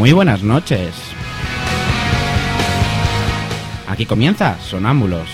Muy 0.00 0.12
buenas 0.12 0.42
noches. 0.42 0.94
Aquí 3.86 4.06
comienza 4.06 4.58
Sonámbulos. 4.58 5.28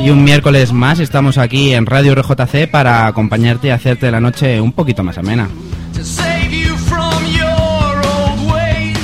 Y 0.00 0.10
un 0.10 0.22
miércoles 0.22 0.72
más 0.72 1.00
estamos 1.00 1.38
aquí 1.38 1.74
en 1.74 1.86
Radio 1.86 2.14
RJC 2.14 2.70
para 2.70 3.08
acompañarte 3.08 3.66
y 3.66 3.70
hacerte 3.70 4.12
la 4.12 4.20
noche 4.20 4.60
un 4.60 4.70
poquito 4.70 5.02
más 5.02 5.18
amena. 5.18 5.48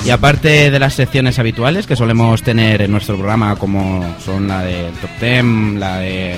Y 0.05 0.11
aparte 0.11 0.71
de 0.71 0.79
las 0.79 0.95
secciones 0.95 1.41
habituales 1.41 1.89
que 1.89 1.97
solemos 1.97 2.45
tener 2.45 2.83
en 2.83 2.93
nuestro 2.93 3.17
programa, 3.17 3.57
como 3.57 4.05
son 4.25 4.47
la 4.47 4.63
de 4.63 4.93
Top 5.01 5.11
Ten, 5.19 5.81
la 5.81 5.97
de, 5.97 6.37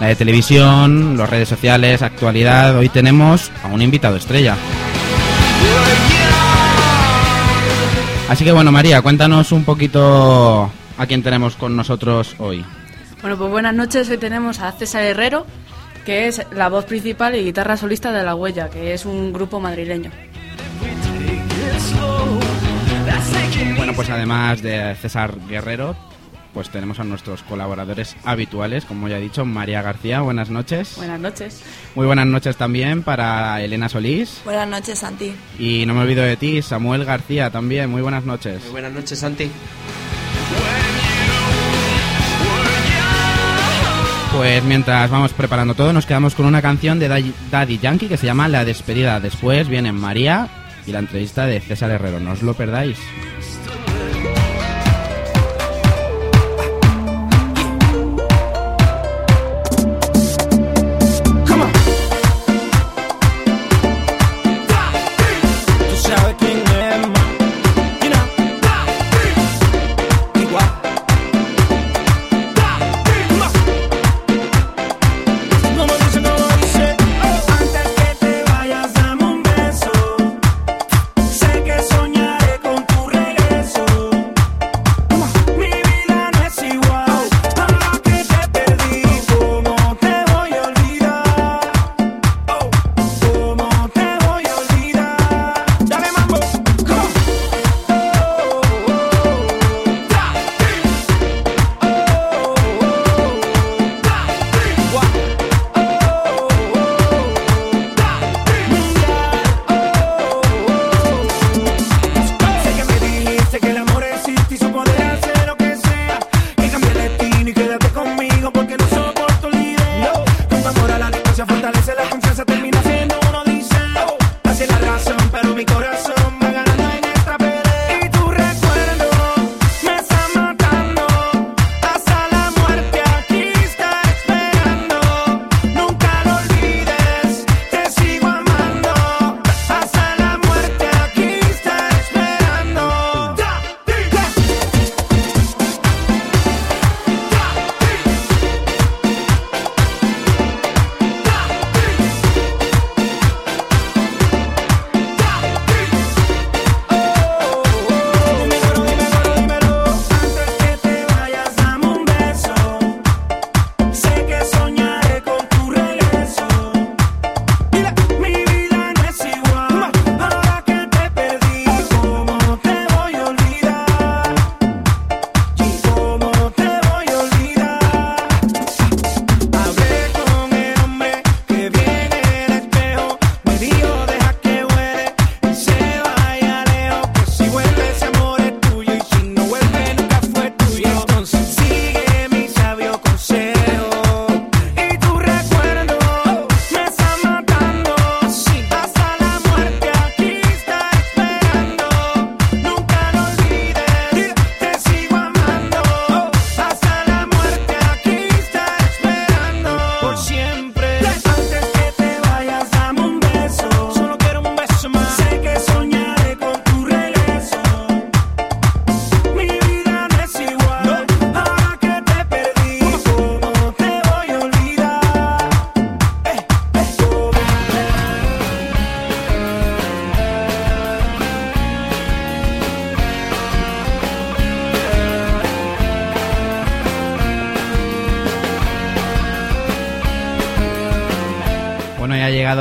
la 0.00 0.08
de 0.08 0.16
televisión, 0.16 1.16
las 1.16 1.28
redes 1.28 1.48
sociales, 1.48 2.02
actualidad, 2.02 2.76
hoy 2.76 2.88
tenemos 2.88 3.50
a 3.62 3.68
un 3.68 3.82
invitado 3.82 4.16
estrella. 4.16 4.56
Así 8.28 8.44
que 8.44 8.52
bueno, 8.52 8.72
María, 8.72 9.02
cuéntanos 9.02 9.52
un 9.52 9.64
poquito 9.64 10.70
a 10.96 11.06
quién 11.06 11.22
tenemos 11.22 11.56
con 11.56 11.76
nosotros 11.76 12.34
hoy. 12.38 12.64
Bueno, 13.20 13.38
pues 13.38 13.50
buenas 13.50 13.74
noches. 13.74 14.08
Hoy 14.10 14.18
tenemos 14.18 14.60
a 14.60 14.72
César 14.72 15.02
Herrero, 15.02 15.46
que 16.04 16.28
es 16.28 16.42
la 16.52 16.68
voz 16.68 16.84
principal 16.84 17.34
y 17.34 17.44
guitarra 17.44 17.76
solista 17.76 18.12
de 18.12 18.22
La 18.22 18.34
Huella, 18.34 18.68
que 18.68 18.94
es 18.94 19.06
un 19.06 19.32
grupo 19.32 19.60
madrileño. 19.60 20.10
Bueno, 23.76 23.92
pues 23.94 24.10
además 24.10 24.62
de 24.62 24.94
César 25.00 25.34
Guerrero, 25.48 25.96
pues 26.54 26.70
tenemos 26.70 27.00
a 27.00 27.04
nuestros 27.04 27.42
colaboradores 27.42 28.16
habituales, 28.24 28.84
como 28.84 29.08
ya 29.08 29.18
he 29.18 29.20
dicho, 29.20 29.44
María 29.44 29.82
García, 29.82 30.20
buenas 30.20 30.48
noches. 30.48 30.94
Buenas 30.96 31.20
noches. 31.20 31.62
Muy 31.96 32.06
buenas 32.06 32.26
noches 32.26 32.56
también 32.56 33.02
para 33.02 33.60
Elena 33.60 33.88
Solís. 33.88 34.40
Buenas 34.44 34.68
noches, 34.68 35.00
Santi. 35.00 35.34
Y 35.58 35.84
no 35.84 35.94
me 35.94 36.02
olvido 36.02 36.22
de 36.22 36.36
ti, 36.36 36.62
Samuel 36.62 37.04
García 37.04 37.50
también, 37.50 37.90
muy 37.90 38.02
buenas 38.02 38.24
noches. 38.24 38.62
Muy 38.62 38.70
buenas 38.70 38.92
noches, 38.92 39.18
Santi. 39.18 39.50
Pues 44.36 44.64
mientras 44.64 45.10
vamos 45.10 45.32
preparando 45.32 45.74
todo, 45.74 45.92
nos 45.92 46.06
quedamos 46.06 46.34
con 46.34 46.46
una 46.46 46.60
canción 46.62 46.98
de 46.98 47.32
Daddy 47.50 47.78
Yankee 47.78 48.08
que 48.08 48.16
se 48.16 48.26
llama 48.26 48.48
La 48.48 48.64
despedida. 48.64 49.20
Después 49.20 49.68
vienen 49.68 49.94
María 49.94 50.48
y 50.86 50.92
la 50.92 50.98
entrevista 50.98 51.46
de 51.46 51.60
César 51.60 51.90
Herrero. 51.90 52.18
No 52.20 52.32
os 52.32 52.42
lo 52.42 52.54
perdáis. 52.54 52.98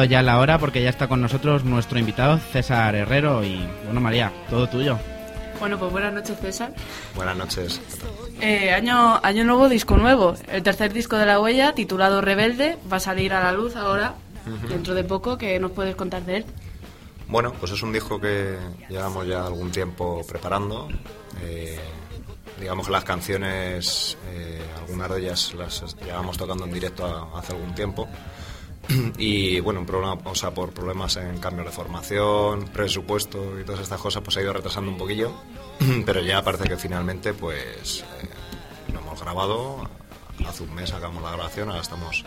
Llegado 0.04 0.22
ya 0.22 0.22
la 0.22 0.40
hora 0.40 0.60
porque 0.60 0.82
ya 0.82 0.90
está 0.90 1.08
con 1.08 1.22
nosotros 1.22 1.64
nuestro 1.64 2.00
invitado 2.00 2.38
César 2.38 2.96
Herrero 2.96 3.44
y 3.44 3.66
bueno 3.86 4.02
María, 4.02 4.32
todo 4.50 4.68
tuyo. 4.68 4.98
Bueno, 5.60 5.80
pues 5.80 5.92
buenas 5.92 6.14
noches 6.14 6.38
César. 6.40 6.74
Buenas 7.16 7.38
noches. 7.38 7.82
Eh, 8.42 8.72
año, 8.72 9.20
año 9.24 9.46
nuevo, 9.46 9.70
disco 9.70 9.96
nuevo. 9.96 10.36
El 10.52 10.64
tercer 10.64 10.92
disco 10.92 11.18
de 11.18 11.26
La 11.26 11.40
Huella, 11.40 11.74
titulado 11.74 12.22
Rebelde, 12.22 12.78
va 12.92 12.98
a 12.98 13.00
salir 13.00 13.34
a 13.34 13.42
la 13.42 13.52
luz 13.54 13.76
ahora, 13.76 14.16
dentro 14.68 14.94
de 14.94 15.04
poco. 15.04 15.38
¿Qué 15.38 15.60
nos 15.60 15.72
puedes 15.72 15.96
contar 15.96 16.24
de 16.24 16.38
él? 16.38 16.46
Bueno, 17.28 17.54
pues 17.54 17.72
es 17.72 17.82
un 17.82 17.94
disco 17.94 18.20
que 18.20 18.58
llevamos 18.90 19.26
ya 19.26 19.46
algún 19.46 19.72
tiempo 19.72 20.22
preparando. 20.28 20.90
Eh, 21.42 21.80
digamos 22.60 22.88
que 22.88 22.92
las 22.92 23.06
canciones, 23.06 24.18
eh, 24.32 24.62
algunas 24.82 25.10
de 25.12 25.20
ellas 25.22 25.54
las 25.54 25.96
llevamos 26.04 26.38
tocando 26.38 26.66
en 26.66 26.74
directo 26.74 27.32
hace 27.36 27.54
algún 27.54 27.74
tiempo. 27.74 28.10
Y 29.18 29.60
bueno, 29.60 29.86
problema, 29.86 30.18
o 30.26 30.36
sea, 30.36 30.52
por 30.52 30.72
problemas 30.72 31.18
en 31.18 31.38
cambio 31.40 31.64
de 31.64 31.72
formación, 31.72 32.66
presupuesto 32.66 33.60
y 33.60 33.64
todas 33.64 33.82
estas 33.82 34.00
cosas, 34.00 34.22
pues 34.24 34.38
ha 34.38 34.42
ido 34.42 34.54
retrasando 34.54 34.92
un 34.92 34.98
poquillo. 34.98 35.34
Pero 36.06 36.22
ya 36.22 36.42
parece 36.44 36.66
que 36.66 36.78
finalmente, 36.78 37.34
pues 37.34 38.04
eh, 38.22 38.92
lo 38.92 39.00
hemos 39.00 39.22
grabado. 39.22 39.90
Hace 40.48 40.64
un 40.64 40.74
mes 40.74 40.92
acabamos 40.92 41.24
la 41.24 41.32
grabación, 41.32 41.70
ahora 41.70 41.82
estamos 41.82 42.26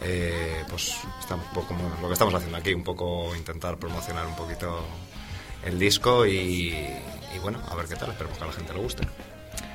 eh, 0.00 0.64
pues 0.68 0.96
está 1.18 1.34
un 1.34 2.02
lo 2.02 2.06
que 2.06 2.12
estamos 2.12 2.34
haciendo 2.34 2.56
aquí, 2.56 2.72
un 2.72 2.84
poco 2.84 3.34
intentar 3.34 3.78
promocionar 3.78 4.26
un 4.26 4.36
poquito 4.36 4.80
el 5.64 5.78
disco 5.78 6.24
y, 6.24 6.72
y 7.34 7.38
bueno, 7.42 7.60
a 7.68 7.74
ver 7.74 7.86
qué 7.86 7.96
tal, 7.96 8.10
esperemos 8.10 8.38
que 8.38 8.44
a 8.44 8.46
la 8.46 8.52
gente 8.52 8.72
le 8.72 8.80
guste. 8.80 9.08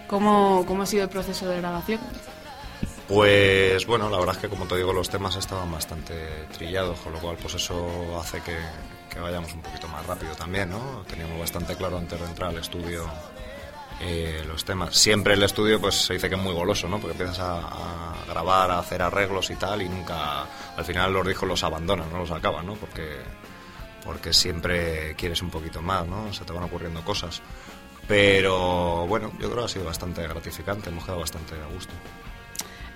¿Cómo, 0.07 0.65
¿Cómo 0.65 0.83
ha 0.83 0.85
sido 0.85 1.03
el 1.03 1.09
proceso 1.09 1.47
de 1.47 1.57
grabación? 1.57 1.99
Pues 3.07 3.85
bueno, 3.85 4.09
la 4.09 4.17
verdad 4.17 4.35
es 4.35 4.41
que 4.41 4.49
como 4.49 4.65
te 4.65 4.77
digo 4.77 4.93
los 4.93 5.09
temas 5.09 5.35
estaban 5.35 5.69
bastante 5.71 6.13
trillados, 6.53 6.99
con 6.99 7.11
lo 7.11 7.19
cual 7.19 7.35
pues 7.41 7.55
eso 7.55 8.17
hace 8.19 8.41
que, 8.41 9.19
vayamos 9.19 9.53
un 9.53 9.61
poquito 9.61 9.87
más 9.89 10.05
rápido 10.05 10.33
también, 10.35 10.69
¿no? 10.69 11.03
Teníamos 11.07 11.39
bastante 11.39 11.75
claro 11.75 11.97
antes 11.97 12.19
de 12.19 12.25
entrar 12.25 12.49
al 12.51 12.57
estudio 12.57 13.05
eh, 13.99 14.43
los 14.47 14.63
temas. 14.63 14.95
Siempre 14.95 15.33
el 15.33 15.43
estudio 15.43 15.81
pues 15.81 15.95
se 15.95 16.13
dice 16.13 16.29
que 16.29 16.35
es 16.35 16.41
muy 16.41 16.53
goloso, 16.53 16.87
¿no? 16.87 16.97
Porque 16.97 17.11
empiezas 17.11 17.39
a, 17.39 17.57
a, 17.59 18.25
grabar, 18.25 18.71
a 18.71 18.79
hacer 18.79 19.01
arreglos 19.01 19.49
y 19.51 19.55
tal 19.55 19.81
y 19.81 19.89
nunca, 19.89 20.45
al 20.77 20.85
final 20.85 21.11
los 21.11 21.27
discos 21.27 21.47
los 21.47 21.63
abandonan, 21.63 22.09
no 22.09 22.19
los 22.19 22.31
acaban, 22.31 22.65
¿no? 22.65 22.75
Porque, 22.75 23.17
porque 24.05 24.31
siempre 24.31 25.13
quieres 25.15 25.41
un 25.41 25.49
poquito 25.49 25.81
más, 25.81 26.07
¿no? 26.07 26.33
Se 26.33 26.45
te 26.45 26.53
van 26.53 26.63
ocurriendo 26.63 27.03
cosas. 27.03 27.41
Pero 28.07 29.05
bueno, 29.07 29.31
yo 29.39 29.49
creo 29.49 29.59
que 29.59 29.65
ha 29.65 29.67
sido 29.73 29.85
bastante 29.85 30.23
gratificante, 30.23 30.89
hemos 30.89 31.03
quedado 31.03 31.19
bastante 31.19 31.55
a 31.55 31.73
gusto. 31.73 31.93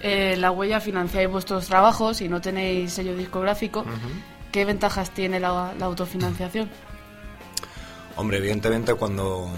Eh, 0.01 0.35
la 0.37 0.51
huella 0.51 0.79
financiáis 0.79 1.29
vuestros 1.29 1.67
trabajos 1.67 2.21
y 2.21 2.29
no 2.29 2.39
tenéis 2.41 2.93
sello 2.93 3.15
discográfico. 3.15 3.81
Uh 3.81 3.85
-huh. 3.85 4.51
¿Qué 4.51 4.65
ventajas 4.65 5.11
tiene 5.11 5.39
la, 5.39 5.73
la 5.77 5.85
autofinanciación? 5.85 6.69
Hombre, 8.15 8.37
evidentemente 8.37 8.93
cuando, 8.95 9.51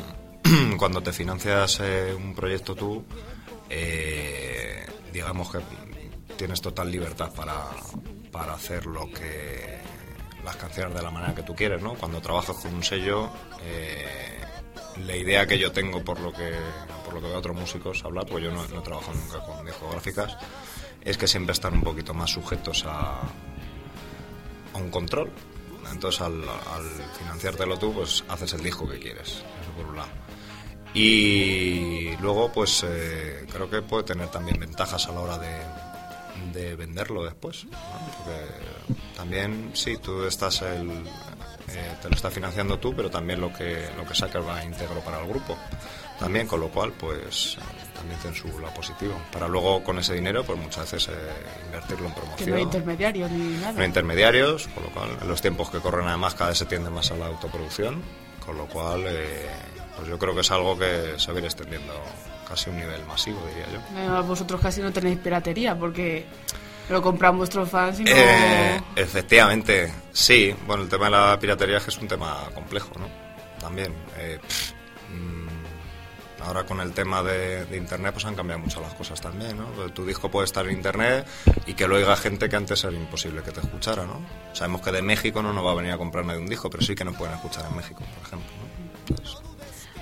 cuando 0.78 1.02
te 1.02 1.14
financias 1.14 1.80
eh, 1.82 2.14
un 2.16 2.36
proyecto 2.36 2.76
tú, 2.76 3.04
eh, 3.70 4.86
digamos 5.14 5.52
que 5.52 5.60
tienes 6.36 6.62
total 6.62 6.92
libertad 6.92 7.32
para, 7.34 7.56
para 8.32 8.54
hacer 8.54 8.86
lo 8.86 9.10
que 9.12 9.80
las 10.44 10.56
canciones 10.56 10.96
de 10.96 11.02
la 11.02 11.12
manera 11.12 11.36
que 11.36 11.44
tú 11.44 11.56
quieres, 11.56 11.82
¿no? 11.82 11.94
Cuando 11.96 12.22
trabajas 12.22 12.56
con 12.58 12.74
un 12.74 12.84
sello, 12.84 13.30
eh, 13.64 14.42
la 15.06 15.16
idea 15.16 15.46
que 15.46 15.58
yo 15.58 15.72
tengo 15.72 16.04
por 16.04 16.20
lo 16.20 16.32
que 16.32 16.52
por 17.06 17.14
lo 17.14 17.22
que 17.22 17.28
veo 17.28 17.36
a 17.36 17.40
otros 17.40 17.56
músicos 17.56 18.04
hablar, 18.06 18.26
pues 18.26 18.44
yo 18.44 18.52
no, 18.52 18.66
no 18.68 18.80
he 18.80 18.84
trabajado 18.84 19.18
nunca 19.18 19.40
con 19.40 19.66
discográficas, 19.66 20.38
es 21.02 21.18
que 21.18 21.28
siempre 21.28 21.54
están 21.54 21.74
un 21.74 21.82
poquito 21.82 22.14
más 22.14 22.32
sujetos 22.32 22.86
a, 22.86 23.22
a 24.74 24.78
un 24.78 24.90
control. 24.90 25.32
Entonces 25.92 26.22
al, 26.22 26.44
al, 26.44 26.86
financiártelo 27.18 27.80
tú, 27.80 27.94
pues 27.94 28.24
haces 28.28 28.54
el 28.54 28.62
disco 28.62 28.88
que 28.88 29.00
quieres, 29.00 29.30
eso 29.30 29.72
por 29.76 29.88
un 29.88 29.96
lado. 29.96 30.10
Y 30.94 32.16
luego, 32.18 32.52
pues 32.52 32.84
eh, 32.88 33.46
creo 33.52 33.70
que 33.70 33.82
puede 33.82 34.04
tener 34.04 34.28
también 34.30 34.60
ventajas 34.60 35.08
a 35.08 35.12
la 35.12 35.20
hora 35.20 35.38
de, 35.38 35.50
de 36.52 36.76
venderlo 36.76 37.24
después. 37.24 37.66
¿no? 37.66 37.72
Porque 38.18 38.46
también, 39.16 39.72
sí, 39.74 39.98
tú 39.98 40.24
estás 40.24 40.62
el, 40.62 40.90
eh, 40.90 41.96
te 42.02 42.10
lo 42.10 42.16
está 42.16 42.32
financiando 42.32 42.80
tú, 42.80 42.96
pero 42.96 43.10
también 43.10 43.42
lo 43.42 43.54
que, 43.54 43.90
lo 43.98 44.06
que 44.06 44.16
sacas 44.16 44.46
va 44.46 44.64
íntegro 44.64 45.02
para 45.02 45.22
el 45.22 45.28
grupo. 45.28 45.58
También, 46.20 46.48
con 46.48 46.60
lo 46.60 46.70
cual, 46.70 46.92
pues 46.94 47.58
también 47.96 48.20
tiene 48.20 48.36
su 48.36 48.48
lado 48.60 48.74
positivo. 48.74 49.14
Para 49.32 49.48
luego, 49.48 49.84
con 49.84 49.98
ese 50.00 50.14
dinero, 50.14 50.44
pues 50.44 50.60
muchas 50.60 50.92
veces 50.92 51.14
eh, 51.14 51.32
invertirlo 51.66 52.08
en 52.08 52.14
promoción. 52.14 52.46
Que 52.46 52.52
no 52.52 52.58
hay 52.58 52.64
intermediarios 52.64 53.32
ni 53.32 53.58
nada. 53.58 53.72
No 53.74 53.80
hay 53.80 53.86
intermediarios, 53.86 54.68
con 54.68 54.84
lo 54.84 54.90
cual, 54.92 55.10
en 55.22 55.28
los 55.28 55.42
tiempos 55.42 55.70
que 55.70 55.80
corren 55.80 56.08
además, 56.08 56.34
cada 56.36 56.50
vez 56.50 56.58
se 56.58 56.66
tiende 56.66 56.90
más 56.90 57.12
a 57.12 57.16
la 57.16 57.28
autoproducción, 57.28 58.02
con 58.46 58.58
lo 58.58 58.66
cual, 58.68 59.06
eh, 59.08 59.50
pues 59.96 60.10
yo 60.10 60.18
creo 60.18 60.34
que 60.34 60.42
es 60.42 60.52
algo 60.52 60.78
que 60.78 61.14
se 61.18 61.32
va 61.32 61.38
a 61.38 61.40
ir 61.40 61.46
extendiendo 61.46 61.94
casi 62.50 62.70
un 62.70 62.78
nivel 62.78 63.06
masivo, 63.06 63.40
diría 63.48 63.68
yo. 63.72 63.80
Eh, 63.98 64.22
vosotros 64.28 64.60
casi 64.60 64.82
no 64.82 64.92
tenéis 64.92 65.20
piratería, 65.20 65.78
porque 65.78 66.26
lo 66.90 67.02
compran 67.02 67.38
vuestros 67.38 67.70
fans 67.70 68.00
y 68.00 68.04
no... 68.04 68.12
Eh, 68.12 68.82
efectivamente, 68.96 69.94
sí. 70.12 70.54
Bueno, 70.66 70.84
el 70.84 70.90
tema 70.90 71.06
de 71.06 71.12
la 71.12 71.40
piratería 71.40 71.78
es 71.78 71.84
que 71.84 71.92
es 71.92 71.98
un 72.00 72.08
tema 72.08 72.50
complejo, 72.54 72.92
¿no? 72.98 73.08
También. 73.60 73.94
Eh, 74.18 74.40
pff, 74.42 74.72
mmm, 75.12 76.44
ahora 76.44 76.64
con 76.64 76.80
el 76.80 76.92
tema 76.94 77.22
de, 77.22 77.66
de, 77.66 77.78
Internet 77.78 78.14
pues 78.14 78.26
han 78.26 78.36
cambiado 78.36 78.60
mucho 78.60 78.82
las 78.82 78.94
cosas 78.96 79.22
también, 79.22 79.58
¿no? 79.58 79.66
Pues 79.68 79.94
tu 79.94 80.06
disco 80.06 80.32
puede 80.32 80.46
estar 80.46 80.66
en 80.66 80.72
Internet 80.72 81.28
y 81.68 81.74
que 81.74 81.88
lo 81.88 81.96
oiga 81.96 82.16
gente 82.16 82.50
que 82.50 82.56
antes 82.56 82.84
era 82.84 82.96
imposible 82.96 83.44
que 83.44 83.52
te 83.52 83.60
escuchara, 83.60 84.06
¿no? 84.06 84.22
Sabemos 84.54 84.82
que 84.82 84.92
de 84.92 85.02
México 85.02 85.44
no 85.44 85.54
nos 85.54 85.64
va 85.64 85.72
a 85.72 85.76
venir 85.76 85.92
a 85.92 85.98
comprar 85.98 86.26
nadie 86.26 86.40
un 86.40 86.48
disco, 86.48 86.70
pero 86.70 86.84
sí 86.84 86.96
que 86.96 87.06
nos 87.06 87.16
pueden 87.16 87.36
escuchar 87.36 87.66
en 87.70 87.76
México, 87.76 88.00
por 88.00 88.26
ejemplo, 88.26 88.50
¿no? 88.58 88.90
Entonces, 89.10 89.49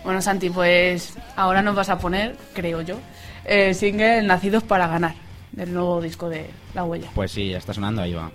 bueno, 0.08 0.22
Santi, 0.22 0.50
pues 0.50 1.16
ahora 1.36 1.62
nos 1.62 1.76
vas 1.76 1.90
a 1.90 2.00
poner, 2.00 2.38
creo 2.54 2.80
yo, 2.80 2.98
el 3.44 3.76
single 3.76 4.22
Nacidos 4.22 4.64
para 4.64 4.88
Ganar 4.88 5.16
del 5.52 5.74
nuevo 5.74 6.00
disco 6.00 6.30
de 6.30 6.50
La 6.74 6.86
Huella. 6.86 7.10
Pues 7.14 7.30
sí, 7.30 7.50
ya 7.50 7.58
está 7.58 7.74
sonando, 7.74 8.04
ahí 8.04 8.14
va. 8.14 8.32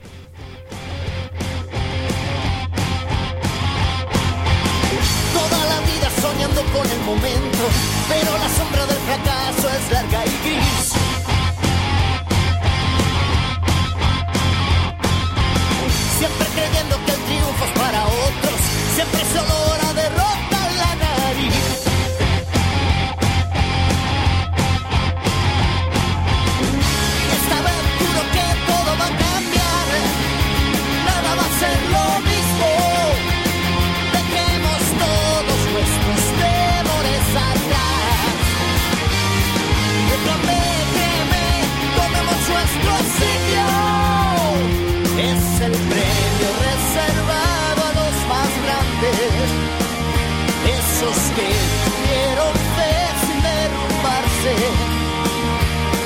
Toda 5.33 5.65
la 5.65 5.81
vida 5.81 6.11
soñando 6.21 6.61
con 6.61 6.91
el 6.91 7.01
momento, 7.07 7.65
pero 8.07 8.37
la 8.37 8.49
sombra 8.51 8.85
del 8.85 8.99
fracaso 8.99 9.71
es 9.71 9.93
larga 9.93 10.27
y 10.27 10.31
gris. 10.45 10.93
Siempre 16.19 16.47
creyendo 16.55 16.97
que 17.07 17.13
el 17.13 17.21
triunfo 17.23 17.65
es 17.65 17.81
para 17.81 18.05
otros, 18.05 18.61
siempre 18.95 19.21
solo 19.33 19.55
la 19.83 20.03
derrota 20.03 20.22
Es 45.19 45.61
el 45.61 45.73
premio 45.73 46.49
reservado 46.65 47.83
a 47.85 47.93
los 47.95 48.29
más 48.29 48.51
grandes 48.65 49.82
besos 50.83 51.17
que 51.37 51.49
vieron 52.03 52.53
derrumbarse 53.43 54.55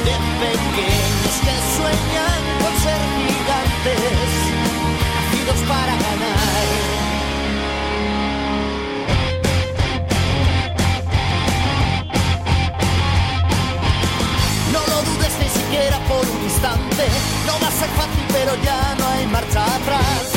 de 0.06 0.16
pequeños 0.42 1.36
que 1.44 1.56
sueñan 1.76 2.40
con 2.60 2.72
ser 2.84 3.00
gigantes, 3.16 4.30
nacidos 5.14 5.60
para 5.68 5.92
ganar. 6.04 6.64
No 14.72 14.80
lo 14.80 15.02
dudes 15.02 15.32
ni 15.40 15.48
siquiera 15.60 15.98
por 16.08 16.24
un 16.28 16.42
instante. 16.44 17.04
No 17.46 17.52
va 17.62 17.68
a 17.68 17.72
ser 17.72 17.88
fácil, 17.90 18.24
pero 18.32 18.52
ya 18.62 18.94
no 18.98 19.08
hay 19.08 19.26
marcha 19.26 19.64
atrás. 19.76 20.35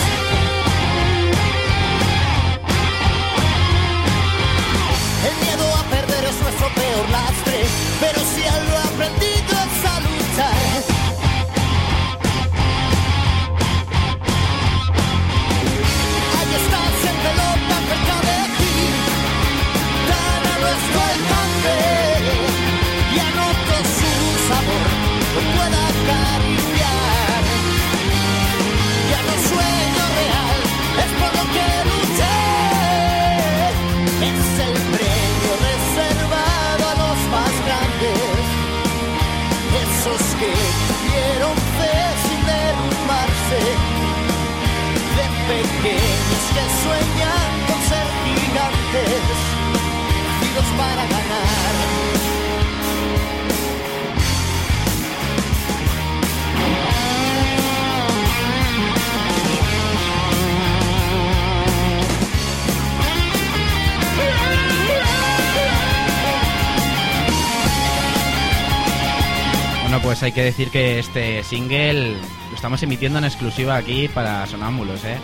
Bueno, 69.90 70.04
pues 70.04 70.22
hay 70.22 70.32
que 70.32 70.44
decir 70.44 70.70
que 70.70 71.00
este 71.00 71.44
single 71.44 72.12
lo 72.12 72.56
estamos 72.56 72.84
emitiendo 72.84 73.18
en 73.18 73.26
exclusiva 73.26 73.76
aquí 73.76 74.08
para 74.08 74.46
Sonámbulos, 74.46 75.04
¿eh? 75.04 75.18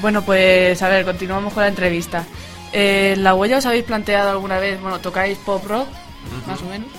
Bueno, 0.00 0.22
pues 0.22 0.80
a 0.80 0.88
ver, 0.88 1.04
continuamos 1.04 1.52
con 1.52 1.64
la 1.64 1.68
entrevista. 1.68 2.24
Eh, 2.72 3.16
¿La 3.18 3.34
huella 3.34 3.58
os 3.58 3.66
habéis 3.66 3.82
planteado 3.82 4.30
alguna 4.30 4.60
vez, 4.60 4.80
bueno, 4.80 5.00
tocáis 5.00 5.36
pop 5.38 5.64
rock, 5.66 5.88
más 6.46 6.62
o 6.62 6.66
menos? 6.66 6.90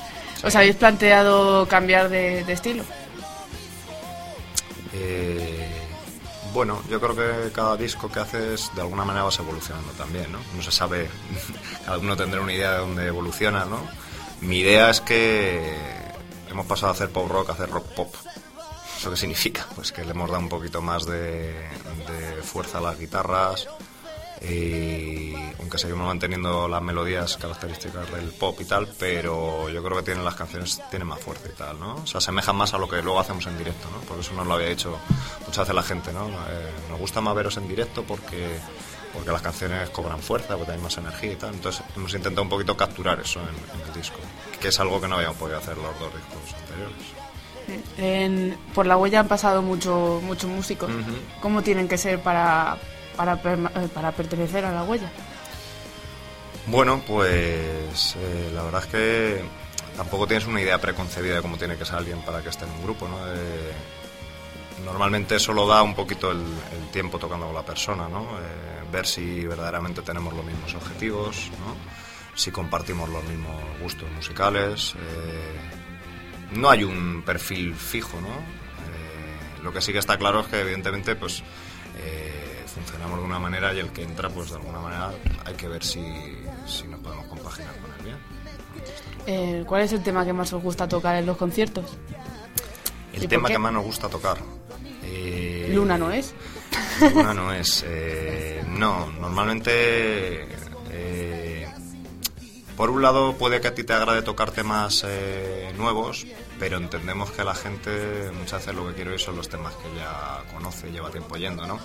¿Os 0.44 0.54
habéis 0.58 0.76
planteado 0.76 1.66
cambiar 1.70 2.10
de, 2.10 2.44
de 2.44 2.52
estilo? 2.52 2.84
Eh, 4.94 5.63
bueno, 6.54 6.82
yo 6.90 7.02
creo 7.02 7.16
que 7.16 7.52
cada 7.52 7.76
disco 7.76 8.12
que 8.12 8.20
haces 8.20 8.72
de 8.76 8.82
alguna 8.82 9.04
manera 9.04 9.26
vas 9.26 9.40
evolucionando 9.40 9.92
también, 9.94 10.32
¿no? 10.32 10.40
No 10.56 10.62
se 10.62 10.72
sabe, 10.72 11.10
cada 11.86 11.98
uno 11.98 12.16
tendrá 12.16 12.42
una 12.42 12.54
idea 12.54 12.74
de 12.74 12.78
dónde 12.80 13.08
evoluciona, 13.08 13.66
¿no? 13.66 13.80
Mi 14.42 14.60
idea 14.60 14.90
es 14.90 15.02
que 15.02 15.76
hemos 16.50 16.66
pasado 16.66 16.90
a 16.90 16.96
hacer 16.96 17.10
pop 17.10 17.30
rock 17.30 17.50
a 17.50 17.54
hacer 17.54 17.70
rock 17.70 17.88
pop. 17.96 18.16
¿Eso 18.98 19.10
qué 19.10 19.18
significa? 19.18 19.68
Pues 19.76 19.92
que 19.92 20.06
le 20.06 20.12
hemos 20.12 20.30
dado 20.30 20.42
un 20.42 20.50
poquito 20.50 20.82
más 20.82 21.06
de, 21.06 21.54
de 21.54 22.44
fuerza 22.44 22.78
a 22.78 22.82
las 22.82 23.00
guitarras, 23.00 23.68
y 24.44 25.34
aunque 25.60 25.78
seguimos 25.78 26.06
manteniendo 26.08 26.68
las 26.68 26.82
melodías 26.82 27.38
características 27.38 28.12
del 28.12 28.30
pop 28.32 28.60
y 28.62 28.66
tal, 28.66 28.88
pero 29.00 29.70
yo 29.70 29.84
creo 29.84 29.98
que 29.98 30.04
tienen 30.04 30.26
las 30.26 30.36
canciones 30.36 30.82
tienen 30.90 31.08
más 31.08 31.20
fuerza 31.20 31.48
y 31.48 31.56
tal, 31.58 31.80
¿no? 31.80 32.06
Se 32.06 32.18
asemejan 32.18 32.56
más 32.56 32.74
a 32.74 32.78
lo 32.78 32.88
que 32.90 33.02
luego 33.02 33.20
hacemos 33.20 33.46
en 33.48 33.58
directo, 33.58 33.88
¿no? 33.92 34.00
Por 34.02 34.20
eso 34.20 34.34
nos 34.34 34.46
lo 34.46 34.54
había 34.56 34.68
dicho 34.70 34.98
muchas 35.46 35.60
veces 35.60 35.76
la 35.76 35.84
gente, 35.84 36.12
¿no? 36.14 36.28
Eh, 36.28 36.72
nos 36.90 37.00
gusta 37.00 37.22
más 37.22 37.36
veros 37.36 37.58
en 37.58 37.68
directo 37.68 38.04
porque 38.04 38.58
porque 39.14 39.30
las 39.32 39.44
canciones 39.44 39.92
cobran 39.92 40.20
fuerza, 40.20 40.50
porque 40.56 40.66
tienen 40.66 40.82
más 40.82 40.98
energía 40.98 41.34
y 41.34 41.36
tal. 41.36 41.54
Entonces 41.54 41.84
hemos 41.96 42.12
intentado 42.16 42.42
un 42.42 42.50
poquito 42.50 42.76
capturar 42.76 43.20
eso 43.20 43.40
en, 43.42 43.80
en 43.80 43.88
el 43.88 43.94
disco, 43.94 44.18
que 44.60 44.70
es 44.70 44.80
algo 44.80 45.00
que 45.00 45.08
no 45.08 45.16
habíamos 45.18 45.38
podido 45.38 45.60
hacer 45.60 45.78
los 45.78 46.00
dos 46.00 46.12
discos 46.16 46.60
anteriores. 46.62 47.88
En- 47.98 48.58
por 48.74 48.88
la 48.88 48.98
huella 48.98 49.20
han 49.20 49.28
pasado 49.28 49.62
mucho- 49.62 50.20
muchos 50.24 50.50
músicos. 50.50 50.90
Ujú. 50.90 51.12
¿Cómo 51.42 51.62
tienen 51.62 51.88
que 51.88 51.98
ser 52.00 52.22
para, 52.24 52.78
para, 53.16 53.34
eh, 53.34 53.88
para 53.94 54.12
pertenecer 54.12 54.66
a 54.66 54.72
la 54.72 54.84
huella? 54.84 55.10
Bueno, 56.68 57.02
pues 57.06 58.16
eh, 58.18 58.52
la 58.54 58.64
verdad 58.64 58.84
es 58.84 58.88
que 58.88 59.44
tampoco 59.98 60.28
tienes 60.28 60.48
una 60.48 60.62
idea 60.62 60.80
preconcebida 60.80 61.36
de 61.36 61.42
cómo 61.42 61.58
tiene 61.58 61.76
que 61.78 61.86
ser 61.86 61.96
alguien 61.96 62.22
para 62.22 62.42
que 62.42 62.50
esté 62.50 62.66
en 62.66 62.72
un 62.72 62.84
grupo, 62.84 63.08
¿no? 63.08 63.18
Eh, 63.28 63.72
normalmente 64.86 65.36
eso 65.36 65.54
lo 65.54 65.68
da 65.68 65.84
un 65.84 65.94
poquito 65.94 66.32
el, 66.32 66.44
tiempo 66.92 67.18
tocando 67.20 67.48
con 67.48 67.56
la 67.56 67.66
persona, 67.66 68.08
¿no? 68.08 68.28
Ver 68.92 69.08
si 69.08 69.46
verdaderamente 69.46 70.04
tenemos 70.04 70.34
los 70.34 70.46
mismos 70.46 70.76
objetivos, 70.76 71.50
¿no? 71.60 71.76
Si 72.36 72.52
compartimos 72.52 73.10
los 73.10 73.24
mismos 73.24 73.56
gustos 73.82 74.10
musicales. 74.12 74.94
no 76.52 76.70
hay 76.70 76.84
un 76.84 77.24
perfil 77.24 77.74
fijo, 77.74 78.22
¿no? 78.22 78.64
Lo 79.64 79.72
que 79.74 79.82
sí 79.82 79.92
que 79.92 80.00
está 80.00 80.18
claro 80.18 80.42
es 80.42 80.48
que 80.48 80.60
evidentemente, 80.60 81.16
pues 81.16 81.42
funcionamos 82.74 83.20
de 83.20 83.26
una 83.26 83.40
manera 83.40 83.74
y 83.74 83.80
el 83.80 83.90
que 83.92 84.04
entra, 84.04 84.30
pues 84.30 84.50
de 84.50 84.56
alguna 84.58 84.80
manera 84.80 85.12
hay 85.46 85.54
que 85.56 85.68
ver 85.68 85.84
si, 85.84 86.02
si 86.68 86.88
nos 86.88 87.00
podemos 87.00 87.26
compaginar 87.28 87.74
con 87.78 87.92
él 87.94 88.04
bien. 88.04 88.18
Eh, 89.26 89.64
¿Cuál 89.66 89.84
es 89.84 89.94
el 89.94 90.04
tema 90.04 90.26
que 90.26 90.34
más 90.34 90.52
os 90.54 90.62
gusta 90.62 90.88
tocar 90.88 91.16
en 91.16 91.26
los 91.26 91.38
conciertos? 91.38 91.86
¿Y 93.14 93.18
El 93.18 93.28
tema 93.28 93.48
que 93.50 93.60
más 93.60 93.72
nos 93.72 93.84
gusta 93.86 94.10
tocar. 94.10 94.38
eh, 95.04 95.70
Luna 95.74 95.98
no 95.98 96.12
es. 96.12 96.34
Luna 97.14 97.34
no 97.34 97.54
es. 97.54 97.84
eh, 97.88 98.64
no, 98.68 99.08
normalmente. 99.20 100.48
eh, 100.92 101.68
por 102.76 102.90
un 102.90 103.04
lado, 103.04 103.34
puede 103.38 103.62
que 103.62 103.68
a 103.68 103.76
ti 103.76 103.84
te 103.84 103.94
agrade 103.94 104.24
tocar 104.24 104.50
temas 104.52 105.04
eh, 105.08 105.72
nuevos, 105.78 106.26
pero 106.60 106.78
entendemos 106.78 107.30
que 107.32 107.44
la 107.44 107.54
gente 107.54 108.32
muchas 108.34 108.62
veces 108.62 108.76
lo 108.76 108.88
que 108.88 108.96
quiere 108.96 109.12
oír 109.12 109.20
son 109.20 109.36
los 109.36 109.48
temas 109.48 109.76
que 109.76 109.96
ya 109.96 110.42
conoce 110.52 110.92
lleva 110.92 111.12
tiempo 111.12 111.36
yendo, 111.38 111.68
¿no? 111.68 111.80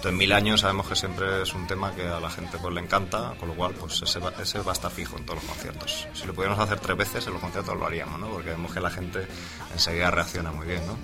Entonces, 0.00 0.18
mil 0.18 0.32
años 0.32 0.62
sabemos 0.62 0.88
que 0.88 0.96
siempre 0.96 1.42
es 1.42 1.52
un 1.52 1.66
tema 1.66 1.94
que 1.94 2.08
a 2.08 2.18
la 2.18 2.30
gente 2.30 2.56
pues 2.56 2.72
le 2.72 2.80
encanta, 2.80 3.34
con 3.38 3.50
lo 3.50 3.54
cual 3.54 3.74
pues 3.74 4.00
ese 4.00 4.18
va, 4.18 4.32
ese 4.40 4.58
va 4.60 4.70
a 4.70 4.72
estar 4.72 4.90
fijo 4.90 5.18
en 5.18 5.26
todos 5.26 5.42
los 5.42 5.52
conciertos. 5.52 6.08
Si 6.14 6.26
lo 6.26 6.32
pudiéramos 6.32 6.58
hacer 6.58 6.80
tres 6.80 6.96
veces, 6.96 7.26
en 7.26 7.34
los 7.34 7.42
conciertos 7.42 7.76
lo 7.76 7.84
haríamos, 7.84 8.18
¿no? 8.18 8.30
Porque 8.30 8.48
vemos 8.48 8.72
que 8.72 8.80
la 8.80 8.88
gente 8.88 9.26
enseguida 9.74 10.10
reacciona 10.10 10.52
muy 10.52 10.66
bien, 10.66 10.86
¿no? 10.86 10.96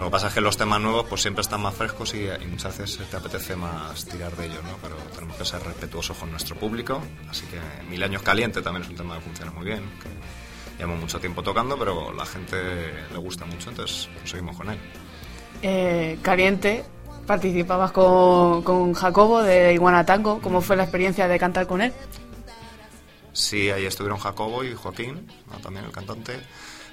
Lo 0.00 0.06
que 0.06 0.10
pasa 0.10 0.26
es 0.26 0.34
que 0.34 0.40
los 0.40 0.56
temas 0.56 0.80
nuevos 0.80 1.06
pues 1.08 1.22
siempre 1.22 1.42
están 1.42 1.60
más 1.60 1.76
frescos 1.76 2.12
y, 2.14 2.26
y 2.26 2.46
muchas 2.48 2.76
veces 2.76 3.08
te 3.08 3.16
apetece 3.16 3.54
más 3.54 4.04
tirar 4.04 4.34
de 4.36 4.46
ellos, 4.46 4.64
¿no? 4.64 4.78
Pero 4.82 4.96
tenemos 5.14 5.36
que 5.36 5.44
ser 5.44 5.62
respetuosos 5.62 6.16
con 6.16 6.32
nuestro 6.32 6.56
público, 6.56 7.00
así 7.30 7.46
que 7.46 7.60
Mil 7.88 8.02
Años 8.02 8.22
Caliente 8.22 8.62
también 8.62 8.82
es 8.82 8.88
un 8.88 8.96
tema 8.96 9.14
que 9.14 9.20
funciona 9.20 9.52
muy 9.52 9.64
bien, 9.64 9.84
que 10.02 10.08
llevamos 10.76 11.02
mucho 11.02 11.20
tiempo 11.20 11.40
tocando, 11.44 11.78
pero 11.78 12.12
la 12.12 12.26
gente 12.26 12.56
le 13.12 13.18
gusta 13.18 13.44
mucho, 13.44 13.70
entonces 13.70 14.08
pues, 14.12 14.28
seguimos 14.28 14.56
con 14.56 14.70
él. 14.70 14.78
Eh, 15.62 16.18
Caliente, 16.20 16.84
participabas 17.30 17.92
con, 17.92 18.64
con 18.64 18.92
Jacobo 18.92 19.40
de 19.40 19.72
Iguana 19.72 20.04
Tango. 20.04 20.40
¿Cómo 20.40 20.60
fue 20.60 20.74
la 20.74 20.82
experiencia 20.82 21.28
de 21.28 21.38
cantar 21.38 21.64
con 21.68 21.80
él? 21.80 21.92
Sí, 23.32 23.70
ahí 23.70 23.86
estuvieron 23.86 24.18
Jacobo 24.18 24.64
y 24.64 24.74
Joaquín, 24.74 25.28
también 25.62 25.84
el 25.84 25.92
cantante. 25.92 26.40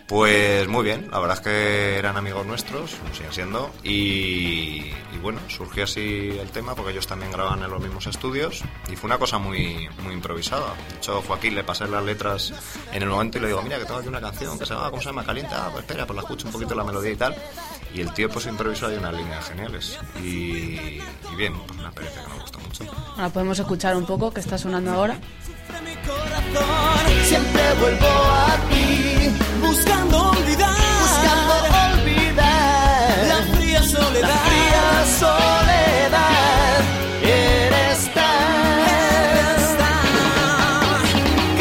Pues 0.07 0.69
muy 0.69 0.85
bien, 0.85 1.09
la 1.11 1.19
verdad 1.19 1.35
es 1.35 1.43
que 1.43 1.97
eran 1.97 2.15
amigos 2.15 2.45
nuestros, 2.45 2.95
siguen 3.11 3.33
siendo, 3.33 3.71
y, 3.83 4.89
bueno, 5.21 5.41
surgió 5.49 5.83
así 5.83 6.29
el 6.39 6.49
tema 6.49 6.75
porque 6.75 6.93
ellos 6.93 7.07
también 7.07 7.29
graban 7.29 7.61
en 7.61 7.69
los 7.69 7.81
mismos 7.81 8.07
estudios 8.07 8.63
y 8.89 8.95
fue 8.95 9.09
una 9.09 9.17
cosa 9.17 9.37
muy, 9.37 9.89
muy 10.03 10.13
improvisada. 10.13 10.75
De 10.89 10.95
hecho, 10.95 11.21
Joaquín 11.23 11.55
le 11.55 11.65
pasé 11.65 11.89
las 11.89 12.05
letras 12.05 12.53
en 12.93 13.03
el 13.03 13.09
momento 13.09 13.37
y 13.37 13.41
le 13.41 13.47
digo, 13.47 13.61
mira 13.61 13.79
que 13.79 13.83
tengo 13.83 13.99
aquí 13.99 14.07
una 14.07 14.21
canción 14.21 14.57
que 14.57 14.65
se 14.65 14.75
llama, 14.75 14.89
¿cómo 14.91 15.01
se 15.01 15.09
llama? 15.09 15.25
Caliente, 15.25 15.53
ah, 15.53 15.67
pues 15.73 15.83
espera, 15.83 16.07
pues 16.07 16.15
la 16.15 16.21
escucho 16.21 16.47
un 16.47 16.53
poquito 16.53 16.73
la 16.73 16.85
melodía 16.85 17.11
y 17.11 17.17
tal. 17.17 17.35
Y 17.93 17.99
el 17.99 18.13
tío 18.13 18.29
pues 18.29 18.45
improvisó 18.45 18.87
ahí 18.87 18.95
unas 18.95 19.13
líneas 19.13 19.45
geniales. 19.45 19.99
Y, 20.23 21.01
y 21.01 21.35
bien, 21.35 21.53
pues 21.53 21.79
una 21.79 21.89
experiencia 21.89 22.23
que 22.23 22.29
me 22.29 22.39
gustó 22.39 22.59
mucho. 22.59 22.85
Ahora 23.17 23.29
podemos 23.29 23.59
escuchar 23.59 23.97
un 23.97 24.05
poco 24.05 24.31
que 24.31 24.39
está 24.39 24.57
sonando 24.57 24.91
ahora. 24.91 25.19
Mi 25.83 25.95
corazón. 26.07 27.25
Siempre 27.25 27.61
vuelvo 27.79 28.07
a 28.07 28.55
ti, 28.69 29.29
buscando 29.61 30.29
olvidar, 30.31 30.75
buscando 31.01 31.53
olvidar 31.93 33.27
la 33.27 33.39
fría 33.57 33.81
soledad, 33.83 34.29
la 34.29 34.37
fría 34.47 35.05
soledad. 35.19 36.79
Eres 37.23 38.13
tan 38.13 38.79
Eres 39.29 39.77
tan 39.81 40.99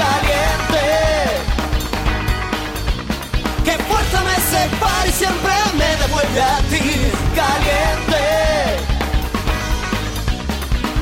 caliente 0.03 0.87
que 3.65 3.73
fuerza 3.89 4.19
me 4.29 4.37
separa 4.53 5.07
y 5.09 5.13
siempre 5.13 5.55
me 5.79 5.91
devuelve 6.03 6.43
a 6.43 6.59
ti. 6.71 6.85
caliente. 7.35 8.23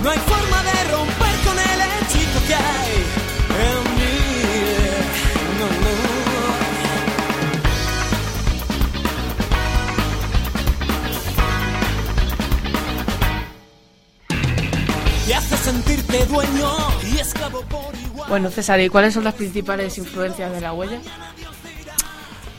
No 0.03 0.11
hay 0.11 0.19
Y 15.27 15.33
hace 15.33 15.57
sentirte 15.57 16.27
dueño 16.27 16.71
y 17.11 17.19
esclavo 17.19 17.63
por 17.63 17.95
igual. 17.95 18.29
Bueno, 18.29 18.51
César, 18.51 18.79
¿y 18.81 18.91
cuáles 18.91 19.15
son 19.15 19.25
las 19.25 19.35
principales 19.35 19.97
influencias 19.97 20.53
de 20.53 20.61
la 20.61 20.75
huella? 20.75 21.01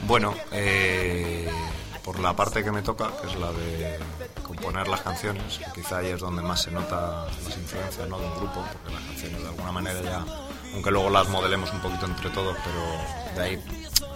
Bueno, 0.07 0.33
eh, 0.51 1.47
por 2.03 2.19
la 2.19 2.35
parte 2.35 2.63
que 2.63 2.71
me 2.71 2.81
toca, 2.81 3.11
que 3.21 3.27
es 3.27 3.35
la 3.35 3.51
de 3.51 3.99
componer 4.43 4.87
las 4.87 5.01
canciones, 5.01 5.59
que 5.59 5.81
quizá 5.81 5.97
ahí 5.99 6.07
es 6.07 6.19
donde 6.19 6.41
más 6.41 6.63
se 6.63 6.71
nota 6.71 7.27
las 7.43 7.57
influencias 7.57 8.07
¿no? 8.09 8.19
de 8.19 8.25
un 8.25 8.35
grupo, 8.35 8.63
porque 8.71 8.93
las 8.93 9.03
canciones 9.03 9.41
de 9.41 9.47
alguna 9.47 9.71
manera 9.71 10.01
ya, 10.01 10.25
aunque 10.73 10.91
luego 10.91 11.09
las 11.09 11.27
modelemos 11.29 11.71
un 11.71 11.79
poquito 11.81 12.05
entre 12.05 12.29
todos, 12.31 12.55
pero 12.63 13.35
de 13.35 13.43
ahí 13.43 13.63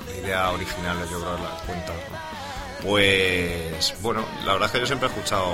la 0.08 0.18
idea 0.18 0.50
original 0.52 0.98
yo 1.10 1.20
creo 1.20 1.36
que 1.36 1.44
las 1.44 1.62
cuentas. 1.64 1.96
¿no? 2.12 2.88
Pues 2.88 3.96
bueno, 4.02 4.26
la 4.46 4.54
verdad 4.54 4.68
es 4.68 4.72
que 4.72 4.80
yo 4.80 4.86
siempre 4.86 5.08
he 5.08 5.12
escuchado 5.12 5.52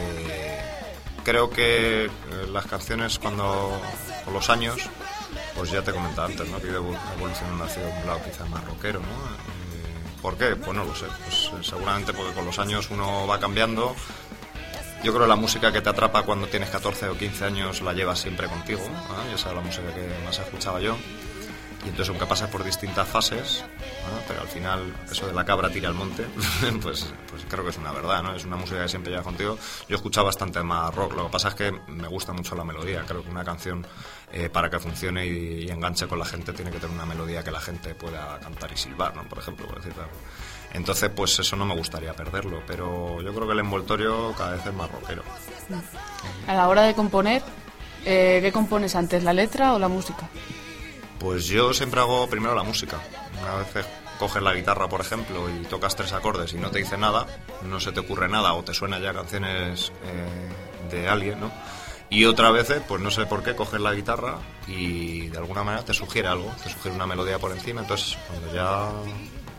creo 1.24 1.50
que 1.50 2.06
eh, 2.06 2.10
las 2.52 2.66
canciones 2.66 3.20
cuando 3.20 3.80
con 4.26 4.34
los 4.34 4.50
años 4.50 4.78
pues 5.56 5.70
ya 5.72 5.82
te 5.82 5.92
comentaba 5.92 6.28
antes, 6.28 6.48
¿no? 6.50 6.60
Que 6.60 6.68
he 6.68 6.70
ido 6.72 6.84
evol- 6.84 6.98
evolucionando 7.16 7.64
hacia 7.66 7.84
un 7.84 8.08
lado 8.08 8.22
quizá 8.24 8.46
más 8.46 8.64
rockero, 8.66 9.00
¿no? 9.00 9.06
Eh, 9.08 10.22
¿Por 10.22 10.38
qué? 10.38 10.56
Pues 10.56 10.74
no 10.76 10.84
lo 10.86 10.96
sé. 10.96 11.06
Pues 11.26 11.52
eh, 11.54 11.64
seguramente 11.70 12.14
porque 12.14 12.34
con 12.34 12.46
los 12.46 12.58
años 12.60 12.90
uno 12.90 13.28
va 13.28 13.40
cambiando. 13.40 13.96
Yo 15.04 15.12
creo 15.12 15.24
que 15.26 15.30
la 15.30 15.36
música 15.36 15.72
que 15.72 15.82
te 15.82 15.90
atrapa 15.90 16.24
cuando 16.24 16.48
tienes 16.48 16.70
14 16.70 17.10
o 17.10 17.18
15 17.18 17.44
años 17.46 17.82
la 17.82 17.92
llevas 17.94 18.20
siempre 18.20 18.48
contigo. 18.48 18.82
Y 19.30 19.36
esa 19.36 19.50
es 19.50 19.56
la 19.56 19.62
música 19.62 19.94
que 19.94 20.08
más 20.26 20.40
escuchaba 20.40 20.80
yo. 20.80 20.96
Y 21.84 21.90
entonces 21.90 22.10
aunque 22.10 22.26
pasas 22.26 22.50
por 22.50 22.64
distintas 22.64 23.08
fases, 23.08 23.64
pero 24.28 24.42
al 24.42 24.48
final 24.48 24.94
eso 25.12 25.28
de 25.28 25.34
la 25.34 25.44
cabra 25.44 25.70
tira 25.70 25.90
al 25.90 25.96
monte, 25.96 26.26
pues, 26.82 27.14
pues 27.30 27.46
creo 27.50 27.64
que 27.64 27.72
es 27.72 27.78
una 27.78 27.92
verdad, 27.92 28.24
¿no? 28.24 28.36
Es 28.36 28.46
una 28.46 28.56
música 28.56 28.82
que 28.82 28.90
siempre 28.90 29.12
lleva 29.12 29.24
contigo. 29.24 29.58
Yo 29.88 29.96
escuchado 29.96 30.26
bastante 30.26 30.62
más 30.64 30.94
rock, 30.94 31.16
lo 31.16 31.26
que 31.26 31.32
pasa 31.32 31.50
es 31.50 31.56
que 31.56 31.72
me 31.88 32.08
gusta 32.08 32.34
mucho 32.34 32.56
la 32.56 32.64
melodía, 32.64 33.04
creo 33.08 33.24
que 33.24 33.30
una 33.30 33.44
canción 33.44 33.86
eh, 34.32 34.50
para 34.50 34.70
que 34.70 34.80
funcione 34.80 35.26
y, 35.26 35.66
y 35.66 35.70
enganche 35.70 36.08
con 36.08 36.20
la 36.20 36.26
gente 36.26 36.54
tiene 36.54 36.72
que 36.72 36.80
tener 36.80 36.96
una 36.96 37.06
melodía 37.06 37.44
que 37.44 37.52
la 37.52 37.62
gente 37.62 37.96
pueda 37.96 38.40
cantar 38.40 38.72
y 38.72 38.78
silbar, 38.78 39.16
¿no? 39.16 39.24
Por 39.28 39.40
ejemplo, 39.40 39.68
por 39.68 39.78
decir 39.78 39.94
algo. 39.94 40.18
Entonces, 40.74 41.12
pues 41.16 41.38
eso 41.38 41.56
no 41.56 41.66
me 41.66 41.76
gustaría 41.76 42.14
perderlo, 42.14 42.64
pero 42.66 43.22
yo 43.22 43.34
creo 43.34 43.46
que 43.46 43.54
el 43.54 43.60
envoltorio 43.60 44.34
cada 44.36 44.52
vez 44.52 44.66
es 44.66 44.74
más 44.74 44.92
rockero. 44.92 45.24
A 46.48 46.54
la 46.56 46.68
hora 46.68 46.82
de 46.82 46.96
componer, 46.96 47.44
eh, 48.06 48.40
¿qué 48.42 48.52
compones 48.52 48.96
antes, 48.96 49.24
la 49.24 49.34
letra 49.34 49.74
o 49.74 49.80
la 49.80 49.88
música? 49.88 50.28
Pues 51.24 51.48
yo 51.48 51.74
siempre 51.74 52.02
hago 52.02 52.28
primero 52.28 52.54
la 52.54 52.64
música. 52.64 53.00
Una 53.42 53.56
vez 53.56 53.88
coges 54.20 54.44
la 54.44 54.54
guitarra, 54.54 54.90
por 54.90 55.00
ejemplo, 55.00 55.50
y 55.50 55.64
tocas 55.68 55.96
tres 55.96 56.12
acordes 56.12 56.52
y 56.52 56.58
no 56.58 56.70
te 56.70 56.80
dice 56.80 56.98
nada, 56.98 57.26
no 57.64 57.80
se 57.80 57.94
te 57.94 58.02
ocurre 58.02 58.28
nada 58.28 58.54
o 58.54 58.64
te 58.66 58.74
suena 58.74 59.00
ya 59.00 59.14
canciones 59.14 59.94
eh, 60.04 60.90
de 60.94 61.08
alguien, 61.08 61.40
¿no? 61.40 61.50
Y 62.10 62.26
otra 62.26 62.52
vez, 62.52 62.74
pues 62.90 63.02
no 63.02 63.10
sé 63.10 63.26
por 63.26 63.42
qué, 63.42 63.56
coges 63.56 63.80
la 63.80 63.94
guitarra 63.94 64.40
y 64.68 65.28
de 65.30 65.38
alguna 65.38 65.64
manera 65.64 65.86
te 65.86 65.94
sugiere 65.94 66.28
algo, 66.28 66.52
te 66.62 66.70
sugiere 66.70 66.94
una 66.94 67.08
melodía 67.08 67.40
por 67.40 67.54
encima. 67.54 67.80
Entonces, 67.80 68.18
cuando 68.28 68.54
ya 68.54 68.90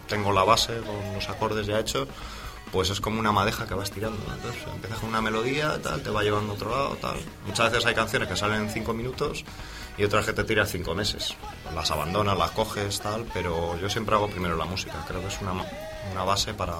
tengo 0.07 0.33
la 0.33 0.45
base 0.45 0.81
con 0.81 1.15
los 1.15 1.27
acordes 1.31 1.67
ya 1.67 1.81
hechos, 1.81 2.09
pues 2.75 2.91
es 2.91 3.01
como 3.01 3.21
una 3.21 3.31
madeja 3.31 3.69
que 3.69 3.75
vas 3.75 3.93
tirando. 3.93 4.19
¿no? 4.27 4.35
Entonces 4.35 4.61
empiezas 4.67 4.99
con 4.99 5.11
una 5.11 5.21
melodía, 5.21 5.81
tal, 5.81 6.03
te 6.03 6.11
va 6.11 6.25
llevando 6.25 6.53
a 6.53 6.57
otro 6.57 6.71
lado, 6.71 6.97
tal. 7.01 7.17
Muchas 7.47 7.71
veces 7.71 7.87
hay 7.87 7.95
canciones 7.95 8.29
que 8.29 8.37
salen 8.37 8.63
en 8.63 8.69
cinco 8.71 8.93
minutos 8.93 9.45
y 9.97 10.03
otras 10.03 10.27
que 10.27 10.33
te 10.33 10.43
tiras 10.43 10.73
cinco 10.73 10.93
meses. 10.93 11.37
Las 11.73 11.93
abandonas, 11.93 12.37
las 12.37 12.51
coges, 12.51 13.01
tal, 13.01 13.27
pero 13.33 13.79
yo 13.81 13.89
siempre 13.89 14.17
hago 14.17 14.29
primero 14.29 14.57
la 14.57 14.65
música. 14.65 15.05
Creo 15.07 15.21
que 15.21 15.29
es 15.29 15.41
una, 15.41 15.53
una 15.53 16.25
base 16.25 16.53
para, 16.53 16.75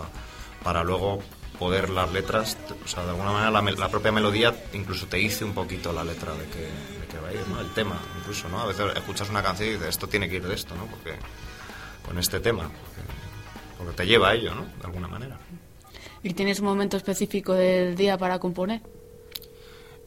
para 0.65 0.83
luego 0.83 1.21
poder 1.61 1.89
las 1.91 2.11
letras, 2.11 2.59
o 2.85 2.89
sea, 2.89 3.05
de 3.05 3.11
alguna 3.11 3.31
manera 3.31 3.53
la 3.79 3.89
propia 3.89 4.11
melodía 4.11 4.53
incluso 4.73 5.07
te 5.07 5.19
dice 5.19 5.45
un 5.45 5.55
poquito 5.55 5.93
la 5.93 6.03
letra 6.03 6.35
de 6.35 6.47
que, 6.47 6.59
de 6.59 7.07
que 7.09 7.19
va 7.19 7.29
a 7.29 7.33
ir, 7.33 7.47
¿no? 7.47 7.61
El 7.61 7.71
tema, 7.71 7.97
incluso, 8.19 8.49
¿no? 8.49 8.61
A 8.61 8.67
veces 8.67 8.85
escuchas 8.97 9.31
una 9.31 9.45
canción 9.45 9.69
y 9.69 9.73
dices, 9.75 9.91
esto 9.91 10.09
tiene 10.09 10.29
que 10.29 10.35
ir 10.35 10.45
de 10.45 10.55
esto, 10.55 10.75
¿no? 10.75 10.87
Porque 10.87 11.17
con 12.05 12.19
este 12.19 12.41
tema, 12.41 12.65
porque, 12.65 13.09
porque 13.79 13.93
te 13.93 14.07
lleva 14.07 14.31
a 14.31 14.35
ello, 14.35 14.57
¿no? 14.57 14.65
De 14.65 14.87
alguna 14.87 15.07
manera. 15.07 15.39
¿Y 16.25 16.35
tienes 16.35 16.59
un 16.59 16.67
momento 16.67 16.97
específico 16.97 17.53
del 17.53 17.95
día 17.95 18.19
para 18.19 18.39
componer? 18.41 18.81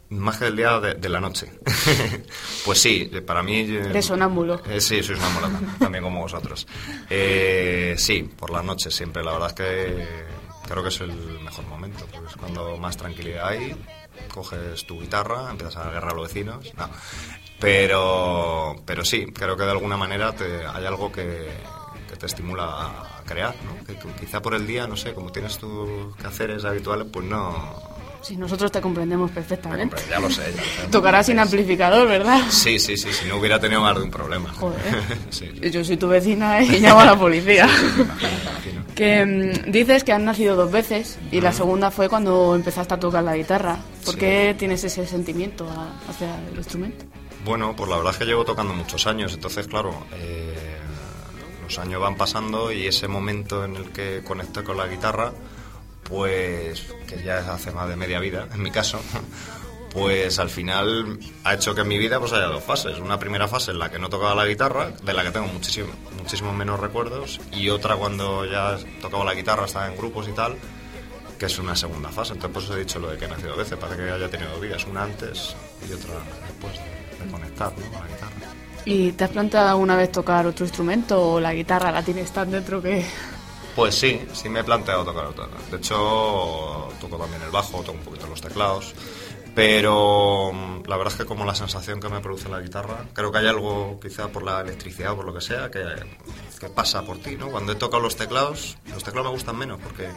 Más 0.10 0.38
que 0.38 0.46
del 0.46 0.56
día 0.56 0.80
de, 0.80 0.94
de 0.96 1.10
la 1.10 1.20
noche. 1.20 1.52
pues 2.66 2.80
sí, 2.82 3.10
eh, 3.14 3.22
para 3.22 3.44
mí... 3.44 3.60
eh, 3.60 3.88
Eres 3.90 4.06
sonámbulo. 4.06 4.62
eh, 4.70 4.82
sí, 4.82 5.04
soy 5.04 5.16
sonámbulo 5.16 5.48
también, 5.50 5.76
también 5.80 6.04
como 6.04 6.22
vosotros. 6.22 6.66
Eh, 7.10 7.96
sí, 7.98 8.24
por 8.24 8.50
las 8.52 8.64
noches 8.64 8.96
siempre. 8.96 9.24
La 9.24 9.34
verdad 9.34 9.50
es 9.50 9.54
que 9.54 10.06
creo 10.68 10.82
que 10.82 10.90
es 10.90 11.02
el 11.02 11.12
mejor 11.42 11.66
momento, 11.68 12.06
porque 12.12 12.28
es 12.30 12.36
cuando 12.36 12.78
más 12.78 12.98
tranquilidad 12.98 13.48
hay. 13.50 13.76
Coges 14.34 14.86
tu 14.88 15.00
guitarra, 15.00 15.52
empiezas 15.52 15.78
a 15.78 15.90
agarrar 15.90 16.14
a 16.14 16.16
los 16.16 16.28
vecinos. 16.30 16.74
No. 16.76 16.90
Pero, 17.60 18.76
pero 18.86 19.04
sí, 19.06 19.26
creo 19.34 19.56
que 19.58 19.64
de 19.64 19.72
alguna 19.72 19.98
manera 19.98 20.34
te, 20.34 20.66
hay 20.66 20.86
algo 20.86 21.12
que, 21.12 21.48
que 22.10 22.16
te 22.16 22.26
estimula 22.28 22.64
a 22.66 23.17
crear, 23.28 23.54
¿no? 23.64 23.86
Que, 23.86 23.96
quizá 24.20 24.42
por 24.42 24.56
el 24.56 24.66
día, 24.66 24.88
no 24.88 24.98
sé, 24.98 25.14
como 25.14 25.32
tienes 25.32 25.60
tus 25.60 26.16
quehaceres 26.18 26.66
habituales, 26.66 27.08
pues 27.12 27.26
no... 27.28 27.98
Si 28.22 28.36
nosotros 28.36 28.72
te 28.72 28.82
comprendemos 28.82 29.30
perfectamente. 29.30 29.96
Ya 30.10 30.20
lo 30.20 30.30
sé. 30.30 30.42
ya 30.56 30.62
lo 30.62 30.68
sé. 30.68 30.88
Tocarás 30.92 31.28
sin 31.28 31.38
amplificador, 31.38 32.08
¿verdad? 32.08 32.42
Sí, 32.50 32.80
sí, 32.80 32.98
sí, 32.98 33.14
si 33.14 33.28
no 33.28 33.38
hubiera 33.38 33.60
tenido 33.60 33.82
más 33.82 33.96
de 33.96 34.02
un 34.02 34.10
problema. 34.10 34.52
Joder. 34.54 34.82
sí, 35.30 35.52
Yo 35.72 35.86
soy 35.86 35.98
tu 35.98 36.08
vecina 36.08 36.62
y 36.64 36.80
llamo 36.80 37.02
a 37.02 37.06
la 37.06 37.16
policía. 37.20 37.66
imagino, 37.66 38.42
imagino. 38.42 38.86
Que 38.98 39.24
mm, 39.24 39.72
dices 39.72 40.04
que 40.04 40.12
han 40.12 40.26
nacido 40.26 40.56
dos 40.56 40.72
veces 40.72 41.20
y 41.32 41.40
la 41.40 41.54
segunda 41.54 41.92
fue 41.92 42.10
cuando 42.10 42.56
empezaste 42.56 42.96
a 42.96 43.00
tocar 43.00 43.24
la 43.24 43.38
guitarra. 43.38 43.78
¿Por 44.04 44.18
qué 44.18 44.56
tienes 44.58 44.84
ese 44.84 45.06
sentimiento 45.06 45.68
hacia 46.10 46.36
el 46.52 46.58
instrumento? 46.58 47.06
Bueno, 47.46 47.76
pues 47.76 47.90
la 47.90 47.98
verdad 47.98 48.12
es 48.14 48.18
que 48.18 48.26
llevo 48.26 48.44
tocando 48.44 48.74
muchos 48.74 49.08
años, 49.08 49.34
entonces, 49.34 49.68
claro, 49.68 49.92
eh, 50.16 50.77
los 51.68 51.80
años 51.80 52.02
van 52.02 52.16
pasando 52.16 52.72
y 52.72 52.88
ese 52.88 53.10
momento 53.10 53.66
en 53.66 53.76
el 53.76 53.92
que 53.92 54.24
conecté 54.24 54.64
con 54.64 54.78
la 54.78 54.88
guitarra, 54.88 55.34
pues, 56.04 56.94
que 57.06 57.22
ya 57.22 57.40
hace 57.40 57.72
más 57.72 57.90
de 57.90 57.98
media 57.98 58.22
vida, 58.22 58.48
en 58.54 58.62
mi 58.62 58.72
caso, 58.72 59.02
pues 59.92 60.40
al 60.40 60.50
final 60.50 61.20
ha 61.44 61.56
hecho 61.56 61.76
que 61.76 61.82
en 61.82 61.90
mi 61.90 61.98
vida 61.98 62.22
pues 62.22 62.32
haya 62.32 62.46
dos 62.46 62.64
fases. 62.64 63.00
Una 63.00 63.20
primera 63.20 63.50
fase 63.50 63.72
en 63.72 63.80
la 63.80 63.92
que 63.92 64.00
no 64.00 64.08
tocaba 64.08 64.34
la 64.34 64.46
guitarra, 64.46 64.92
de 64.92 65.14
la 65.14 65.24
que 65.24 65.32
tengo 65.32 65.48
muchísimo, 65.48 65.90
muchísimos 66.18 66.56
menos 66.56 66.80
recuerdos, 66.80 67.42
y 67.52 67.68
otra 67.68 67.98
cuando 67.98 68.46
ya 68.46 68.78
tocaba 69.02 69.26
la 69.26 69.34
guitarra, 69.34 69.66
estaba 69.66 69.88
en 69.88 69.98
grupos 69.98 70.30
y 70.30 70.32
tal, 70.32 70.56
que 71.38 71.48
es 71.48 71.60
una 71.60 71.76
segunda 71.76 72.08
fase. 72.10 72.32
Entonces, 72.32 72.54
pues 72.54 72.70
os 72.70 72.78
he 72.78 72.80
dicho 72.80 72.98
lo 73.00 73.10
de 73.10 73.18
que 73.18 73.26
he 73.26 73.28
nacido 73.28 73.50
dos 73.50 73.58
veces, 73.58 73.78
parece 73.78 74.04
que 74.04 74.10
haya 74.10 74.30
tenido 74.30 74.52
dos 74.52 74.62
vidas, 74.62 74.86
una 74.86 75.04
antes 75.04 75.54
y 75.82 75.92
otra 75.92 76.14
después 76.48 76.74
de, 77.20 77.26
de 77.26 77.30
conectar 77.30 77.74
¿no? 77.78 77.92
con 77.92 78.00
la 78.00 78.08
guitarra. 78.08 78.37
¿Y 78.90 79.12
te 79.12 79.26
has 79.26 79.32
planteado 79.32 79.68
alguna 79.68 79.98
vez 79.98 80.14
tocar 80.14 80.48
otro 80.48 80.66
instrumento 80.66 81.34
o 81.34 81.40
la 81.42 81.54
guitarra 81.54 81.92
la 81.92 82.02
tienes 82.02 82.32
tan 82.32 82.50
dentro 82.50 82.82
que... 82.82 83.06
Pues 83.76 83.94
sí, 83.94 84.22
sí 84.32 84.48
me 84.48 84.62
he 84.62 84.64
planteado 84.64 85.04
tocar 85.04 85.26
otra. 85.26 85.46
De 85.70 85.76
hecho, 85.76 86.88
toco 87.02 87.18
también 87.18 87.42
el 87.42 87.52
bajo, 87.52 87.80
toco 87.80 87.92
un 87.92 88.06
poquito 88.06 88.28
los 88.28 88.40
teclados. 88.40 88.96
Pero 89.58 90.52
mm, 90.54 90.84
la 90.88 90.98
verdad 90.98 91.14
es 91.14 91.18
que 91.18 91.26
como 91.26 91.44
la 91.44 91.56
sensación 91.56 92.00
que 92.00 92.10
me 92.10 92.20
produce 92.20 92.48
la 92.48 92.62
guitarra, 92.62 93.06
creo 93.12 93.32
que 93.32 93.40
hay 93.40 93.48
algo 93.48 94.00
quizá 94.00 94.28
por 94.28 94.44
la 94.44 94.62
electricidad 94.62 95.14
o 95.14 95.16
por 95.16 95.26
lo 95.26 95.34
que 95.34 95.42
sea 95.42 95.72
que, 95.72 95.84
pasa 96.76 97.02
por 97.02 97.18
ti, 97.18 97.36
¿no? 97.36 97.50
Cuando 97.50 97.72
he 97.72 97.76
tocado 97.76 98.04
los 98.04 98.16
teclados, 98.16 98.78
los 98.94 99.04
teclados 99.04 99.32
me 99.32 99.34
gustan 99.34 99.58
menos 99.58 99.80
porque 99.82 100.10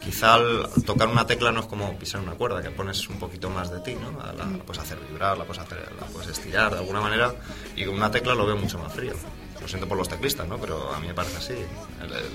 quizá 0.00 0.38
tocar 0.86 1.08
una 1.08 1.26
tecla 1.26 1.52
no 1.52 1.60
es 1.60 1.66
como 1.66 1.98
pisar 1.98 2.22
una 2.22 2.32
cuerda, 2.32 2.62
que 2.62 2.70
pones 2.70 3.06
un 3.10 3.18
poquito 3.18 3.50
más 3.50 3.70
de 3.70 3.80
ti, 3.80 3.94
¿no? 4.00 4.12
La 4.12 4.46
puedes 4.64 4.82
hacer 4.82 4.98
vibrar, 5.10 5.36
la 5.36 5.44
puedes, 5.44 5.62
hacer, 5.62 5.92
la 6.00 6.06
puedes 6.06 6.30
estirar 6.30 6.72
de 6.72 6.78
alguna 6.78 7.02
manera 7.02 7.34
y 7.76 7.84
con 7.84 7.96
una 7.96 8.10
tecla 8.10 8.34
lo 8.34 8.46
veo 8.46 8.56
mucho 8.56 8.78
más 8.78 8.94
frío. 8.94 9.12
Lo 9.66 9.70
siento 9.70 9.88
por 9.88 9.98
los 9.98 10.08
teclistas, 10.08 10.46
¿no? 10.46 10.58
Pero 10.58 10.94
a 10.94 11.00
mí 11.00 11.08
me 11.08 11.14
parece 11.14 11.38
así. 11.38 11.54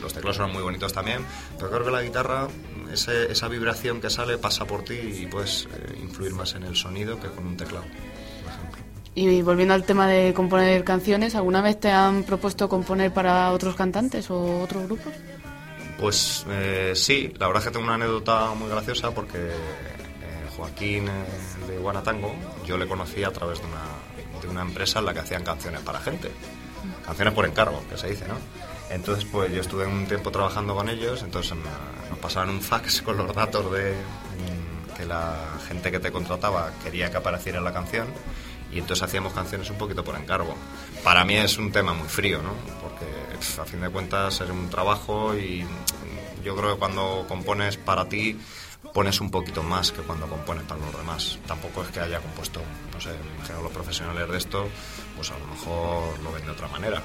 Los 0.02 0.14
teclados 0.14 0.36
son 0.36 0.52
muy 0.52 0.62
bonitos 0.62 0.92
también, 0.92 1.26
pero 1.58 1.72
creo 1.72 1.86
que 1.86 1.92
la 1.92 2.02
guitarra, 2.02 2.50
ese- 2.92 3.32
esa 3.32 3.48
vibración 3.48 4.02
que 4.02 4.10
sale 4.10 4.38
pasa 4.38 4.66
por 4.66 4.84
ti 4.84 4.96
y 4.96 5.28
puedes 5.28 5.64
eh, 5.74 5.98
influir 6.02 6.34
más 6.34 6.56
en 6.56 6.64
el 6.64 6.76
sonido 6.76 7.18
que 7.22 7.30
con 7.30 7.48
un 7.48 7.56
teclado, 7.56 7.86
por 7.86 8.52
ejemplo. 8.52 8.82
Y 9.16 9.42
volviendo 9.44 9.74
al 9.74 9.86
tema 9.86 10.10
de 10.10 10.34
componer 10.34 10.84
canciones, 10.84 11.34
¿alguna 11.36 11.62
vez 11.62 11.80
te 11.80 11.90
han 11.90 12.24
propuesto 12.24 12.68
componer 12.68 13.14
para 13.14 13.54
otros 13.54 13.78
cantantes 13.78 14.30
o 14.30 14.64
otros 14.64 14.84
grupos? 14.88 15.14
Pues 15.98 16.46
eh, 16.50 16.92
sí, 16.96 17.32
la 17.40 17.48
verdad 17.48 17.62
es 17.64 17.68
que 17.70 17.72
tengo 17.74 17.86
una 17.86 17.96
anécdota 17.96 18.54
muy 18.56 18.68
graciosa 18.70 19.12
porque 19.12 19.38
eh, 19.38 20.50
Joaquín 20.58 21.08
eh, 21.08 21.24
de 21.70 21.78
Guanatango 21.78 22.36
yo 22.66 22.78
le 22.78 22.88
conocí 22.88 23.24
a 23.24 23.32
través 23.32 23.60
de 23.62 23.68
una, 23.68 24.42
de 24.42 24.48
una 24.50 24.64
empresa 24.64 25.00
en 25.00 25.06
la 25.06 25.14
que 25.14 25.20
hacían 25.20 25.46
canciones 25.46 25.80
para 25.80 26.02
gente. 26.02 26.30
Canciones 27.06 27.34
por 27.34 27.46
encargo, 27.46 27.84
que 27.90 27.98
se 27.98 28.10
dice, 28.10 28.28
¿no? 28.28 28.36
Entonces, 28.90 29.26
pues 29.26 29.52
yo 29.54 29.62
estuve 29.62 29.86
un 29.86 30.06
tiempo 30.06 30.32
trabajando 30.32 30.76
con 30.76 30.90
ellos, 30.90 31.24
entonces 31.24 31.56
nos 32.10 32.20
pasaban 32.20 32.50
un 32.50 32.62
fax 32.62 33.02
con 33.06 33.18
los 33.18 33.34
datos 33.34 33.72
de 33.72 33.94
mm, 33.94 34.98
que 34.98 35.06
la 35.06 35.36
gente 35.68 35.92
que 35.92 36.00
te 36.00 36.12
contrataba 36.12 36.72
quería 36.84 37.10
que 37.10 37.18
apareciera 37.18 37.62
la 37.62 37.74
canción 37.74 38.08
y 38.72 38.80
entonces 38.80 39.04
hacíamos 39.04 39.34
canciones 39.34 39.70
un 39.70 39.78
poquito 39.78 40.04
por 40.04 40.16
encargo. 40.16 40.56
Para 41.04 41.26
mí 41.26 41.36
es 41.36 41.58
un 41.58 41.72
tema 41.72 41.94
muy 41.94 42.08
frío, 42.08 42.42
¿no? 42.42 42.54
Porque 42.82 43.06
a 43.62 43.66
fin 43.66 43.82
de 43.82 43.90
cuentas 43.90 44.42
es 44.42 44.50
un 44.50 44.70
trabajo 44.70 45.36
y 45.36 45.66
yo 46.44 46.56
creo 46.56 46.74
que 46.74 46.80
cuando 46.80 47.26
compones 47.28 47.78
para 47.78 48.08
ti 48.08 48.40
pones 48.94 49.20
un 49.22 49.32
poquito 49.32 49.64
más 49.64 49.92
que 49.92 50.02
cuando 50.02 50.28
compones 50.28 50.64
para 50.64 50.80
los 50.82 50.96
demás. 50.98 51.40
Tampoco 51.48 51.84
es 51.84 51.90
que 51.90 52.00
haya 52.00 52.20
compuesto, 52.20 52.62
no 52.94 53.02
sé, 53.02 53.10
me 53.10 53.36
imagino 53.36 53.62
los 53.62 53.72
profesionales 53.72 54.28
de 54.30 54.38
esto, 54.38 54.68
pues 55.16 55.32
a 55.32 55.38
lo 55.38 55.46
mejor 55.48 56.20
lo 56.24 56.32
ven 56.32 56.46
de 56.46 56.52
otra 56.52 56.68
manera. 56.68 57.02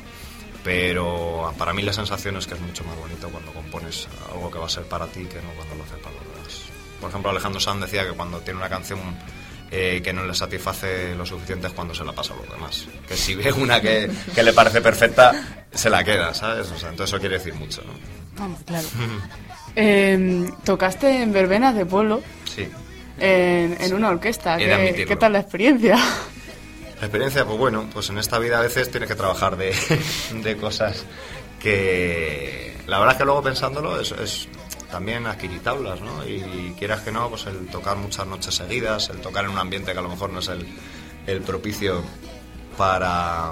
Pero 0.64 1.54
para 1.58 1.72
mí 1.72 1.82
la 1.82 1.92
sensación 1.92 2.36
es 2.36 2.46
que 2.46 2.54
es 2.54 2.60
mucho 2.60 2.82
más 2.84 2.96
bonito 2.96 3.28
cuando 3.28 3.52
compones 3.52 4.08
algo 4.32 4.50
que 4.50 4.58
va 4.58 4.66
a 4.66 4.68
ser 4.68 4.84
para 4.84 5.06
ti 5.06 5.24
que 5.26 5.40
no 5.40 5.50
cuando 5.54 5.76
lo 5.76 5.84
haces 5.84 5.98
para 5.98 6.14
los 6.16 6.24
demás. 6.24 6.62
Por 7.00 7.10
ejemplo, 7.10 7.30
Alejandro 7.30 7.60
Sanz 7.60 7.82
decía 7.82 8.04
que 8.04 8.12
cuando 8.12 8.40
tiene 8.40 8.58
una 8.58 8.68
canción 8.68 8.98
eh, 9.70 10.00
que 10.02 10.12
no 10.12 10.24
le 10.24 10.34
satisface 10.34 11.14
lo 11.14 11.24
suficiente 11.24 11.68
es 11.68 11.72
cuando 11.72 11.94
se 11.94 12.04
la 12.04 12.12
pasa 12.12 12.34
a 12.34 12.36
los 12.36 12.50
demás. 12.50 12.86
Que 13.06 13.16
si 13.16 13.36
ve 13.36 13.52
una 13.52 13.80
que, 13.80 14.10
que 14.34 14.42
le 14.42 14.52
parece 14.52 14.80
perfecta, 14.80 15.66
se 15.72 15.88
la 15.88 16.02
queda, 16.02 16.34
¿sabes? 16.34 16.70
O 16.70 16.78
sea, 16.78 16.90
entonces 16.90 17.12
eso 17.12 17.20
quiere 17.20 17.38
decir 17.38 17.54
mucho, 17.54 17.82
¿no? 17.82 17.92
Vamos, 18.40 18.60
claro. 18.64 18.88
Eh, 19.76 20.48
tocaste 20.64 21.22
en 21.22 21.32
verbenas 21.32 21.74
de 21.74 21.84
pueblo 21.86 22.22
Sí. 22.46 22.66
en, 23.18 23.76
en 23.80 23.94
una 23.94 24.08
orquesta. 24.08 24.56
He 24.56 24.60
de 24.60 24.64
¿Qué, 24.66 24.72
admitirlo. 24.74 25.06
qué 25.08 25.16
tal 25.16 25.32
la 25.34 25.40
experiencia? 25.40 25.96
La 25.96 27.02
experiencia, 27.06 27.44
pues 27.44 27.58
bueno, 27.58 27.86
pues 27.92 28.08
en 28.08 28.16
esta 28.18 28.38
vida 28.38 28.58
a 28.58 28.62
veces 28.62 28.90
tienes 28.90 29.08
que 29.08 29.14
trabajar 29.14 29.56
de, 29.58 29.74
de 30.42 30.56
cosas 30.56 31.04
que 31.60 32.74
la 32.86 32.98
verdad 32.98 33.14
es 33.14 33.18
que 33.18 33.24
luego 33.24 33.42
pensándolo 33.42 34.00
es, 34.00 34.12
es 34.12 34.48
también 34.90 35.26
adquirir 35.26 35.60
tablas, 35.62 36.00
¿no? 36.00 36.26
Y 36.26 36.74
quieras 36.78 37.00
que 37.02 37.12
no, 37.12 37.28
pues 37.28 37.44
el 37.46 37.66
tocar 37.66 37.96
muchas 37.96 38.26
noches 38.26 38.54
seguidas, 38.54 39.10
el 39.10 39.18
tocar 39.20 39.44
en 39.44 39.50
un 39.50 39.58
ambiente 39.58 39.92
que 39.92 39.98
a 39.98 40.02
lo 40.02 40.08
mejor 40.08 40.30
no 40.30 40.38
es 40.38 40.48
el, 40.48 40.66
el 41.26 41.40
propicio 41.42 42.02
para, 42.78 43.50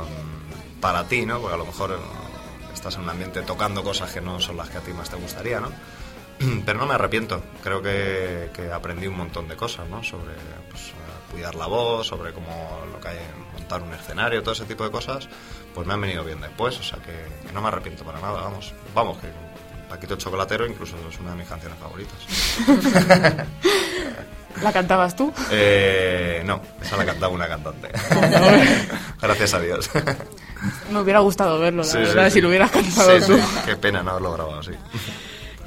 para 0.81 1.07
ti, 1.09 1.27
¿no? 1.27 1.41
Porque 1.41 1.55
a 1.55 1.59
lo 1.59 1.67
mejor 1.67 1.91
eh, 1.93 2.73
estás 2.73 2.95
en 2.97 3.03
un 3.03 3.11
ambiente 3.11 3.43
tocando 3.43 3.83
cosas 3.83 4.11
que 4.13 4.21
no 4.21 4.41
son 4.41 4.57
las 4.57 4.71
que 4.71 4.79
a 4.79 4.81
ti 4.81 4.93
más 4.93 5.11
te 5.11 5.17
gustaría, 5.17 5.61
¿no? 5.61 5.69
Pero 6.67 6.79
no 6.79 6.87
me 6.87 6.95
arrepiento, 6.95 7.43
creo 7.63 7.81
que, 7.83 8.51
que 8.55 8.71
aprendí 8.73 9.07
un 9.07 9.17
montón 9.17 9.49
de 9.49 9.57
cosas, 9.57 9.89
¿no? 9.89 10.03
Sobre 10.03 10.35
pues, 10.71 10.89
eh, 10.89 10.93
cuidar 11.33 11.55
la 11.55 11.67
voz, 11.67 12.07
sobre 12.07 12.33
cómo 12.33 12.81
lo 12.93 13.01
que 13.01 13.09
hay 13.09 13.19
en 13.19 13.53
montar 13.53 13.83
un 13.83 13.93
escenario, 13.95 14.43
todo 14.43 14.53
ese 14.55 14.65
tipo 14.65 14.85
de 14.85 14.91
cosas, 14.91 15.29
pues 15.75 15.87
me 15.87 15.95
han 15.95 16.01
venido 16.01 16.25
bien 16.25 16.41
después, 16.41 16.79
o 16.79 16.83
sea 16.83 16.99
que, 16.99 17.47
que 17.47 17.53
no 17.53 17.61
me 17.63 17.69
arrepiento 17.69 18.05
para 18.05 18.21
nada, 18.21 18.41
vamos. 18.43 18.73
Vamos, 18.95 19.19
que 19.19 19.29
Paquito 19.89 20.17
Chocolatero 20.17 20.67
incluso 20.67 20.97
es 21.11 21.19
una 21.21 21.31
de 21.33 21.37
mis 21.37 21.49
canciones 21.49 21.79
favoritas. 21.79 22.17
¿La 24.63 24.73
cantabas 24.73 25.17
tú? 25.17 25.33
Eh, 25.51 26.43
no, 26.47 26.63
esa 26.81 26.97
la 26.97 27.05
cantaba 27.05 27.33
una 27.33 27.49
cantante. 27.49 27.89
Gracias 29.21 29.53
a 29.55 29.61
Dios. 29.61 29.91
Me 30.93 31.01
hubiera 31.01 31.19
gustado 31.19 31.59
verlo, 31.59 31.83
la 31.83 31.89
Sí, 31.89 31.99
verdad, 31.99 32.25
sí, 32.27 32.31
si 32.31 32.35
sí. 32.35 32.41
lo 32.41 32.49
hubieras 32.49 32.71
cantado 32.71 33.21
Sí, 33.21 33.27
tú. 33.27 33.37
sí, 33.37 33.43
Qué 33.67 33.77
pena 33.77 34.03
no 34.03 34.13
haberlo 34.13 34.33
grabado 34.33 34.61
así. 34.61 34.71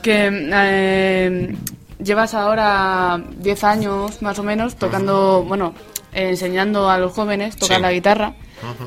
Que 0.08 0.30
eh, 0.32 1.56
llevas 2.02 2.34
ahora 2.34 3.22
10 3.40 3.64
años 3.66 4.22
más 4.22 4.40
o 4.40 4.44
menos 4.44 4.78
tocando, 4.78 5.44
bueno, 5.44 5.74
eh, 6.14 6.30
enseñando 6.30 6.90
a 6.90 6.98
los 6.98 7.12
jóvenes 7.12 7.58
tocar 7.58 7.76
Sí. 7.76 7.82
la 7.82 7.92
guitarra. 7.92 8.34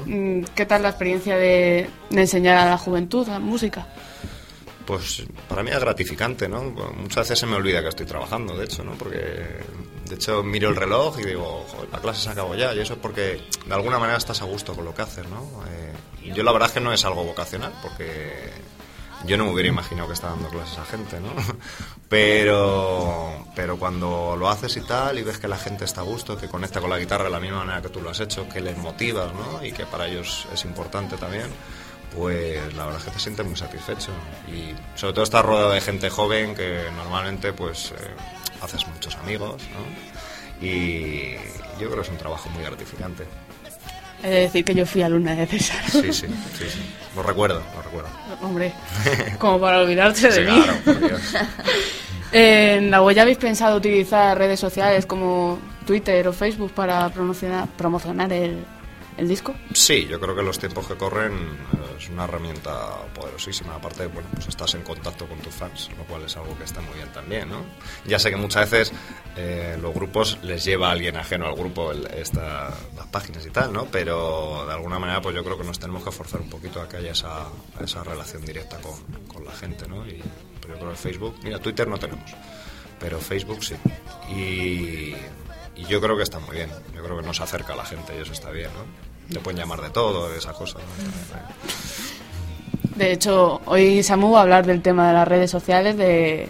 Mm, 0.07 0.45
¿Qué 0.55 0.65
tal 0.65 0.83
la 0.83 0.89
experiencia 0.89 1.37
de, 1.37 1.91
de 2.09 2.21
enseñar 2.23 2.57
a 2.57 2.71
la 2.71 2.79
juventud 2.79 3.29
la 3.29 3.39
música? 3.39 3.87
Pues 4.87 5.23
para 5.47 5.63
mí 5.63 5.71
es 5.71 5.79
gratificante, 5.79 6.49
¿no? 6.49 6.63
Muchas 6.97 7.17
veces 7.29 7.39
se 7.39 7.45
me 7.47 7.57
olvida 7.57 7.83
que 7.83 7.89
estoy 7.91 8.07
trabajando, 8.07 8.57
de 8.57 8.65
hecho, 8.65 8.83
¿no? 8.83 8.93
Porque, 8.93 9.19
de 10.09 10.15
hecho, 10.15 10.43
miro 10.43 10.71
el 10.71 10.77
reloj 10.77 11.19
y 11.21 11.25
digo, 11.27 11.67
"Joder, 11.71 11.91
la 11.93 11.99
clase 11.99 12.23
se 12.23 12.31
acabó 12.31 12.55
ya. 12.55 12.75
Y 12.75 12.81
eso 12.81 12.95
es 12.95 12.99
porque, 12.99 13.43
de 13.67 13.75
alguna 13.75 13.99
manera, 13.99 14.17
estás 14.17 14.41
a 14.41 14.47
gusto 14.47 14.75
con 14.75 14.87
lo 14.87 14.95
que 14.95 15.03
haces, 15.03 15.29
¿no? 15.29 15.43
Eh, 15.69 15.93
y 16.31 16.33
yo 16.33 16.43
la 16.43 16.53
verdad 16.53 16.69
es 16.69 16.73
que 16.75 16.81
no 16.81 16.95
es 16.95 17.05
algo 17.05 17.23
vocacional, 17.25 17.73
porque 17.83 18.33
yo 19.27 19.37
no 19.37 19.45
me 19.45 19.53
hubiera 19.53 19.69
imaginado 19.69 20.09
que 20.09 20.15
estaba 20.15 20.35
dando 20.35 20.49
clases 20.49 20.79
a 20.79 20.85
gente, 20.85 21.21
¿no? 21.21 21.31
Pero, 22.09 23.47
pero 23.55 23.79
cuando 23.79 24.35
lo 24.37 24.49
haces 24.49 24.77
y 24.77 24.81
tal, 24.81 25.17
y 25.17 25.23
ves 25.23 25.39
que 25.39 25.47
la 25.47 25.57
gente 25.57 25.85
está 25.85 26.01
a 26.01 26.05
gusto, 26.05 26.37
que 26.37 26.49
conecta 26.49 26.81
con 26.81 26.91
la 26.91 26.99
guitarra 26.99 27.23
de 27.23 27.31
la 27.31 27.39
misma 27.39 27.59
manera 27.59 27.81
que 27.83 27.89
tú 27.89 28.01
lo 28.01 28.11
has 28.11 28.19
hecho, 28.19 28.49
que 28.49 28.61
les 28.61 28.77
motivas, 28.77 29.33
¿no? 29.33 29.65
Y 29.65 29.71
que 29.71 29.87
para 29.87 30.09
ellos 30.09 30.49
es 30.53 30.65
importante 30.65 31.17
también, 31.17 31.47
pues 32.17 32.75
la 32.75 32.87
verdad 32.87 32.99
es 32.99 33.05
que 33.05 33.11
te 33.13 33.21
sientes 33.21 33.47
muy 33.47 33.55
satisfecho. 33.55 34.11
Y 34.49 34.75
sobre 34.97 35.13
todo 35.13 35.23
estás 35.23 35.45
rodeado 35.45 35.71
de 35.71 35.81
gente 35.81 36.11
joven 36.11 36.57
que 36.57 36.89
normalmente, 36.97 37.53
pues, 37.53 37.93
eh, 37.93 37.95
haces 38.61 38.85
muchos 38.89 39.15
amigos, 39.15 39.63
¿no? 39.73 40.67
Y 40.67 41.35
yo 41.79 41.89
creo 41.89 41.95
que 41.95 42.01
es 42.01 42.09
un 42.09 42.19
trabajo 42.19 42.49
muy 42.51 42.65
gratificante. 42.65 43.25
He 44.23 44.29
de 44.29 44.41
decir 44.41 44.65
que 44.65 44.75
yo 44.75 44.85
fui 44.87 45.03
alumna 45.03 45.35
de 45.35 45.47
César. 45.47 45.83
Sí, 45.91 46.01
sí, 46.13 46.27
sí, 46.27 46.65
sí. 46.69 46.81
Lo 47.17 47.23
recuerdo, 47.23 47.63
lo 47.75 47.83
recuerdo. 47.83 48.09
Hombre, 48.43 48.73
como 49.39 49.61
para 49.61 49.81
olvidarse 49.81 50.29
de 50.29 50.33
Sí, 50.35 50.41
mí. 50.53 50.63
claro, 50.63 50.79
por 50.85 50.99
Dios. 51.01 51.21
¿En 52.33 52.91
la 52.91 53.03
huella 53.03 53.23
habéis 53.23 53.39
pensado 53.39 53.77
utilizar 53.77 54.39
redes 54.39 54.61
sociales 54.61 55.05
como 55.07 55.59
Twitter 55.87 56.29
o 56.29 56.33
Facebook 56.33 56.71
para 56.73 57.09
promocionar, 57.09 57.67
promocionar 57.77 58.33
el, 58.33 58.59
el 59.17 59.29
disco? 59.29 59.55
Sí, 59.75 60.07
yo 60.09 60.21
creo 60.21 60.37
que 60.37 60.43
los 60.43 60.59
tiempos 60.59 60.87
que 60.87 60.95
corren 60.95 61.33
es 62.01 62.09
una 62.09 62.25
herramienta 62.25 63.03
poderosísima. 63.15 63.75
Aparte, 63.77 64.07
bueno, 64.07 64.29
pues 64.35 64.49
estás 64.49 64.75
en 64.75 64.83
contacto 64.83 65.27
con 65.27 65.39
tus 65.39 65.55
fans, 65.55 65.89
lo 65.99 66.05
cual 66.05 66.23
es 66.25 66.37
algo 66.37 66.57
que 66.57 66.65
está 66.65 66.81
muy 66.81 66.95
bien 66.95 67.13
también, 67.13 67.49
¿no? 67.49 67.63
Ya 68.07 68.19
sé 68.19 68.31
que 68.31 68.37
muchas 68.37 68.71
veces 68.71 68.93
eh, 69.37 69.79
los 69.81 69.95
grupos 69.95 70.39
les 70.43 70.65
lleva 70.65 70.89
a 70.89 70.93
alguien 70.93 71.17
ajeno 71.17 71.47
al 71.47 71.55
grupo 71.55 71.93
el- 71.93 72.03
las 72.05 73.07
páginas 73.11 73.45
y 73.47 73.51
tal, 73.51 73.73
¿no? 73.73 73.85
Pero 73.87 74.65
de 74.67 74.73
alguna 74.73 74.99
manera, 74.99 75.21
pues 75.21 75.35
yo 75.35 75.45
creo 75.45 75.59
que 75.59 75.65
nos 75.65 75.79
tenemos 75.79 76.03
que 76.05 76.11
forzar 76.11 76.41
un 76.41 76.49
poquito 76.51 76.81
a 76.81 76.89
que 76.89 76.97
haya 76.99 77.13
esa, 77.13 77.47
esa 77.83 78.03
relación 78.05 78.45
directa 78.45 78.79
con, 78.81 78.95
con 79.33 79.45
la 79.45 79.53
gente, 79.53 79.87
¿no? 79.89 80.07
Y, 80.07 80.23
pero 80.61 80.75
yo 80.75 80.81
creo 80.81 80.91
que 80.93 80.97
Facebook, 80.97 81.37
mira, 81.43 81.59
Twitter 81.59 81.87
no 81.89 81.99
tenemos, 81.99 82.31
pero 82.99 83.19
Facebook 83.21 83.63
sí. 83.65 83.75
Y, 84.31 85.15
y 85.77 85.85
yo 85.89 86.01
creo 86.01 86.17
que 86.17 86.23
está 86.23 86.39
muy 86.39 86.57
bien. 86.57 86.71
Yo 86.95 87.03
creo 87.03 87.17
que 87.21 87.27
nos 87.27 87.41
acerca 87.41 87.73
a 87.73 87.77
la 87.77 87.85
gente 87.85 88.15
y 88.17 88.21
eso 88.23 88.33
está 88.33 88.51
bien, 88.51 88.71
¿no? 88.75 89.10
Te 89.33 89.41
pueden 89.41 89.59
llamar 89.61 89.81
de 89.81 89.91
todo, 89.91 90.29
de 90.29 90.39
esas 90.39 90.57
cosas. 90.57 90.83
¿no? 90.83 91.41
De 92.97 93.13
hecho, 93.13 93.61
hoy 93.67 94.03
Samu 94.03 94.33
va 94.33 94.41
a 94.41 94.43
hablar 94.43 94.67
del 94.67 94.83
tema 94.83 95.09
de 95.09 95.15
las 95.15 95.27
redes 95.27 95.51
sociales, 95.51 95.97
de, 95.97 96.49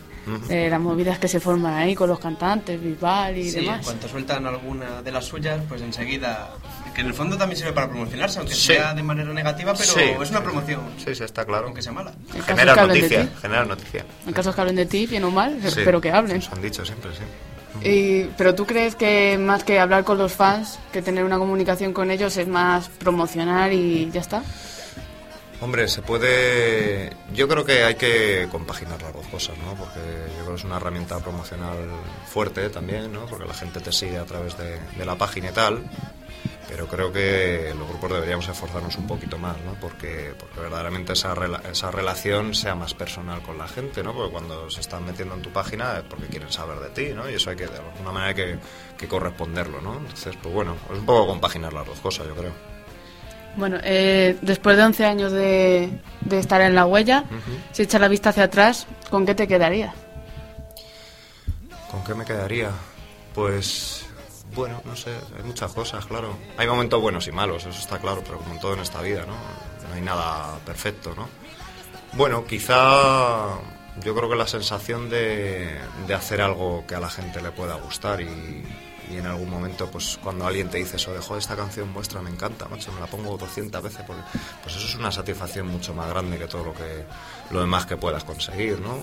de 0.48 0.68
las 0.70 0.80
movidas 0.80 1.18
que 1.18 1.28
se 1.28 1.38
forman 1.38 1.74
ahí 1.74 1.94
con 1.94 2.08
los 2.08 2.18
cantantes, 2.18 2.80
Bisbal 2.82 3.36
y 3.36 3.50
Sí, 3.50 3.58
en 3.58 3.64
demás. 3.66 3.84
cuanto 3.84 4.08
sueltan 4.08 4.46
alguna 4.46 5.02
de 5.02 5.12
las 5.12 5.24
suyas, 5.26 5.60
pues 5.68 5.82
enseguida. 5.82 6.50
Que 6.94 7.02
en 7.02 7.06
el 7.06 7.14
fondo 7.14 7.36
también 7.36 7.56
sirve 7.56 7.72
para 7.72 7.88
promocionarse, 7.88 8.40
aunque 8.40 8.54
Sí. 8.54 8.72
sea 8.74 8.94
de 8.94 9.02
manera 9.04 9.32
negativa, 9.32 9.74
pero 9.74 9.84
Sí. 9.92 10.00
es 10.20 10.30
una 10.30 10.42
promoción. 10.42 10.80
Sí, 11.04 11.14
sí, 11.14 11.22
está 11.22 11.44
claro. 11.44 11.66
Aunque 11.66 11.82
sea 11.82 11.92
mala. 11.92 12.10
El 12.10 12.26
caso 12.26 12.38
es 12.40 12.46
Genera 12.46 12.74
que 12.74 12.80
hablen 12.80 12.94
de 12.96 13.02
noticia, 13.02 13.22
ti. 13.30 13.36
genera 13.42 13.64
noticia. 13.64 14.06
En 14.26 14.32
casos 14.32 14.54
que 14.54 14.60
hablen 14.60 14.76
de 14.76 14.86
ti, 14.86 15.06
bien 15.06 15.22
o 15.24 15.30
mal, 15.30 15.56
Sí. 15.62 15.68
espero 15.68 16.00
que 16.00 16.10
hablen. 16.10 16.38
Nos 16.38 16.50
han 16.52 16.62
dicho 16.62 16.84
siempre, 16.84 17.12
sí. 17.14 17.22
Y, 17.82 18.24
pero 18.36 18.54
tú 18.54 18.66
crees 18.66 18.94
que 18.94 19.38
más 19.38 19.64
que 19.64 19.78
hablar 19.78 20.04
con 20.04 20.18
los 20.18 20.32
fans, 20.32 20.78
que 20.92 21.02
tener 21.02 21.24
una 21.24 21.38
comunicación 21.38 21.92
con 21.92 22.10
ellos 22.10 22.36
es 22.36 22.48
más 22.48 22.88
promocionar 22.88 23.72
y 23.72 24.10
ya 24.10 24.20
está? 24.20 24.42
Hombre, 25.62 25.88
se 25.88 26.00
puede. 26.00 27.10
Yo 27.34 27.46
creo 27.46 27.64
que 27.64 27.84
hay 27.84 27.94
que 27.94 28.48
compaginar 28.50 29.00
las 29.02 29.12
dos 29.12 29.26
cosas, 29.26 29.58
¿no? 29.58 29.74
Porque 29.74 30.00
yo 30.36 30.44
creo 30.44 30.54
que 30.54 30.60
es 30.60 30.64
una 30.64 30.78
herramienta 30.78 31.18
promocional 31.18 31.76
fuerte 32.26 32.70
también, 32.70 33.12
¿no? 33.12 33.26
Porque 33.26 33.46
la 33.46 33.52
gente 33.52 33.80
te 33.80 33.92
sigue 33.92 34.16
a 34.16 34.24
través 34.24 34.56
de, 34.56 34.78
de 34.96 35.04
la 35.04 35.16
página 35.16 35.50
y 35.50 35.52
tal. 35.52 35.84
Pero 36.70 36.87
creo 36.87 37.12
que 37.12 37.74
los 37.76 37.88
grupos 37.88 38.12
deberíamos 38.12 38.48
esforzarnos 38.48 38.96
un 38.96 39.06
poquito 39.09 39.37
más, 39.38 39.56
¿no? 39.66 39.74
Porque, 39.80 40.35
porque 40.38 40.61
verdaderamente 40.61 41.14
esa, 41.14 41.35
rela- 41.35 41.61
esa 41.68 41.90
relación 41.90 42.54
sea 42.54 42.76
más 42.76 42.94
personal 42.94 43.42
con 43.42 43.59
la 43.59 43.66
gente, 43.66 44.04
¿no? 44.04 44.14
Porque 44.14 44.30
cuando 44.30 44.70
se 44.70 44.80
están 44.80 45.04
metiendo 45.04 45.35
en 45.35 45.42
tu 45.42 45.50
página 45.50 45.98
es 45.98 46.04
porque 46.04 46.26
quieren 46.28 46.50
saber 46.52 46.78
de 46.78 46.90
ti, 46.90 47.12
¿no? 47.12 47.28
Y 47.28 47.35
eso 47.35 47.50
hay 47.50 47.56
que, 47.56 47.66
de 47.66 47.76
alguna 47.76 48.12
manera, 48.12 48.28
hay 48.28 48.35
que, 48.35 48.59
que 48.96 49.09
corresponderlo, 49.09 49.80
¿no? 49.80 49.96
Entonces, 49.96 50.37
pues 50.40 50.54
bueno, 50.54 50.76
es 50.92 50.98
un 51.00 51.04
poco 51.06 51.26
compaginar 51.26 51.72
las 51.72 51.85
dos 51.87 51.98
cosas, 51.98 52.28
yo 52.28 52.37
creo. 52.37 52.52
Bueno, 53.56 53.78
eh, 53.83 54.38
después 54.40 54.76
de 54.76 54.85
11 54.85 55.04
años 55.04 55.33
de, 55.33 55.90
de 56.20 56.38
estar 56.38 56.61
en 56.61 56.76
la 56.76 56.87
huella, 56.87 57.24
si 57.72 57.83
echas 57.83 58.00
la 58.00 58.06
vista 58.06 58.28
hacia 58.30 58.44
atrás, 58.44 58.87
¿con 59.11 59.26
qué 59.26 59.35
te 59.35 59.48
quedarías? 59.48 59.92
¿Con 61.90 62.04
qué 62.04 62.14
me 62.14 62.24
quedaría? 62.24 62.70
Pues, 63.35 64.06
bueno, 64.54 64.82
no 64.84 64.96
sé, 64.96 65.10
hay 65.36 65.42
muchas 65.44 65.72
cosas, 65.72 66.06
claro. 66.06 66.36
Hay 66.56 66.66
momentos 66.66 67.00
buenos 67.00 67.26
y 67.28 67.32
malos, 67.32 67.64
eso 67.64 67.78
está 67.78 67.98
claro, 67.98 68.22
pero 68.24 68.38
como 68.38 68.54
en 68.54 68.60
todo 68.60 68.74
en 68.74 68.80
esta 68.80 69.00
vida, 69.00 69.24
¿no? 69.26 69.34
No 69.88 69.94
hay 69.94 70.00
nada 70.00 70.58
perfecto, 70.64 71.14
¿no? 71.14 71.28
Bueno, 72.12 72.44
quizá 72.44 73.58
yo 74.04 74.14
creo 74.14 74.28
que 74.28 74.36
la 74.36 74.46
sensación 74.46 75.08
de, 75.10 75.78
hacer 76.14 76.40
algo 76.40 76.84
que 76.86 76.94
a 76.94 77.00
la 77.00 77.08
gente 77.08 77.40
le 77.40 77.52
pueda 77.52 77.74
gustar 77.76 78.20
y, 78.20 78.64
en 79.10 79.26
algún 79.26 79.50
momento, 79.50 79.90
pues 79.90 80.18
cuando 80.22 80.46
alguien 80.46 80.68
te 80.68 80.78
dice 80.78 80.96
eso, 80.96 81.12
de 81.12 81.18
"Jo, 81.18 81.36
esta 81.36 81.56
canción 81.56 81.92
vuestra 81.92 82.22
me 82.22 82.30
encanta, 82.30 82.68
macho, 82.68 82.92
me 82.92 83.00
la 83.00 83.06
pongo 83.06 83.36
200 83.36 83.82
veces, 83.82 84.02
porque, 84.06 84.22
pues 84.62 84.76
eso 84.76 84.86
es 84.86 84.94
una 84.94 85.10
satisfacción 85.10 85.66
mucho 85.66 85.92
más 85.94 86.08
grande 86.08 86.38
que 86.38 86.46
todo 86.46 86.64
lo 86.64 86.74
que 86.74 87.04
lo 87.50 87.60
demás 87.60 87.86
que 87.86 87.96
puedas 87.96 88.22
conseguir, 88.24 88.80
¿no? 88.80 88.98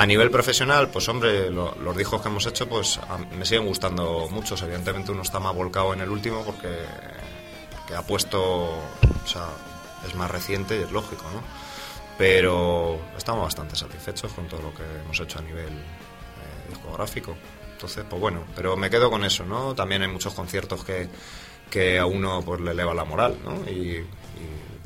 A 0.00 0.06
nivel 0.06 0.30
profesional, 0.30 0.88
pues 0.88 1.06
hombre, 1.10 1.50
lo- 1.50 1.74
los 1.74 1.94
discos 1.94 2.22
que 2.22 2.28
hemos 2.28 2.46
hecho, 2.46 2.66
pues 2.66 2.98
me 3.36 3.44
siguen 3.44 3.66
gustando 3.66 4.28
muchos. 4.30 4.62
Evidentemente 4.62 5.12
uno 5.12 5.20
está 5.20 5.38
más 5.40 5.54
volcado 5.54 5.92
en 5.92 6.00
el 6.00 6.08
último 6.08 6.42
porque, 6.42 6.68
ha 7.94 8.02
puesto, 8.02 8.40
o 8.42 9.26
sea, 9.26 9.44
es 10.08 10.14
más 10.14 10.30
reciente 10.30 10.78
y 10.78 10.82
es 10.84 10.90
lógico, 10.90 11.24
¿no? 11.34 11.42
Pero 12.16 12.98
estamos 13.14 13.42
bastante 13.44 13.76
satisfechos 13.76 14.32
con 14.32 14.48
todo 14.48 14.62
lo 14.62 14.74
que 14.74 14.84
hemos 15.04 15.20
hecho 15.20 15.38
a 15.38 15.42
nivel 15.42 15.68
eh, 15.68 16.68
discográfico. 16.70 17.36
Entonces, 17.72 18.02
pues 18.08 18.20
bueno, 18.22 18.44
pero 18.56 18.78
me 18.78 18.88
quedo 18.88 19.10
con 19.10 19.22
eso, 19.24 19.44
¿no? 19.44 19.74
También 19.74 20.00
hay 20.00 20.08
muchos 20.08 20.32
conciertos 20.32 20.82
que, 20.82 21.98
a 21.98 22.06
uno 22.06 22.42
pues 22.42 22.58
le 22.62 22.70
eleva 22.70 22.94
la 22.94 23.04
moral, 23.04 23.36
¿no? 23.44 23.68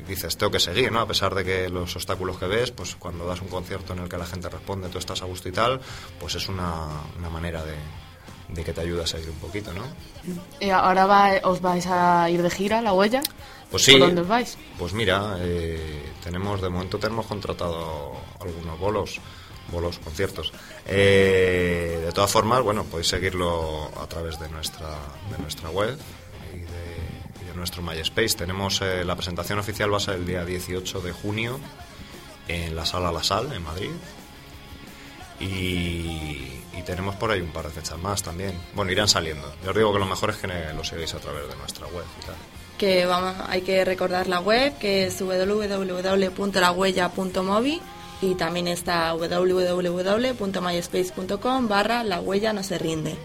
Dices, 0.07 0.37
tengo 0.37 0.51
que 0.51 0.59
seguir, 0.59 0.91
¿no? 0.91 0.99
A 1.01 1.07
pesar 1.07 1.33
de 1.35 1.43
que 1.43 1.69
los 1.69 1.95
obstáculos 1.95 2.37
que 2.37 2.47
ves, 2.47 2.71
pues 2.71 2.95
cuando 2.95 3.25
das 3.25 3.41
un 3.41 3.47
concierto 3.47 3.93
en 3.93 3.99
el 3.99 4.09
que 4.09 4.17
la 4.17 4.25
gente 4.25 4.49
responde, 4.49 4.89
tú 4.89 4.97
estás 4.97 5.21
a 5.21 5.25
gusto 5.25 5.49
y 5.49 5.51
tal, 5.51 5.79
pues 6.19 6.35
es 6.35 6.47
una, 6.49 6.87
una 7.17 7.29
manera 7.29 7.63
de, 7.63 7.75
de 8.49 8.63
que 8.63 8.73
te 8.73 8.81
ayude 8.81 9.03
a 9.03 9.07
seguir 9.07 9.29
un 9.29 9.37
poquito, 9.37 9.71
¿no? 9.73 9.83
Y 10.59 10.69
ahora 10.69 11.05
va- 11.05 11.39
os 11.43 11.61
vais 11.61 11.85
a 11.87 12.29
ir 12.29 12.41
de 12.41 12.49
gira, 12.49 12.81
la 12.81 12.93
huella. 12.93 13.21
Pues 13.71 13.83
sí. 13.83 13.91
¿Por 13.93 14.01
dónde 14.07 14.21
os 14.21 14.27
vais? 14.27 14.57
Pues 14.77 14.93
mira, 14.93 15.37
eh, 15.39 16.13
tenemos 16.23 16.61
de 16.61 16.69
momento 16.69 16.99
tenemos 16.99 17.25
contratado 17.25 18.13
algunos 18.39 18.79
bolos, 18.79 19.19
bolos, 19.71 19.97
conciertos. 19.99 20.53
Eh, 20.85 22.01
de 22.05 22.11
todas 22.11 22.31
formas, 22.31 22.61
bueno, 22.61 22.83
podéis 22.83 23.07
seguirlo 23.07 23.89
a 23.99 24.05
través 24.07 24.39
de 24.39 24.47
nuestra 24.49 24.89
de 25.31 25.37
nuestra 25.41 25.69
web 25.71 25.97
nuestro 27.55 27.81
MySpace. 27.81 28.35
Tenemos 28.37 28.81
eh, 28.81 29.05
la 29.05 29.15
presentación 29.15 29.57
oficial 29.59 29.91
va 29.91 29.97
a 29.97 30.01
ser 30.01 30.15
el 30.15 30.25
día 30.25 30.45
18 30.45 31.01
de 31.01 31.11
junio 31.11 31.59
en 32.47 32.75
la 32.75 32.85
sala 32.85 33.11
La 33.11 33.23
Sal, 33.23 33.51
en 33.53 33.63
Madrid. 33.63 33.89
Y, 35.39 36.51
tenemos 36.85 37.15
por 37.15 37.31
ahí 37.31 37.41
un 37.41 37.51
par 37.51 37.65
de 37.65 37.71
fechas 37.71 37.97
más 37.97 38.21
también. 38.21 38.53
Bueno, 38.75 38.91
irán 38.91 39.07
saliendo. 39.07 39.51
Yo 39.63 39.71
os 39.71 39.75
digo 39.75 39.91
que 39.91 39.97
lo 39.97 40.05
mejor 40.05 40.29
es 40.29 40.35
que 40.35 40.45
lo 40.47 40.83
sigáis 40.83 41.15
a 41.15 41.19
través 41.19 41.49
de 41.49 41.55
nuestra 41.55 41.87
web 41.87 42.05
y 42.21 42.25
tal. 42.25 42.35
Que 42.77 43.07
vamos, 43.07 43.33
hay 43.47 43.61
que 43.61 43.83
recordar 43.83 44.27
la 44.27 44.39
web, 44.39 44.77
que 44.77 45.07
es 45.07 45.19
www.lahuella.mobi 45.19 47.81
y 48.21 48.35
también 48.35 48.67
está 48.67 49.13
www.myspace.com 49.13 51.67
barra 51.67 52.03
la 52.03 52.21
huella 52.21 52.53
no 52.53 52.61
se 52.61 52.77
rinde. 52.77 53.17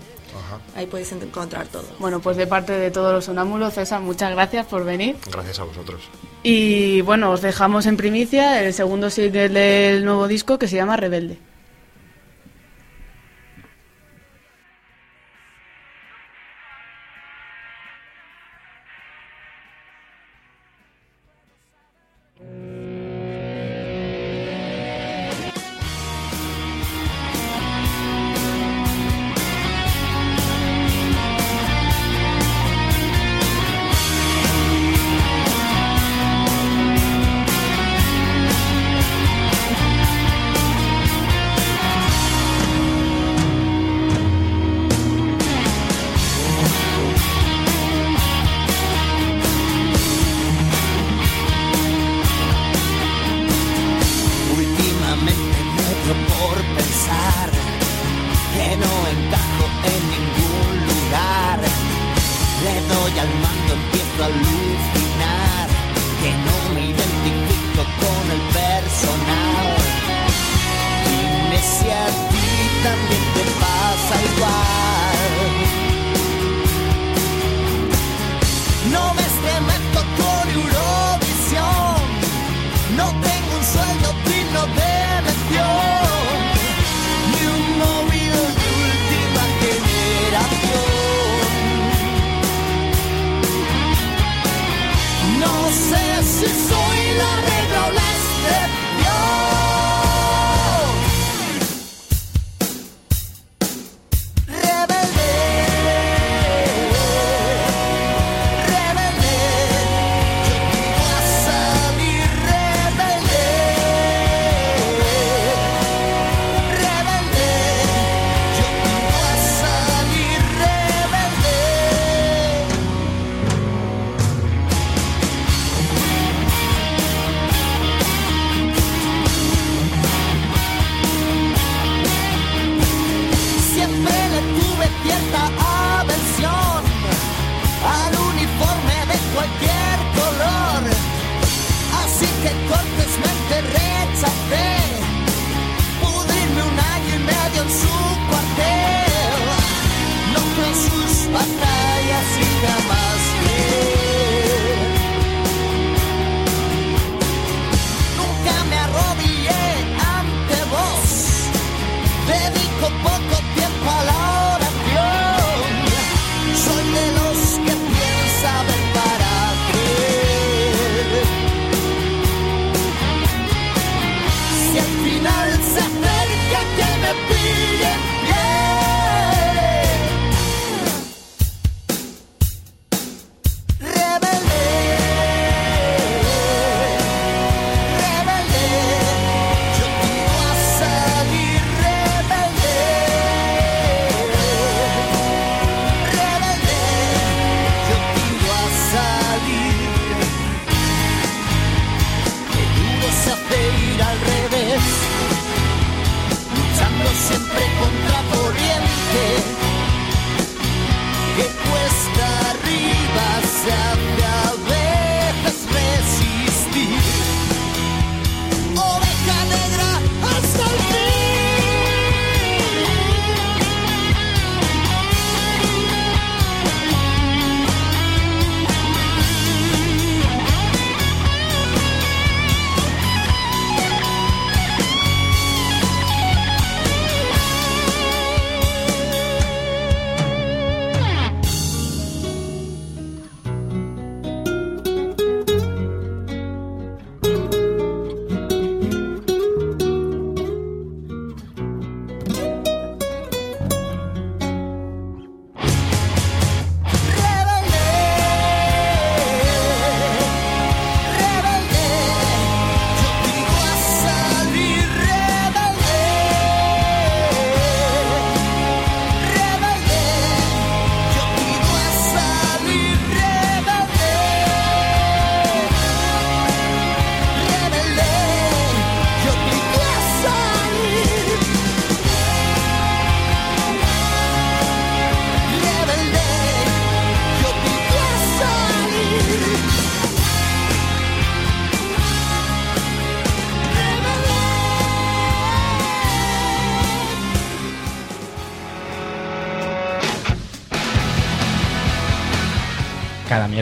Ahí 0.76 0.86
puedes 0.86 1.10
encontrar 1.12 1.66
todo. 1.66 1.84
Bueno, 1.98 2.20
pues 2.20 2.36
de 2.36 2.46
parte 2.46 2.72
de 2.72 2.90
todos 2.90 3.12
los 3.12 3.24
sonámbulos, 3.24 3.74
César, 3.74 4.00
muchas 4.00 4.32
gracias 4.32 4.66
por 4.66 4.84
venir. 4.84 5.16
Gracias 5.30 5.58
a 5.60 5.64
vosotros. 5.64 6.02
Y 6.42 7.00
bueno, 7.02 7.32
os 7.32 7.42
dejamos 7.42 7.86
en 7.86 7.96
primicia 7.96 8.62
el 8.62 8.72
segundo 8.72 9.10
single 9.10 9.48
del 9.48 10.04
nuevo 10.04 10.28
disco 10.28 10.58
que 10.58 10.68
se 10.68 10.76
llama 10.76 10.96
Rebelde. 10.96 11.38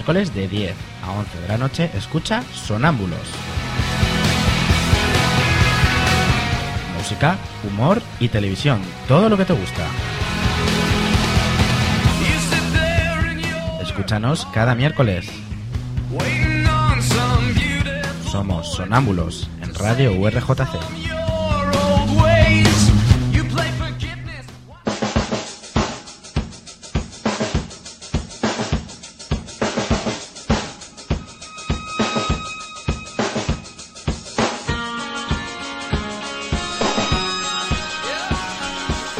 Miércoles 0.08 0.34
de 0.34 0.48
10 0.48 0.74
a 1.04 1.12
11 1.12 1.40
de 1.42 1.48
la 1.48 1.58
noche 1.58 1.90
escucha 1.94 2.42
Sonámbulos. 2.54 3.20
Música, 6.96 7.36
humor 7.62 8.00
y 8.18 8.28
televisión, 8.28 8.80
todo 9.06 9.28
lo 9.28 9.36
que 9.36 9.44
te 9.44 9.52
gusta. 9.52 9.86
Escúchanos 13.82 14.46
cada 14.54 14.74
miércoles. 14.74 15.28
Somos 18.32 18.72
Sonámbulos 18.72 19.50
en 19.60 19.74
Radio 19.74 20.12
URJC. 20.12 21.07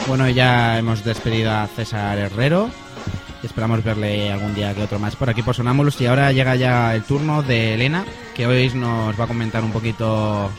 Bueno, 0.09 0.27
ya 0.27 0.79
hemos 0.79 1.05
despedido 1.05 1.53
a 1.53 1.67
César 1.67 2.17
Herrero. 2.17 2.71
Esperamos 3.43 3.85
verle 3.85 4.33
algún 4.33 4.55
día 4.55 4.75
que 4.75 4.83
otro 4.83 4.99
más 4.99 5.15
por 5.15 5.29
aquí 5.29 5.43
por 5.43 5.55
Sonámbulos. 5.55 6.01
Y 6.01 6.07
ahora 6.07 6.33
llega 6.33 6.57
ya 6.57 6.95
el 6.95 7.05
turno 7.05 7.43
de 7.43 7.75
Elena, 7.75 8.07
que 8.35 8.47
hoy 8.47 8.71
nos 8.71 9.21
va 9.21 9.25
a 9.25 9.27
comentar 9.27 9.63
un 9.63 9.71
poquito 9.71 10.51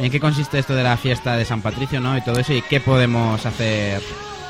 en 0.00 0.10
qué 0.10 0.18
consiste 0.18 0.58
esto 0.58 0.74
de 0.74 0.82
la 0.82 0.96
fiesta 0.96 1.36
de 1.36 1.44
San 1.44 1.62
Patricio, 1.62 2.00
¿no? 2.00 2.18
Y 2.18 2.22
todo 2.22 2.40
eso, 2.40 2.52
y 2.52 2.60
qué 2.60 2.80
podemos 2.80 3.46
hacer 3.46 4.02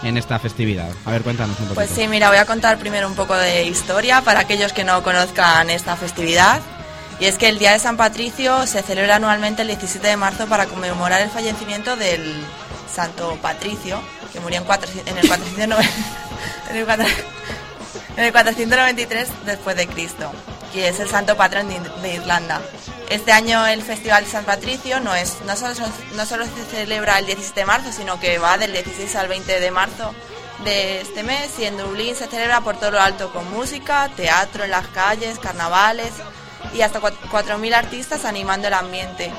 en 0.02 0.16
esta 0.16 0.38
festividad. 0.38 0.88
A 1.04 1.10
ver, 1.10 1.20
cuéntanos 1.20 1.50
un 1.60 1.66
poquito. 1.66 1.74
Pues 1.74 1.90
sí, 1.90 2.08
mira, 2.08 2.30
voy 2.30 2.38
a 2.38 2.46
contar 2.46 2.78
primero 2.78 3.06
un 3.06 3.14
poco 3.14 3.34
de 3.36 3.64
historia 3.64 4.22
para 4.22 4.40
aquellos 4.40 4.72
que 4.72 4.82
no 4.82 5.02
conozcan 5.02 5.68
esta 5.68 5.94
festividad. 5.94 6.62
Y 7.20 7.26
es 7.26 7.36
que 7.36 7.50
el 7.50 7.58
Día 7.58 7.72
de 7.72 7.80
San 7.80 7.98
Patricio 7.98 8.66
se 8.66 8.80
celebra 8.82 9.16
anualmente 9.16 9.60
el 9.60 9.68
17 9.68 10.06
de 10.06 10.16
marzo 10.16 10.46
para 10.46 10.64
conmemorar 10.64 11.20
el 11.20 11.28
fallecimiento 11.28 11.96
del 11.96 12.22
Santo 12.92 13.38
Patricio, 13.40 14.00
que 14.32 14.40
murió 14.40 14.58
en, 14.58 14.64
400 14.64 15.10
en 15.10 15.18
el 15.18 15.28
409 15.28 15.88
en 16.70 16.76
el 16.76 16.84
4 16.84 17.06
en 18.16 18.24
el 18.24 18.32
493 18.32 19.28
después 19.46 19.76
de 19.76 19.86
Cristo, 19.86 20.32
que 20.72 20.88
es 20.88 20.98
el 20.98 21.08
santo 21.08 21.36
patrón 21.36 21.68
de, 21.68 21.80
de 22.02 22.14
Irlanda. 22.14 22.60
Este 23.08 23.32
año 23.32 23.66
el 23.66 23.82
Festival 23.82 24.24
de 24.24 24.30
San 24.30 24.44
Patricio 24.44 25.00
no, 25.00 25.14
es, 25.14 25.38
no, 25.46 25.56
solo, 25.56 25.74
no 26.14 26.26
solo 26.26 26.44
se 26.44 26.64
celebra 26.64 27.18
el 27.18 27.26
17 27.26 27.60
de 27.60 27.66
marzo, 27.66 27.92
sino 27.92 28.20
que 28.20 28.38
va 28.38 28.58
del 28.58 28.72
16 28.72 29.16
al 29.16 29.28
20 29.28 29.60
de 29.60 29.70
marzo 29.70 30.14
de 30.64 31.00
este 31.00 31.22
mes 31.22 31.58
y 31.58 31.64
en 31.64 31.76
Dublín 31.76 32.14
se 32.14 32.26
celebra 32.26 32.60
por 32.60 32.76
todo 32.76 32.90
lo 32.90 33.00
alto 33.00 33.32
con 33.32 33.50
música, 33.50 34.10
teatro 34.16 34.64
en 34.64 34.72
las 34.72 34.88
calles, 34.88 35.38
carnavales 35.38 36.12
y 36.74 36.82
hasta 36.82 37.00
4.000 37.00 37.74
artistas 37.74 38.24
animando 38.24 38.68
el 38.68 38.74
ambiente. 38.74 39.32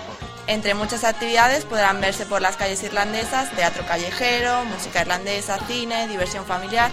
Entre 0.49 0.73
muchas 0.73 1.03
actividades 1.03 1.63
podrán 1.63 2.01
verse 2.01 2.25
por 2.25 2.41
las 2.41 2.57
calles 2.57 2.81
irlandesas 2.81 3.51
teatro 3.51 3.85
callejero, 3.85 4.65
música 4.65 5.01
irlandesa, 5.01 5.59
cine, 5.67 6.07
diversión 6.07 6.43
familiar 6.43 6.89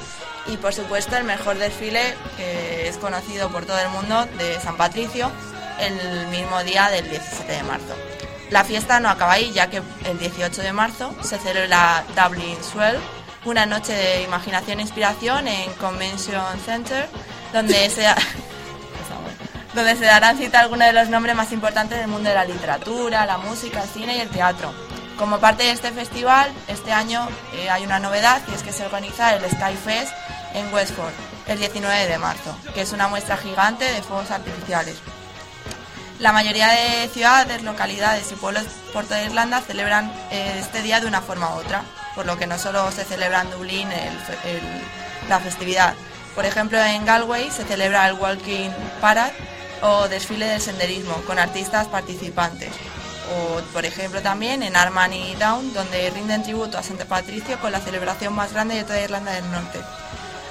y 0.47 0.59
por 0.59 0.75
supuesto 0.75 1.17
el 1.17 1.25
mejor 1.25 1.57
desfile 1.57 2.03
que 2.37 2.87
es 2.87 2.99
conocido 2.99 3.49
por 3.49 3.65
todo 3.65 3.79
el 3.79 3.89
mundo 3.89 4.27
de 4.37 4.61
San 4.61 4.77
Patricio 4.77 5.33
el 5.81 6.27
mismo 6.27 6.63
día 6.65 6.91
del 6.91 7.09
17 7.09 7.51
de 7.51 7.63
marzo. 7.63 7.97
La 8.51 8.63
fiesta 8.63 9.01
no 9.01 9.09
acaba 9.09 9.33
ahí 9.33 9.51
ya 9.55 9.71
que 9.71 9.81
el 10.05 10.19
18 10.19 10.61
de 10.61 10.75
marzo 10.75 11.15
se 11.23 11.39
celebra 11.39 12.05
Dublin 12.15 12.63
Swell, 12.63 12.99
una 13.47 13.65
noche 13.65 13.95
de 13.95 14.23
imaginación 14.25 14.81
e 14.81 14.83
inspiración 14.83 15.49
en 15.49 15.73
Convention 15.81 16.61
Center 16.61 17.09
donde 17.55 17.89
se 17.89 18.07
donde 19.77 19.95
se 19.95 20.07
darán 20.07 20.39
cita 20.39 20.61
algunos 20.61 20.87
de 20.87 20.95
los 20.95 21.11
nombres 21.11 21.37
más 21.37 21.53
importantes 21.53 21.99
del 21.99 22.09
mundo 22.09 22.31
de 22.31 22.35
la 22.35 22.47
literatura, 22.47 23.27
la 23.27 23.37
música, 23.37 23.83
el 23.83 23.89
cine 23.89 24.17
y 24.17 24.21
el 24.21 24.31
teatro. 24.31 24.73
Como 25.19 25.39
parte 25.39 25.65
de 25.65 25.71
este 25.71 25.93
festival, 25.93 26.51
este 26.67 26.93
año 26.93 27.29
eh, 27.53 27.69
hay 27.69 27.85
una 27.85 27.99
novedad 27.99 28.41
y 28.51 28.55
es 28.55 28.63
que 28.63 28.73
se 28.73 28.87
organiza 28.87 29.35
el 29.35 29.45
Sky 29.45 29.77
Fest 29.77 30.13
en 30.55 30.73
Westford 30.73 31.13
el 31.47 31.59
19 31.59 32.07
de 32.07 32.19
marzo, 32.19 32.57
que 32.75 32.81
es 32.81 32.93
una 32.93 33.07
muestra 33.09 33.37
gigante 33.37 33.85
de 33.85 34.03
fuegos 34.03 34.31
artificiales. 34.31 34.97
La 36.21 36.33
mayoría 36.33 36.69
de 36.69 37.09
ciudades, 37.09 37.63
localidades 37.63 38.33
y 38.33 38.35
pueblos 38.35 38.65
por 38.95 39.05
toda 39.05 39.23
Irlanda 39.23 39.61
celebran 39.61 40.11
eh, 40.31 40.57
este 40.59 40.81
día 40.81 41.01
de 41.01 41.07
una 41.07 41.21
forma 41.21 41.55
u 41.55 41.59
otra, 41.59 41.83
por 42.15 42.25
lo 42.25 42.39
que 42.39 42.47
no 42.47 42.59
solo 42.59 42.91
se 42.93 43.05
celebra 43.05 43.43
en 43.43 43.51
Dublín 43.51 43.93
el, 43.93 44.15
el, 44.51 44.63
la 45.29 45.39
festividad. 45.39 45.93
Por 46.35 46.47
ejemplo, 46.47 46.83
en 46.83 47.05
Galway 47.05 47.51
se 47.51 47.65
celebra 47.65 48.09
el 48.09 48.15
Walking 48.15 48.71
Parade 49.03 49.56
o 49.83 50.09
desfile 50.09 50.47
del 50.47 50.61
senderismo 50.61 51.15
con 51.27 51.39
artistas 51.39 51.87
participantes. 51.89 52.71
O, 53.35 53.61
por 53.73 53.85
ejemplo, 53.85 54.23
también 54.23 54.63
en 54.63 54.77
Armani 54.77 55.35
Down, 55.35 55.73
donde 55.75 56.11
rinden 56.11 56.43
tributo 56.43 56.79
a 56.79 56.83
Santa 56.83 57.05
Patricio 57.07 57.59
con 57.59 57.73
la 57.73 57.81
celebración 57.81 58.33
más 58.35 58.53
grande 58.53 58.77
de 58.77 58.85
toda 58.85 59.01
Irlanda 59.01 59.33
del 59.33 59.51
Norte. 59.51 59.81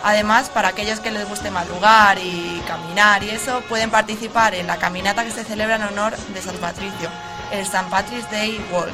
Además, 0.04 0.50
para 0.50 0.68
aquellos 0.68 1.00
que 1.00 1.10
les 1.10 1.28
guste 1.28 1.50
madrugar 1.50 2.20
y 2.20 2.62
caminar 2.68 3.24
y 3.24 3.30
eso, 3.30 3.62
pueden 3.62 3.90
participar 3.90 4.54
en 4.54 4.68
la 4.68 4.78
caminata 4.78 5.24
que 5.24 5.32
se 5.32 5.44
celebra 5.44 5.78
en 5.78 5.84
honor 5.84 6.16
de 6.16 6.42
San 6.42 6.58
Patricio, 6.58 7.10
el 7.52 7.62
St. 7.62 7.86
Patrick's 7.90 8.30
Day 8.30 8.64
Walk, 8.72 8.94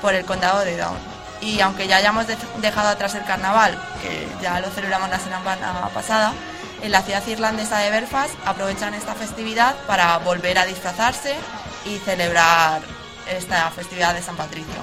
por 0.00 0.14
el 0.14 0.24
condado 0.24 0.60
de 0.60 0.76
Down. 0.76 0.96
Y 1.40 1.60
aunque 1.60 1.88
ya 1.88 1.96
hayamos 1.96 2.26
dejado 2.58 2.88
atrás 2.88 3.16
el 3.16 3.24
carnaval, 3.24 3.76
que 4.00 4.28
ya 4.40 4.60
lo 4.60 4.70
celebramos 4.70 5.10
la 5.10 5.18
semana 5.18 5.88
pasada, 5.92 6.32
en 6.82 6.90
la 6.90 7.02
ciudad 7.02 7.26
irlandesa 7.28 7.78
de 7.78 7.90
Belfast 7.90 8.34
aprovechan 8.44 8.92
esta 8.94 9.14
festividad 9.14 9.76
para 9.86 10.18
volver 10.18 10.58
a 10.58 10.66
disfrazarse 10.66 11.36
y 11.84 11.98
celebrar 11.98 12.82
esta 13.30 13.70
festividad 13.70 14.14
de 14.14 14.22
San 14.22 14.36
Patricio. 14.36 14.74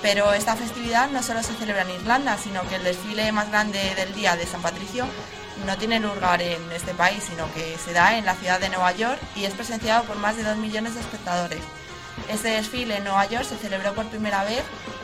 Pero 0.00 0.32
esta 0.32 0.56
festividad 0.56 1.10
no 1.10 1.22
solo 1.22 1.42
se 1.42 1.54
celebra 1.54 1.82
en 1.82 1.90
Irlanda, 1.90 2.38
sino 2.38 2.66
que 2.68 2.76
el 2.76 2.84
desfile 2.84 3.32
más 3.32 3.50
grande 3.50 3.94
del 3.96 4.14
día 4.14 4.34
de 4.34 4.46
San 4.46 4.62
Patricio 4.62 5.04
no 5.66 5.76
tiene 5.76 6.00
lugar 6.00 6.40
en 6.40 6.72
este 6.72 6.94
país, 6.94 7.22
sino 7.22 7.52
que 7.52 7.76
se 7.76 7.92
da 7.92 8.16
en 8.16 8.24
la 8.24 8.34
ciudad 8.34 8.58
de 8.58 8.70
Nueva 8.70 8.92
York 8.92 9.20
y 9.36 9.44
es 9.44 9.52
presenciado 9.52 10.04
por 10.04 10.16
más 10.16 10.38
de 10.38 10.42
2 10.42 10.56
millones 10.56 10.94
de 10.94 11.00
espectadores. 11.00 11.60
Este 12.30 12.48
desfile 12.48 12.96
en 12.96 13.04
Nueva 13.04 13.26
York 13.26 13.44
se 13.44 13.58
celebró 13.58 13.94
por 13.94 14.06
primera 14.06 14.42
vez 14.44 14.62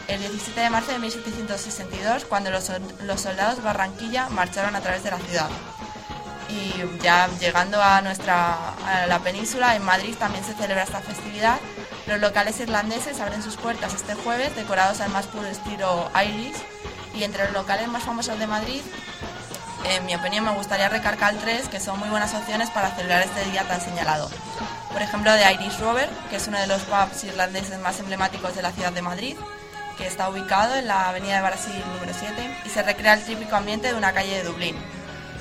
el 0.09 0.21
17 0.21 0.59
de 0.59 0.71
marzo 0.71 0.93
de 0.93 0.99
1762, 0.99 2.25
cuando 2.25 2.51
los, 2.51 2.71
los 3.03 3.21
soldados 3.21 3.63
Barranquilla 3.63 4.31
marcharon 4.31 4.77
a 4.77 4.81
través 4.81 5.05
de 5.05 5.11
la 5.11 5.19
ciudad 5.19 5.51
y 6.49 7.03
ya 7.03 7.29
llegando 7.41 7.83
a 7.83 8.01
nuestra 8.03 8.75
a 8.87 9.07
la 9.07 9.19
península 9.21 9.75
en 9.77 9.83
Madrid 9.83 10.15
también 10.19 10.45
se 10.45 10.55
celebra 10.55 10.85
esta 10.85 11.01
festividad. 11.01 11.59
Los 12.07 12.21
locales 12.21 12.59
irlandeses 12.61 13.21
abren 13.21 13.43
sus 13.43 13.57
puertas 13.57 13.95
este 13.95 14.15
jueves 14.15 14.55
decorados 14.55 15.01
al 15.01 15.11
más 15.11 15.27
puro 15.27 15.47
estilo 15.47 16.11
Irish. 16.25 16.57
Y 17.15 17.25
entre 17.25 17.45
los 17.45 17.55
locales 17.55 17.89
más 17.89 18.03
famosos 18.03 18.39
de 18.39 18.47
Madrid 18.47 18.83
en 19.85 20.05
mi 20.05 20.15
opinión 20.15 20.45
me 20.45 20.51
gustaría 20.51 20.89
recargar 20.89 21.35
tres 21.37 21.69
que 21.69 21.81
son 21.81 21.99
muy 21.99 22.09
buenas 22.09 22.35
opciones 22.35 22.71
para 22.71 22.91
celebrar 22.91 23.23
este 23.23 23.45
día 23.51 23.65
tan 23.65 23.81
señalado. 23.81 24.29
Por 24.93 25.01
ejemplo 25.01 25.33
de 25.33 25.53
Irish 25.53 25.79
Rover 25.79 26.11
que 26.29 26.37
es 26.37 26.47
uno 26.49 26.59
de 26.59 26.67
los 26.67 26.83
pubs 26.83 27.25
irlandeses 27.25 27.79
más 27.81 28.01
emblemáticos 28.01 28.55
de 28.55 28.63
la 28.63 28.73
ciudad 28.73 28.93
de 28.93 29.03
Madrid 29.03 29.37
que 29.97 30.07
está 30.07 30.29
ubicado 30.29 30.75
en 30.75 30.87
la 30.87 31.09
avenida 31.09 31.37
de 31.37 31.43
Brasil 31.43 31.83
número 31.95 32.13
7 32.19 32.63
y 32.67 32.69
se 32.69 32.83
recrea 32.83 33.15
el 33.15 33.25
típico 33.25 33.57
ambiente 33.57 33.89
de 33.89 33.95
una 33.95 34.13
calle 34.13 34.37
de 34.37 34.43
Dublín 34.43 34.77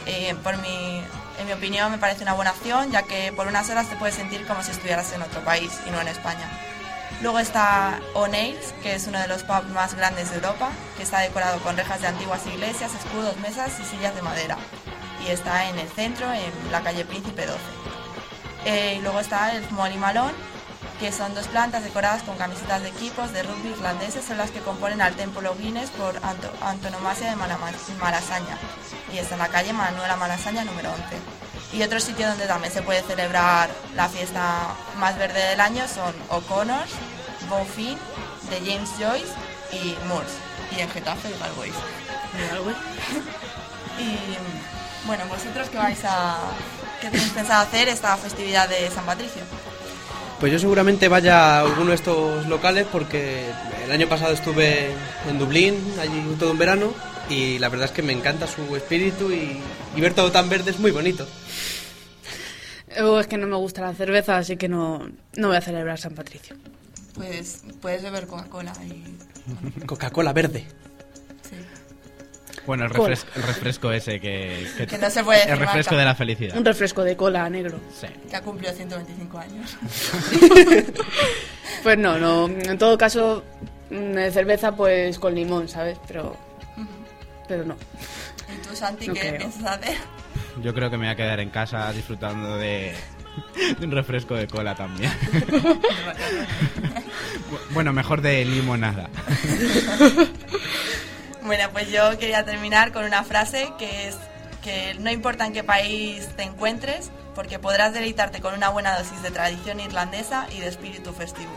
eh, 0.06 0.36
por 0.44 0.58
mi, 0.58 1.02
en 1.40 1.46
mi 1.46 1.54
opinión 1.54 1.92
me 1.92 1.98
parece 1.98 2.24
una 2.24 2.34
buena 2.34 2.52
opción, 2.52 2.92
ya 2.92 3.04
que 3.04 3.32
por 3.34 3.48
unas 3.48 3.70
horas 3.70 3.90
te 3.90 3.96
puedes 3.96 4.16
sentir 4.16 4.46
como 4.46 4.64
si 4.64 4.72
estuvieras 4.72 5.12
en 5.14 5.22
otro 5.22 5.42
país 5.42 5.72
y 5.88 5.92
no 5.92 6.02
en 6.02 6.08
España. 6.08 6.50
Luego 7.22 7.40
está 7.40 8.00
O'Neill's, 8.14 8.74
que 8.84 8.96
es 8.96 9.08
uno 9.08 9.20
de 9.20 9.28
los 9.28 9.44
pubs 9.44 9.70
más 9.70 9.96
grandes 9.96 10.30
de 10.32 10.36
Europa, 10.36 10.70
que 10.98 11.04
está 11.04 11.20
decorado 11.20 11.60
con 11.60 11.78
rejas 11.78 12.02
de 12.02 12.08
antiguas 12.08 12.46
iglesias, 12.46 12.92
escudos, 12.94 13.38
mesas 13.38 13.80
y 13.80 13.86
sillas 13.86 14.14
de 14.16 14.22
madera. 14.22 14.58
Y 15.26 15.32
está 15.32 15.70
en 15.70 15.80
el 15.80 15.88
centro, 15.90 16.32
en 16.32 16.72
la 16.72 16.82
calle 16.82 17.06
Príncipe 17.06 17.46
12. 17.46 17.60
Eh, 18.66 18.96
y 18.98 19.02
luego 19.02 19.20
está 19.20 19.56
el 19.56 19.70
Molly 19.72 19.98
Malone, 19.98 20.34
que 21.00 21.12
son 21.12 21.34
dos 21.34 21.48
plantas 21.48 21.84
decoradas 21.84 22.24
con 22.24 22.38
camisetas 22.38 22.82
de 22.82 22.90
equipos 22.90 23.32
de 23.34 23.44
rugby 23.44 23.70
irlandeses, 23.70 24.26
son 24.26 24.38
las 24.38 24.52
que 24.52 24.60
componen 24.60 25.02
al 25.02 25.16
templo 25.16 25.56
Guinness 25.56 25.90
por 25.92 26.16
anto, 26.24 26.52
antonomasia 26.62 27.30
de 27.30 27.36
Malasaña. 27.36 28.58
Y 29.14 29.18
está 29.18 29.36
en 29.36 29.40
la 29.40 29.50
calle 29.50 29.74
Manuela 29.74 30.16
Malasaña 30.16 30.64
número 30.64 30.92
11. 30.92 31.04
Y 31.74 31.84
otro 31.84 32.00
sitio 32.00 32.28
donde 32.28 32.48
también 32.48 32.74
se 32.74 32.82
puede 32.82 33.02
celebrar 33.04 33.70
la 33.96 34.08
fiesta 34.08 34.76
más 34.98 35.18
verde 35.18 35.50
del 35.50 35.60
año 35.60 35.88
son 35.88 36.16
O'Connors, 36.30 36.92
Bowfin, 37.50 37.98
de 38.50 38.60
James 38.60 38.90
Joyce 38.98 39.34
y 39.72 39.98
Moores. 40.08 40.32
Y 40.76 40.80
en 40.80 40.90
Getafe 40.90 41.30
y 41.30 41.40
Galway. 41.40 41.72
y 44.00 44.18
bueno, 45.06 45.26
vosotros 45.28 45.70
qué 45.70 45.78
vais 45.78 46.04
a... 46.06 46.38
¿Qué 47.02 47.10
tenéis 47.10 47.32
pensado 47.32 47.62
hacer 47.62 47.90
esta 47.90 48.16
festividad 48.18 48.70
de 48.70 48.90
San 48.90 49.06
Patricio? 49.06 49.42
Pues 50.40 50.52
yo 50.52 50.60
seguramente 50.60 51.08
vaya 51.08 51.60
a 51.60 51.62
alguno 51.62 51.90
de 51.90 51.96
estos 51.96 52.46
locales 52.48 52.86
porque 52.92 53.46
el 53.86 53.92
año 53.92 54.08
pasado 54.08 54.34
estuve 54.34 54.90
en 55.30 55.40
Dublín, 55.40 55.76
allí 56.00 56.22
todo 56.38 56.52
un 56.52 56.58
verano, 56.58 56.94
y 57.30 57.58
la 57.60 57.70
verdad 57.70 57.86
es 57.86 57.92
que 57.92 58.02
me 58.02 58.14
encanta 58.14 58.46
su 58.46 58.76
espíritu 58.76 59.32
y, 59.32 59.62
y 59.96 60.02
ver 60.02 60.14
todo 60.14 60.32
tan 60.32 60.50
verde 60.50 60.72
es 60.72 60.80
muy 60.80 60.92
bonito. 60.92 61.26
O 63.02 63.20
es 63.20 63.28
que 63.28 63.38
no 63.38 63.48
me 63.48 63.56
gusta 63.56 63.82
la 63.82 63.94
cerveza, 63.94 64.38
así 64.38 64.58
que 64.58 64.68
no, 64.68 65.10
no 65.36 65.48
voy 65.48 65.58
a 65.58 65.62
celebrar 65.62 65.98
San 65.98 66.14
Patricio. 66.14 66.56
Pues 67.16 67.64
puedes 67.82 68.04
beber 68.04 68.28
Coca-Cola 68.28 68.74
y... 68.86 69.86
Coca-Cola 69.86 70.34
verde. 70.34 70.68
Bueno, 72.66 72.86
el 72.86 72.90
refresco, 72.90 73.30
el 73.36 73.44
refresco 73.44 73.92
ese 73.92 74.20
que, 74.20 74.68
Que 74.90 74.98
no 74.98 75.10
se 75.10 75.24
puede 75.24 75.40
decir 75.40 75.54
El 75.54 75.60
refresco 75.60 75.92
marca. 75.92 76.00
de 76.00 76.06
la 76.06 76.16
felicidad. 76.16 76.58
Un 76.58 76.66
refresco 76.66 77.04
de 77.04 77.16
cola 77.16 77.50
negro. 77.50 77.80
Sí. 78.00 78.08
Que 78.30 78.36
ha 78.36 78.42
cumplido 78.42 78.74
125 78.74 79.38
años. 79.38 79.78
Pues 81.84 81.98
no, 82.00 82.18
no. 82.18 82.48
En 82.48 82.78
todo 82.80 82.98
caso, 82.98 83.44
mm, 83.92 84.32
cerveza 84.32 84.76
pues 84.76 85.20
con 85.20 85.36
limón, 85.36 85.68
¿sabes? 85.68 85.98
Pero, 86.08 86.36
pero 87.48 87.64
no. 87.64 87.76
¿Y 88.52 88.68
tú, 88.68 88.76
Santi, 88.76 89.08
No 89.08 89.14
qué 89.14 89.20
creo. 89.20 89.38
piensas 89.38 89.64
hacer? 89.78 89.96
Yo 90.64 90.74
creo 90.74 90.90
que 90.90 90.98
me 90.98 91.06
voy 91.06 91.12
a 91.14 91.16
quedar 91.16 91.40
en 91.42 91.50
casa 91.52 91.92
disfrutando 91.94 92.58
de, 92.58 92.96
de 93.80 93.86
un 93.86 93.92
refresco 93.92 94.34
de 94.36 94.48
cola 94.48 94.74
también. 94.74 95.12
bueno, 97.72 97.94
mejor 97.94 98.22
de 98.22 98.46
limonada. 98.46 99.10
Bueno, 101.46 101.70
pues 101.72 101.90
yo 101.92 102.18
quería 102.18 102.44
terminar 102.44 102.92
con 102.92 103.04
una 103.06 103.24
frase 103.24 103.72
que 103.78 104.08
es 104.08 104.18
que 104.64 104.96
no 105.00 105.12
importa 105.12 105.46
en 105.46 105.54
qué 105.54 105.64
país 105.64 106.28
te 106.36 106.42
encuentres, 106.44 107.12
porque 107.36 107.60
podrás 107.60 107.94
deleitarte 107.94 108.42
con 108.42 108.56
una 108.56 108.70
buena 108.70 108.98
dosis 108.98 109.22
de 109.22 109.30
tradición 109.30 109.80
irlandesa 109.80 110.48
y 110.52 110.60
de 110.60 110.68
espíritu 110.68 111.14
festivo. 111.14 111.52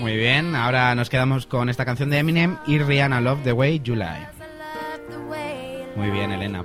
Muy 0.00 0.16
bien, 0.16 0.56
ahora 0.56 0.94
nos 0.94 1.10
quedamos 1.10 1.44
con 1.46 1.68
esta 1.68 1.84
canción 1.84 2.08
de 2.08 2.16
Eminem 2.18 2.56
y 2.66 2.78
Rihanna 2.78 3.20
Love 3.20 3.42
the 3.44 3.52
Way 3.52 3.80
You 3.80 3.96
Lie. 3.96 4.28
Muy 5.94 6.10
bien, 6.10 6.32
Elena. 6.32 6.64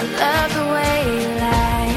I 0.00 0.02
love 0.02 0.50
the 0.56 0.64
way 0.72 0.98
you 1.20 1.28
lie. 1.44 1.92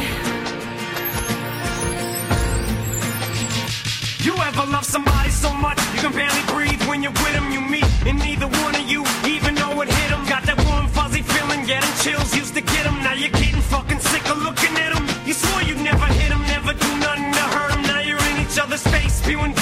You 4.19 4.33
ever 4.43 4.65
love 4.69 4.83
somebody 4.83 5.29
so 5.29 5.53
much 5.53 5.79
you 5.93 6.01
can 6.01 6.11
barely 6.11 6.43
breathe 6.51 6.83
when 6.89 7.01
you're 7.01 7.13
with 7.13 7.31
them? 7.31 7.49
You 7.51 7.61
meet, 7.61 7.87
and 8.05 8.19
neither 8.19 8.47
one 8.47 8.75
of 8.75 8.89
you 8.89 9.05
even 9.25 9.55
know 9.55 9.79
it 9.81 9.87
hit 9.87 10.09
them. 10.09 10.25
Got 10.27 10.43
that 10.43 10.59
warm, 10.67 10.87
fuzzy 10.87 11.21
feeling, 11.21 11.65
getting 11.65 11.95
chills 12.03 12.35
used 12.35 12.55
to 12.55 12.61
get 12.61 12.83
them. 12.83 13.01
Now 13.03 13.13
you're 13.13 13.29
getting 13.29 13.61
fucking 13.61 13.99
sick 13.99 14.29
of 14.29 14.37
looking 14.43 14.75
at 14.83 14.93
them. 14.93 15.07
You 15.25 15.33
swore 15.33 15.61
you'd 15.61 15.79
never 15.79 16.05
hit 16.19 16.27
them, 16.27 16.41
never 16.41 16.73
do 16.73 16.89
nothing 16.99 17.31
to 17.31 17.45
hurt 17.55 17.71
them. 17.71 17.83
Now 17.83 18.01
you're 18.01 18.19
in 18.19 18.37
each 18.43 18.59
other's 18.59 18.83
face, 18.83 19.13
spewing 19.13 19.53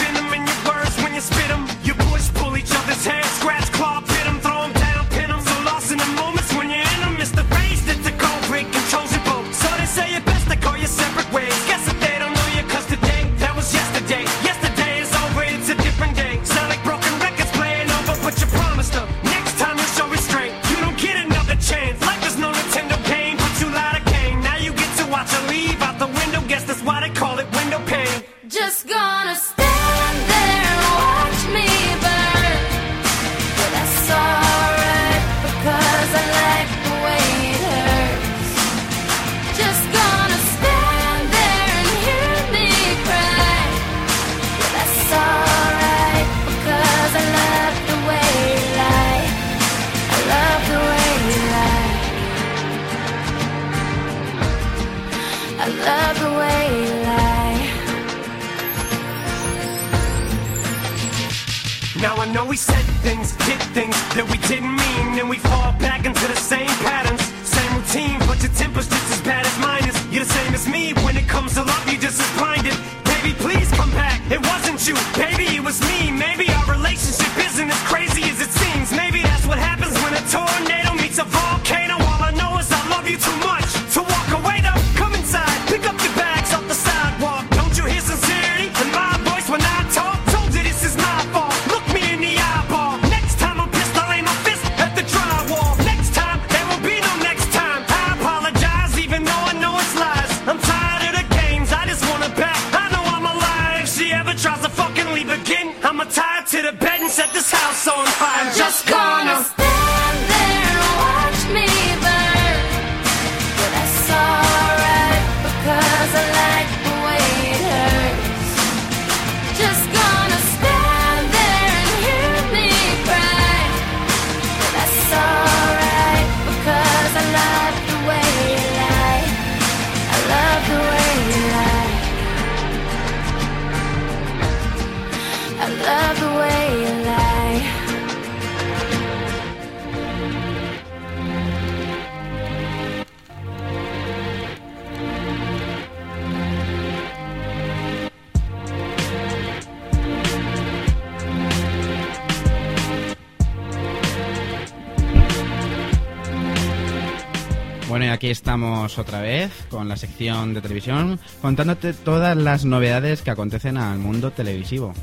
estamos 158.51 158.97
otra 158.97 159.21
vez 159.21 159.49
con 159.69 159.87
la 159.87 159.95
sección 159.95 160.53
de 160.53 160.59
televisión, 160.59 161.21
contándote 161.41 161.93
todas 161.93 162.35
las 162.35 162.65
novedades 162.65 163.21
que 163.21 163.31
acontecen 163.31 163.77
al 163.77 163.97
mundo 163.97 164.31
televisivo. 164.31 164.93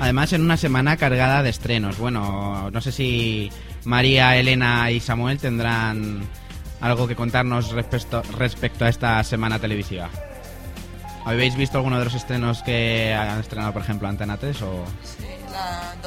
Además, 0.00 0.32
en 0.32 0.42
una 0.42 0.56
semana 0.56 0.96
cargada 0.96 1.44
de 1.44 1.50
estrenos. 1.50 1.98
Bueno, 1.98 2.68
no 2.72 2.80
sé 2.80 2.90
si 2.90 3.48
María, 3.84 4.36
Elena 4.36 4.90
y 4.90 4.98
Samuel 4.98 5.38
tendrán 5.38 6.22
algo 6.80 7.06
que 7.06 7.14
contarnos 7.14 7.70
respecto, 7.70 8.22
respecto 8.36 8.86
a 8.86 8.88
esta 8.88 9.22
semana 9.22 9.60
televisiva. 9.60 10.10
¿Habéis 11.24 11.54
visto 11.54 11.78
alguno 11.78 12.00
de 12.00 12.06
los 12.06 12.14
estrenos 12.14 12.64
que 12.64 13.14
han 13.14 13.38
estrenado, 13.38 13.72
por 13.72 13.82
ejemplo, 13.82 14.08
Antena 14.08 14.36
3 14.36 14.62
o...? 14.62 14.84
Sí, 15.04 15.26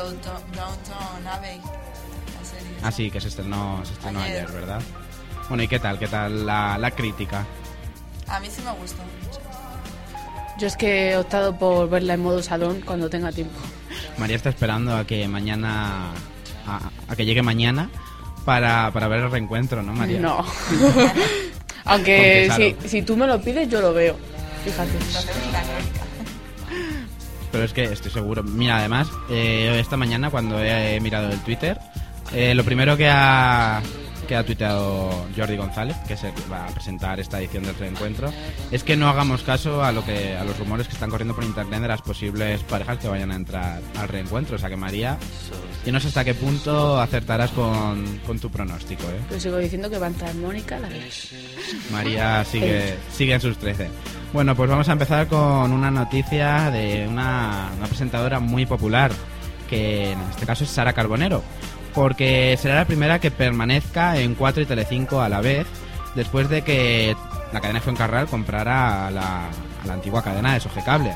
Abbey, 0.02 1.58
la 1.60 2.46
serie. 2.46 2.78
Ah, 2.84 2.92
sí, 2.92 3.12
que 3.12 3.20
se 3.22 3.28
estrenó, 3.28 3.82
se 3.86 3.94
estrenó 3.94 4.22
ayer. 4.22 4.46
Ayer. 4.46 4.52
¿verdad? 4.52 4.82
Bueno, 5.48 5.64
¿y 5.64 5.68
qué 5.68 5.80
tal? 5.80 6.00
¿Qué 6.00 6.08
tal 6.08 6.46
la, 6.46 6.78
la 6.78 6.92
crítica? 6.92 7.46
A 8.28 8.40
mí 8.40 8.48
sí 8.50 8.62
me 8.64 8.72
gustó 8.74 9.02
mucho. 9.04 9.40
Yo 10.60 10.68
es 10.68 10.76
que 10.76 11.12
he 11.12 11.18
optado 11.18 11.58
por 11.58 11.90
verla 11.90 12.14
en 12.14 12.22
modo 12.22 12.44
salón 12.44 12.82
cuando 12.86 13.10
tenga 13.10 13.32
tiempo. 13.32 13.58
María 14.18 14.36
está 14.36 14.50
esperando 14.50 14.96
a 14.96 15.06
que 15.06 15.28
mañana... 15.28 16.12
A, 16.68 16.92
a 17.08 17.16
que 17.16 17.26
llegue 17.26 17.42
mañana 17.42 17.90
para, 18.46 18.92
para 18.92 19.08
ver 19.08 19.22
el 19.22 19.32
reencuentro, 19.32 19.82
¿no, 19.82 19.94
María? 19.94 20.20
No. 20.20 20.46
Aunque 21.86 22.50
si, 22.56 22.88
si 22.88 23.02
tú 23.02 23.18
me 23.18 23.26
lo 23.26 23.42
pides, 23.42 23.68
yo 23.70 23.82
lo 23.82 23.94
veo. 23.94 24.16
Fíjate. 24.64 24.92
Pero 27.52 27.64
es 27.64 27.74
que 27.74 27.84
estoy 27.84 28.12
seguro. 28.12 28.44
Mira, 28.44 28.78
además, 28.78 29.10
eh, 29.30 29.78
esta 29.80 29.98
mañana 29.98 30.30
cuando 30.30 30.64
he 30.64 31.00
mirado 31.00 31.30
el 31.32 31.40
Twitter, 31.40 31.80
eh, 32.34 32.54
lo 32.54 32.64
primero 32.64 32.96
que 32.96 33.10
ha, 33.10 33.82
que 34.30 34.36
ha 34.36 34.46
tuiteado 34.46 35.26
Jordi 35.36 35.58
González, 35.58 35.98
que 36.08 36.14
que 36.14 36.32
va 36.52 36.68
a 36.68 36.68
presentar 36.68 37.20
esta 37.20 37.40
edición 37.40 37.64
del 37.64 37.74
reencuentro, 37.74 38.32
es 38.70 38.84
que 38.84 38.96
no 38.96 39.10
hagamos 39.10 39.42
caso 39.42 39.84
a 39.84 39.92
lo 39.92 40.06
que 40.06 40.38
a 40.38 40.44
los 40.44 40.56
rumores 40.60 40.88
que 40.88 40.94
están 40.94 41.10
corriendo 41.10 41.34
por 41.34 41.44
internet 41.44 41.82
de 41.82 41.88
las 41.88 42.04
posibles 42.04 42.62
parejas 42.62 43.00
que 43.00 43.08
vayan 43.08 43.32
a 43.32 43.36
entrar 43.36 43.82
al 43.98 44.08
reencuentro. 44.08 44.58
O 44.58 44.60
sea 44.60 44.70
que 44.70 44.76
María, 44.76 45.18
yo 45.84 45.92
no 45.92 46.00
sé 46.00 46.10
hasta 46.10 46.24
qué 46.24 46.36
punto 46.36 47.02
acertarás 47.02 47.50
con, 47.50 48.20
con 48.20 48.38
tu 48.38 48.52
pronóstico, 48.52 49.02
¿eh? 49.06 49.20
Pero 49.30 49.42
sigo 49.42 49.58
diciendo 49.58 49.90
que 49.90 49.98
va 49.98 50.06
a 50.06 50.10
entrar 50.10 50.36
Mónica 50.36 50.78
la. 50.78 50.90
María 51.92 52.46
sigue, 52.52 52.98
sigue 53.12 53.34
en 53.34 53.42
sus 53.42 53.58
13. 53.58 53.90
Bueno, 54.32 54.56
pues 54.56 54.70
vamos 54.70 54.88
a 54.90 54.92
empezar 54.92 55.26
con 55.26 55.72
una 55.72 55.90
noticia 55.90 56.70
de 56.70 57.08
una, 57.08 57.72
una 57.76 57.88
presentadora 57.88 58.40
muy 58.40 58.68
popular, 58.68 59.12
que 59.68 60.12
en 60.12 60.22
este 60.30 60.46
caso 60.46 60.66
es 60.66 60.70
Sara 60.70 60.94
Carbonero, 60.94 61.42
porque 61.94 62.58
será 62.60 62.76
la 62.76 62.86
primera 62.86 63.20
que 63.20 63.32
permanezca 63.32 64.18
en 64.18 64.36
4 64.36 64.64
y 64.64 64.66
Telecinco 64.66 65.22
a 65.22 65.30
la 65.30 65.42
vez, 65.42 65.68
después 66.16 66.50
de 66.50 66.62
que 66.62 67.16
la 67.52 67.62
cadena 67.62 67.82
Fuencarral 67.82 68.28
comprara 68.28 69.08
a 69.08 69.12
la, 69.12 69.50
antigua 69.90 70.22
cadena 70.22 70.54
de 70.54 70.60
Soge 70.60 70.84
Cable. 70.84 71.16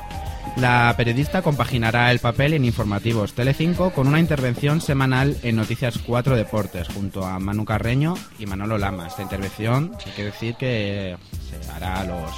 La 0.57 0.93
periodista 0.97 1.41
compaginará 1.41 2.11
el 2.11 2.19
papel 2.19 2.53
en 2.53 2.65
informativos 2.65 3.33
Telecinco 3.33 3.91
con 3.91 4.07
una 4.07 4.19
intervención 4.19 4.81
semanal 4.81 5.37
en 5.41 5.55
Noticias 5.55 5.99
4 6.05 6.35
Deportes 6.35 6.87
junto 6.89 7.25
a 7.25 7.39
Manu 7.39 7.65
Carreño 7.65 8.15
y 8.39 8.45
Manolo 8.45 8.77
Lama. 8.77 9.07
Esta 9.07 9.21
intervención 9.21 9.91
hay 10.05 10.23
decir 10.23 10.55
que 10.55 11.15
se 11.49 11.71
hará 11.71 12.03
los, 12.03 12.31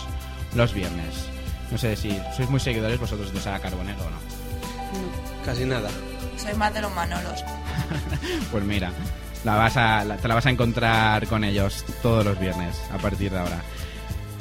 los 0.56 0.74
viernes. 0.74 1.30
No 1.72 1.78
sé 1.78 1.96
si 1.96 2.18
sois 2.36 2.50
muy 2.50 2.60
seguidores 2.60 3.00
vosotros 3.00 3.34
de 3.34 3.40
Sara 3.40 3.60
Carbonero 3.60 4.00
o 4.00 4.10
no. 4.10 5.46
Casi 5.46 5.66
nada. 5.66 5.90
Soy 6.38 6.54
más 6.56 6.74
de 6.74 6.82
los 6.82 6.94
Manolos. 6.94 7.44
Pues 8.52 8.64
mira, 8.64 8.92
la 9.44 9.56
vas 9.56 9.76
a, 9.78 10.04
la- 10.06 10.18
te 10.18 10.28
la 10.28 10.36
vas 10.36 10.46
a 10.46 10.50
encontrar 10.50 11.28
con 11.28 11.44
ellos 11.44 11.84
todos 12.02 12.24
los 12.26 12.40
viernes 12.40 12.76
a 12.94 12.98
partir 12.98 13.32
de 13.32 13.40
ahora. 13.40 13.62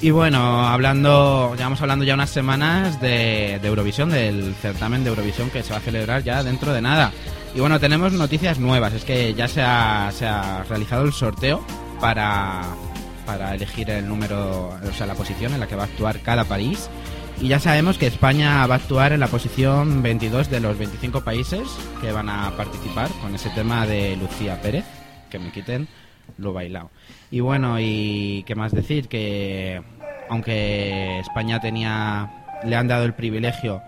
Y 0.00 0.10
bueno, 0.10 0.66
hablando, 0.66 1.54
llevamos 1.56 1.80
hablando 1.80 2.04
ya 2.04 2.14
unas 2.14 2.30
semanas 2.30 3.00
de, 3.00 3.58
de 3.60 3.68
Eurovisión, 3.68 4.10
del 4.10 4.54
certamen 4.60 5.02
de 5.04 5.10
Eurovisión 5.10 5.50
que 5.50 5.62
se 5.62 5.72
va 5.72 5.78
a 5.78 5.80
celebrar 5.80 6.22
ya 6.22 6.42
dentro 6.42 6.72
de 6.72 6.80
nada. 6.82 7.12
Y 7.54 7.60
bueno, 7.60 7.78
tenemos 7.80 8.12
noticias 8.12 8.58
nuevas, 8.58 8.92
es 8.92 9.04
que 9.04 9.32
ya 9.34 9.48
se 9.48 9.62
ha, 9.62 10.10
se 10.12 10.26
ha 10.26 10.64
realizado 10.68 11.04
el 11.04 11.12
sorteo 11.12 11.64
para, 12.00 12.62
para 13.24 13.54
elegir 13.54 13.88
el 13.90 14.06
número, 14.08 14.68
o 14.70 14.92
sea, 14.96 15.06
la 15.06 15.14
posición 15.14 15.54
en 15.54 15.60
la 15.60 15.66
que 15.66 15.76
va 15.76 15.84
a 15.84 15.86
actuar 15.86 16.20
cada 16.20 16.44
país. 16.44 16.88
Y 17.40 17.48
ya 17.48 17.58
sabemos 17.58 17.98
que 17.98 18.06
España 18.06 18.66
va 18.66 18.74
a 18.74 18.78
actuar 18.78 19.12
en 19.12 19.20
la 19.20 19.26
posición 19.26 20.02
22 20.02 20.50
de 20.50 20.60
los 20.60 20.78
25 20.78 21.22
países 21.22 21.62
que 22.00 22.12
van 22.12 22.28
a 22.28 22.56
participar 22.56 23.10
con 23.20 23.34
ese 23.34 23.50
tema 23.50 23.86
de 23.86 24.16
Lucía 24.16 24.60
Pérez, 24.62 24.84
que 25.30 25.38
me 25.38 25.50
quiten 25.50 25.88
lo 26.38 26.52
bailado. 26.52 26.90
Y 27.30 27.40
bueno, 27.40 27.78
y 27.80 28.44
qué 28.46 28.54
más 28.54 28.72
decir, 28.72 29.08
que 29.08 29.82
aunque 30.30 31.18
España 31.18 31.60
tenía, 31.60 32.60
le 32.64 32.76
han 32.76 32.88
dado 32.88 33.04
el 33.04 33.14
privilegio 33.14 33.82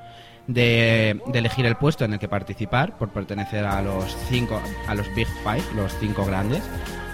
de, 0.46 1.20
de 1.26 1.38
elegir 1.38 1.66
el 1.66 1.76
puesto 1.76 2.04
en 2.04 2.14
el 2.14 2.18
que 2.18 2.28
participar 2.28 2.98
por 2.98 3.10
pertenecer 3.10 3.64
a 3.64 3.80
los 3.80 4.16
cinco, 4.28 4.60
a 4.86 4.94
los 4.94 5.06
Big 5.14 5.28
Five, 5.44 5.64
los 5.74 5.96
cinco 5.98 6.24
grandes 6.24 6.62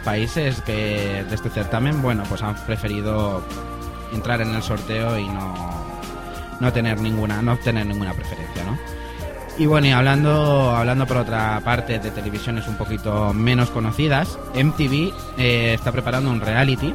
países 0.04 0.60
que 0.62 1.24
de 1.28 1.34
este 1.34 1.50
certamen, 1.50 2.02
bueno, 2.02 2.24
pues 2.28 2.42
han 2.42 2.56
preferido 2.66 3.42
entrar 4.12 4.40
en 4.40 4.54
el 4.54 4.62
sorteo 4.62 5.18
y 5.18 5.26
no, 5.28 5.81
no 6.62 6.72
tener 6.72 7.00
ninguna, 7.00 7.42
no 7.42 7.54
obtener 7.54 7.84
ninguna 7.84 8.14
preferencia, 8.14 8.64
¿no? 8.64 8.78
Y 9.58 9.66
bueno, 9.66 9.88
y 9.88 9.90
hablando, 9.90 10.70
hablando 10.74 11.06
por 11.06 11.18
otra 11.18 11.60
parte 11.62 11.98
de 11.98 12.10
televisiones 12.10 12.66
un 12.68 12.76
poquito 12.76 13.34
menos 13.34 13.68
conocidas, 13.70 14.38
MTV 14.54 15.12
eh, 15.36 15.74
está 15.74 15.92
preparando 15.92 16.30
un 16.30 16.40
reality 16.40 16.94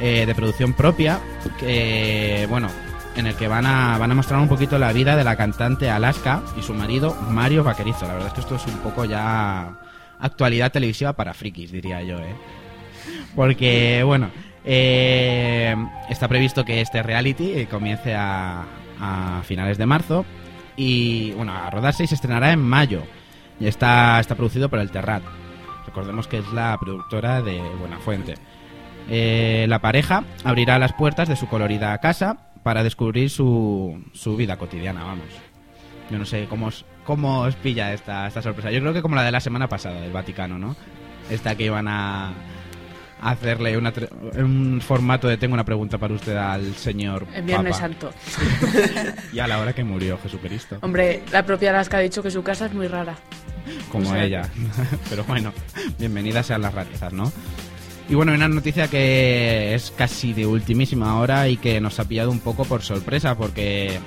eh, 0.00 0.24
de 0.26 0.34
producción 0.34 0.74
propia 0.74 1.20
que, 1.58 2.46
bueno, 2.50 2.68
en 3.16 3.26
el 3.26 3.34
que 3.34 3.48
van 3.48 3.64
a, 3.64 3.96
van 3.96 4.10
a 4.10 4.14
mostrar 4.14 4.40
un 4.40 4.48
poquito 4.48 4.78
la 4.78 4.92
vida 4.92 5.16
de 5.16 5.24
la 5.24 5.36
cantante 5.36 5.88
Alaska 5.88 6.42
y 6.58 6.62
su 6.62 6.74
marido 6.74 7.16
Mario 7.30 7.64
Vaquerizo. 7.64 8.06
La 8.06 8.14
verdad 8.14 8.28
es 8.28 8.34
que 8.34 8.40
esto 8.40 8.56
es 8.56 8.66
un 8.66 8.78
poco 8.80 9.04
ya 9.06 9.78
actualidad 10.18 10.72
televisiva 10.72 11.14
para 11.14 11.32
frikis, 11.32 11.70
diría 11.70 12.02
yo, 12.02 12.18
¿eh? 12.18 12.34
Porque, 13.34 14.02
bueno, 14.04 14.30
eh, 14.64 15.74
está 16.10 16.26
previsto 16.26 16.64
que 16.64 16.80
este 16.80 17.02
reality 17.02 17.66
comience 17.66 18.14
a, 18.14 18.64
a 19.00 19.42
finales 19.44 19.78
de 19.78 19.86
marzo 19.86 20.24
y, 20.76 21.32
bueno, 21.32 21.52
a 21.52 21.70
rodarse 21.70 22.04
y 22.04 22.06
se 22.06 22.14
estrenará 22.14 22.52
en 22.52 22.60
mayo. 22.60 23.02
Y 23.58 23.66
está, 23.66 24.20
está 24.20 24.34
producido 24.34 24.68
por 24.68 24.78
el 24.78 24.90
Terrat. 24.90 25.22
Recordemos 25.86 26.26
que 26.28 26.38
es 26.38 26.52
la 26.52 26.76
productora 26.78 27.42
de 27.42 27.60
Buenafuente. 27.80 28.34
Eh, 29.08 29.66
la 29.68 29.80
pareja 29.80 30.24
abrirá 30.44 30.78
las 30.78 30.92
puertas 30.92 31.28
de 31.28 31.36
su 31.36 31.46
colorida 31.48 31.96
casa 31.98 32.50
para 32.62 32.82
descubrir 32.82 33.30
su, 33.30 34.04
su 34.12 34.36
vida 34.36 34.56
cotidiana, 34.56 35.04
vamos. 35.04 35.28
Yo 36.10 36.18
no 36.18 36.24
sé 36.24 36.46
cómo 36.48 36.66
os, 36.66 36.84
cómo 37.04 37.40
os 37.42 37.54
pilla 37.56 37.92
esta, 37.92 38.26
esta 38.26 38.42
sorpresa. 38.42 38.70
Yo 38.70 38.80
creo 38.80 38.92
que 38.92 39.02
como 39.02 39.16
la 39.16 39.22
de 39.22 39.32
la 39.32 39.40
semana 39.40 39.68
pasada 39.68 40.00
del 40.00 40.12
Vaticano, 40.12 40.58
¿no? 40.58 40.76
Esta 41.30 41.54
que 41.54 41.64
iban 41.64 41.88
a 41.88 42.32
a 42.32 42.32
hacerle 43.20 43.76
una 43.78 43.92
tre- 43.92 44.10
un 44.42 44.80
formato 44.80 45.26
de 45.28 45.36
tengo 45.36 45.54
una 45.54 45.64
pregunta 45.64 45.98
para 45.98 46.14
usted 46.14 46.36
al 46.36 46.74
señor 46.76 47.26
En 47.34 47.46
Viernes 47.46 47.76
Papa. 47.76 47.88
Santo. 47.88 48.10
y 49.32 49.38
a 49.38 49.46
la 49.46 49.58
hora 49.60 49.72
que 49.72 49.84
murió 49.84 50.18
Jesucristo. 50.22 50.78
Hombre, 50.82 51.22
la 51.32 51.44
propia 51.44 51.70
Alaska 51.70 51.96
ha 51.98 52.00
dicho 52.00 52.22
que 52.22 52.30
su 52.30 52.42
casa 52.42 52.66
es 52.66 52.74
muy 52.74 52.88
rara. 52.88 53.14
como 53.90 54.08
o 54.08 54.12
sea, 54.12 54.24
ella. 54.24 54.42
Pero 55.10 55.24
bueno, 55.24 55.52
bienvenidas 55.98 56.46
sean 56.46 56.62
las 56.62 56.74
rarezas, 56.74 57.12
¿no? 57.12 57.32
Y 58.08 58.14
bueno, 58.14 58.32
una 58.32 58.46
noticia 58.48 58.86
que 58.88 59.74
es 59.74 59.90
casi 59.90 60.32
de 60.32 60.46
ultimísima 60.46 61.18
hora 61.18 61.48
y 61.48 61.56
que 61.56 61.80
nos 61.80 61.98
ha 61.98 62.04
pillado 62.06 62.30
un 62.30 62.38
poco 62.38 62.64
por 62.64 62.82
sorpresa 62.82 63.36
porque, 63.36 63.98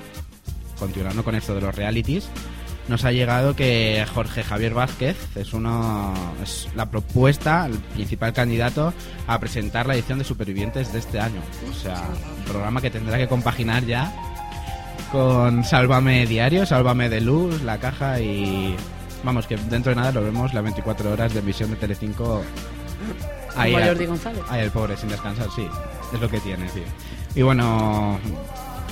continuando 0.78 1.22
con 1.22 1.34
esto 1.34 1.54
de 1.54 1.60
los 1.60 1.74
realities, 1.74 2.28
nos 2.90 3.04
ha 3.04 3.12
llegado 3.12 3.56
que 3.56 4.04
Jorge 4.14 4.42
Javier 4.42 4.74
Vázquez 4.74 5.16
es 5.36 5.54
uno 5.54 6.12
es 6.42 6.68
la 6.74 6.90
propuesta, 6.90 7.64
el 7.66 7.78
principal 7.78 8.32
candidato 8.34 8.92
a 9.26 9.38
presentar 9.38 9.86
la 9.86 9.94
edición 9.94 10.18
de 10.18 10.24
Supervivientes 10.24 10.92
de 10.92 10.98
este 10.98 11.18
año. 11.20 11.40
O 11.70 11.74
sea, 11.74 12.02
un 12.38 12.44
programa 12.44 12.82
que 12.82 12.90
tendrá 12.90 13.16
que 13.16 13.28
compaginar 13.28 13.84
ya 13.86 14.12
con 15.12 15.64
Sálvame 15.64 16.26
Diario, 16.26 16.66
Sálvame 16.66 17.08
de 17.08 17.20
Luz, 17.20 17.62
La 17.62 17.78
Caja 17.78 18.20
y... 18.20 18.76
Vamos, 19.22 19.46
que 19.46 19.56
dentro 19.56 19.90
de 19.90 19.96
nada 19.96 20.12
lo 20.12 20.22
vemos 20.22 20.54
las 20.54 20.62
24 20.62 21.12
horas 21.12 21.32
de 21.34 21.40
emisión 21.40 21.70
de 21.70 21.76
Telecinco 21.76 22.42
al- 23.56 23.72
Jordi 23.72 24.06
González. 24.06 24.42
Ahí 24.48 24.62
el 24.62 24.70
pobre, 24.70 24.96
sin 24.96 25.08
descansar, 25.10 25.48
sí. 25.54 25.66
Es 26.14 26.20
lo 26.20 26.28
que 26.28 26.40
tiene, 26.40 26.68
sí. 26.70 26.82
Y 27.34 27.42
bueno, 27.42 28.18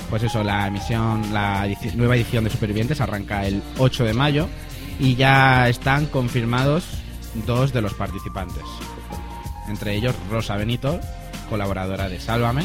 pues 0.09 0.23
eso, 0.23 0.43
la 0.43 0.67
emisión, 0.67 1.33
la 1.33 1.67
nueva 1.95 2.15
edición 2.15 2.43
de 2.43 2.49
Supervivientes 2.49 3.01
arranca 3.01 3.45
el 3.45 3.61
8 3.77 4.05
de 4.05 4.13
mayo 4.13 4.47
y 4.99 5.15
ya 5.15 5.69
están 5.69 6.07
confirmados 6.07 6.85
dos 7.45 7.71
de 7.73 7.81
los 7.81 7.93
participantes. 7.93 8.63
Entre 9.67 9.95
ellos 9.95 10.15
Rosa 10.31 10.55
Benito, 10.55 10.99
colaboradora 11.49 12.09
de 12.09 12.19
Sálvame, 12.19 12.63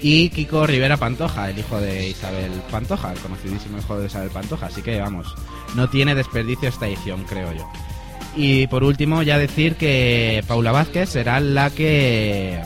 y 0.00 0.28
Kiko 0.28 0.66
Rivera 0.66 0.96
Pantoja, 0.96 1.50
el 1.50 1.58
hijo 1.58 1.80
de 1.80 2.08
Isabel 2.08 2.52
Pantoja, 2.70 3.12
el 3.12 3.18
conocidísimo 3.18 3.78
hijo 3.78 3.98
de 3.98 4.06
Isabel 4.06 4.30
Pantoja. 4.30 4.66
Así 4.66 4.82
que 4.82 5.00
vamos, 5.00 5.34
no 5.74 5.88
tiene 5.88 6.14
desperdicio 6.14 6.68
esta 6.68 6.86
edición, 6.86 7.24
creo 7.24 7.52
yo. 7.52 7.68
Y 8.36 8.66
por 8.66 8.84
último, 8.84 9.22
ya 9.22 9.38
decir 9.38 9.76
que 9.76 10.44
Paula 10.46 10.70
Vázquez 10.70 11.08
será 11.08 11.40
la 11.40 11.70
que 11.70 12.60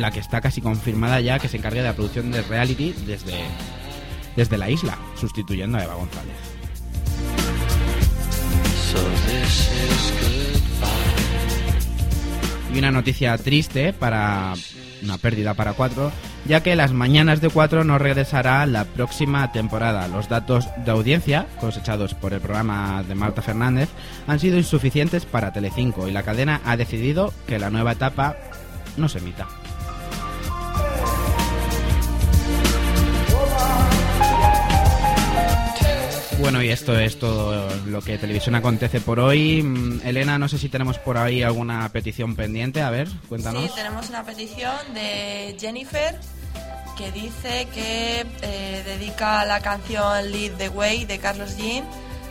la 0.00 0.10
que 0.10 0.20
está 0.20 0.40
casi 0.40 0.60
confirmada 0.60 1.20
ya 1.20 1.38
que 1.38 1.48
se 1.48 1.58
encarga 1.58 1.82
de 1.82 1.88
la 1.88 1.94
producción 1.94 2.30
de 2.30 2.42
reality 2.42 2.94
desde 3.06 3.34
desde 4.36 4.58
la 4.58 4.70
isla, 4.70 4.98
sustituyendo 5.16 5.78
a 5.78 5.84
Eva 5.84 5.94
González. 5.94 6.36
Y 12.72 12.78
una 12.78 12.92
noticia 12.92 13.36
triste 13.36 13.92
para 13.92 14.54
una 15.02 15.18
pérdida 15.18 15.54
para 15.54 15.72
4, 15.72 16.12
ya 16.46 16.62
que 16.62 16.76
las 16.76 16.92
mañanas 16.92 17.40
de 17.40 17.48
4 17.48 17.84
no 17.84 17.98
regresará 17.98 18.64
la 18.66 18.84
próxima 18.84 19.50
temporada. 19.50 20.06
Los 20.08 20.28
datos 20.28 20.68
de 20.84 20.90
audiencia 20.90 21.46
cosechados 21.58 22.14
por 22.14 22.32
el 22.32 22.40
programa 22.40 23.02
de 23.02 23.14
Marta 23.14 23.42
Fernández 23.42 23.88
han 24.26 24.38
sido 24.38 24.56
insuficientes 24.56 25.26
para 25.26 25.52
Telecinco 25.52 26.06
y 26.06 26.12
la 26.12 26.22
cadena 26.22 26.60
ha 26.64 26.76
decidido 26.76 27.32
que 27.46 27.58
la 27.58 27.70
nueva 27.70 27.92
etapa 27.92 28.36
no 28.96 29.08
se 29.08 29.18
emita. 29.18 29.48
Bueno, 36.40 36.62
y 36.62 36.70
esto 36.70 36.98
es 36.98 37.18
todo 37.18 37.68
lo 37.86 38.00
que 38.00 38.16
Televisión 38.16 38.54
acontece 38.54 39.00
por 39.00 39.20
hoy. 39.20 39.62
Mm, 39.62 40.00
Elena, 40.04 40.38
no 40.38 40.48
sé 40.48 40.58
si 40.58 40.70
tenemos 40.70 40.98
por 40.98 41.18
ahí 41.18 41.42
alguna 41.42 41.86
petición 41.90 42.34
pendiente. 42.34 42.80
A 42.80 42.88
ver, 42.88 43.08
cuéntanos. 43.28 43.64
Sí, 43.64 43.70
tenemos 43.76 44.08
una 44.08 44.24
petición 44.24 44.74
de 44.94 45.54
Jennifer 45.60 46.18
que 46.96 47.12
dice 47.12 47.68
que 47.74 48.26
eh, 48.42 48.82
dedica 48.86 49.44
la 49.44 49.60
canción 49.60 50.32
Lead 50.32 50.52
the 50.52 50.70
Way 50.70 51.04
de 51.04 51.18
Carlos 51.18 51.58
Jean 51.58 51.84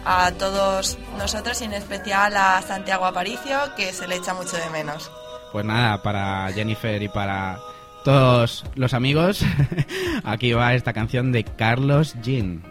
a 0.06 0.32
todos 0.32 0.98
nosotros 1.18 1.62
y 1.62 1.66
en 1.66 1.74
especial 1.74 2.36
a 2.36 2.62
Santiago 2.64 3.06
Aparicio, 3.06 3.58
que 3.78 3.94
se 3.94 4.08
le 4.08 4.16
echa 4.16 4.34
mucho 4.34 4.58
de 4.58 4.70
menos. 4.72 5.12
Pues 5.52 5.66
nada, 5.66 6.02
para 6.02 6.52
Jennifer 6.54 7.02
y 7.02 7.10
para 7.10 7.60
todos 8.04 8.66
los 8.74 8.94
amigos, 8.96 9.42
aquí 10.24 10.54
va 10.54 10.74
esta 10.74 10.94
canción 10.94 11.32
de 11.32 11.44
Carlos 11.44 12.16
Jean. 12.24 12.64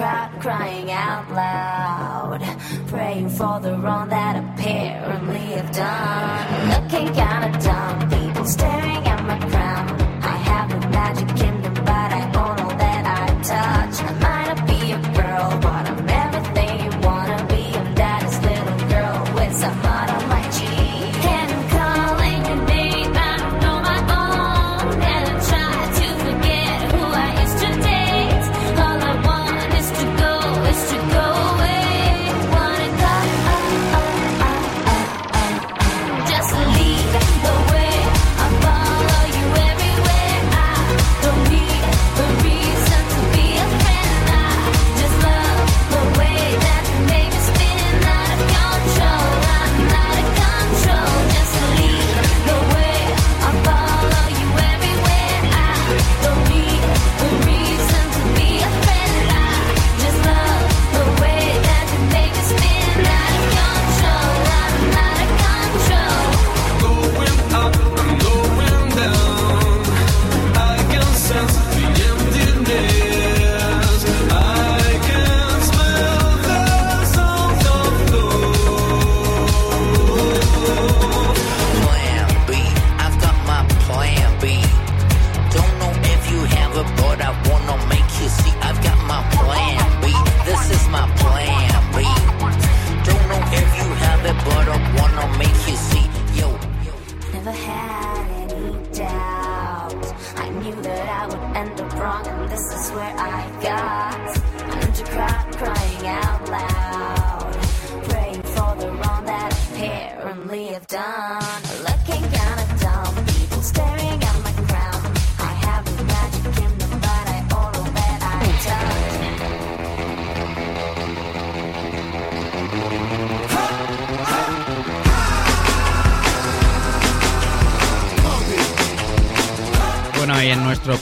Crowd 0.00 0.30
crying 0.40 0.90
out 0.90 1.30
loud, 1.30 2.40
praying 2.88 3.28
for 3.28 3.60
the 3.60 3.76
wrong 3.76 4.08
that 4.08 4.34
apparently 4.34 5.56
I've 5.60 5.70
done. 5.72 6.70
Looking 6.70 7.08
kinda 7.12 7.50
dumb, 7.60 7.79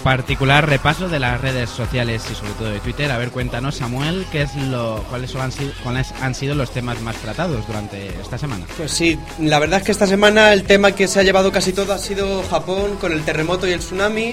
particular 0.08 0.66
repaso 0.66 1.10
de 1.10 1.18
las 1.18 1.38
redes 1.38 1.68
sociales 1.68 2.22
y 2.32 2.34
sobre 2.34 2.52
todo 2.52 2.70
de 2.70 2.80
Twitter, 2.80 3.10
a 3.12 3.18
ver, 3.18 3.28
cuéntanos, 3.28 3.74
Samuel, 3.74 4.24
qué 4.32 4.40
es 4.40 4.54
lo, 4.54 5.04
cuáles 5.10 5.36
han 5.36 5.52
sido, 5.52 5.70
cuáles 5.82 6.12
han 6.22 6.34
sido 6.34 6.54
los 6.54 6.70
temas 6.70 6.98
más 7.02 7.14
tratados 7.16 7.66
durante 7.66 8.06
esta 8.18 8.38
semana. 8.38 8.64
Pues 8.78 8.90
sí, 8.90 9.18
la 9.38 9.58
verdad 9.58 9.80
es 9.80 9.84
que 9.84 9.92
esta 9.92 10.06
semana 10.06 10.54
el 10.54 10.62
tema 10.64 10.92
que 10.92 11.08
se 11.08 11.20
ha 11.20 11.22
llevado 11.24 11.52
casi 11.52 11.74
todo 11.74 11.92
ha 11.92 11.98
sido 11.98 12.42
Japón 12.44 12.96
con 12.98 13.12
el 13.12 13.22
terremoto 13.22 13.68
y 13.68 13.72
el 13.72 13.80
tsunami, 13.80 14.32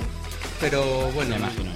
pero 0.62 1.12
bueno, 1.12 1.36
imagino. 1.36 1.76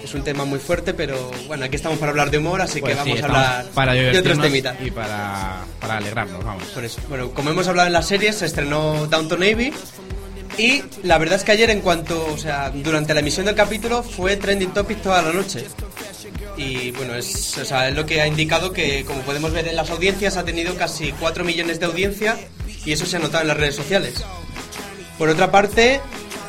Es 0.00 0.14
un 0.14 0.22
tema 0.22 0.44
muy 0.44 0.60
fuerte, 0.60 0.94
pero 0.94 1.30
bueno, 1.48 1.64
aquí 1.64 1.74
estamos 1.74 1.98
para 1.98 2.10
hablar 2.10 2.30
de 2.30 2.38
humor, 2.38 2.60
así 2.60 2.80
Pues 2.80 2.94
que 2.94 3.02
sí, 3.02 3.10
vamos 3.10 3.14
a 3.14 3.26
estamos 3.26 3.46
hablar 3.48 3.66
para 3.74 3.92
de 3.94 4.16
otros 4.18 4.40
temitas. 4.40 4.76
y 4.80 4.90
para, 4.92 5.62
para 5.80 5.96
alegrarnos, 5.96 6.44
vamos. 6.44 6.62
Por 6.64 6.84
eso. 6.84 7.00
Bueno, 7.08 7.30
como 7.30 7.50
hemos 7.50 7.66
hablado 7.66 7.88
en 7.88 7.94
las 7.94 8.06
series, 8.06 8.36
se 8.36 8.46
estrenó 8.46 9.06
Downton 9.06 9.40
Navy. 9.40 9.72
Y 10.56 10.82
la 11.02 11.18
verdad 11.18 11.36
es 11.36 11.44
que 11.44 11.52
ayer, 11.52 11.70
en 11.70 11.80
cuanto, 11.80 12.26
o 12.32 12.38
sea, 12.38 12.70
durante 12.70 13.12
la 13.12 13.20
emisión 13.20 13.46
del 13.46 13.54
capítulo, 13.54 14.02
fue 14.02 14.36
trending 14.36 14.72
topic 14.72 15.02
toda 15.02 15.22
la 15.22 15.32
noche. 15.32 15.66
Y 16.56 16.92
bueno, 16.92 17.14
es, 17.14 17.58
o 17.58 17.64
sea, 17.64 17.88
es 17.88 17.94
lo 17.94 18.06
que 18.06 18.20
ha 18.20 18.26
indicado 18.26 18.72
que, 18.72 19.04
como 19.04 19.20
podemos 19.22 19.52
ver 19.52 19.66
en 19.66 19.76
las 19.76 19.90
audiencias, 19.90 20.36
ha 20.36 20.44
tenido 20.44 20.76
casi 20.76 21.12
4 21.12 21.44
millones 21.44 21.80
de 21.80 21.86
audiencia 21.86 22.36
y 22.84 22.92
eso 22.92 23.06
se 23.06 23.16
ha 23.16 23.18
notado 23.18 23.42
en 23.42 23.48
las 23.48 23.56
redes 23.56 23.74
sociales. 23.74 24.22
Por 25.18 25.28
otra 25.28 25.50
parte, 25.50 26.00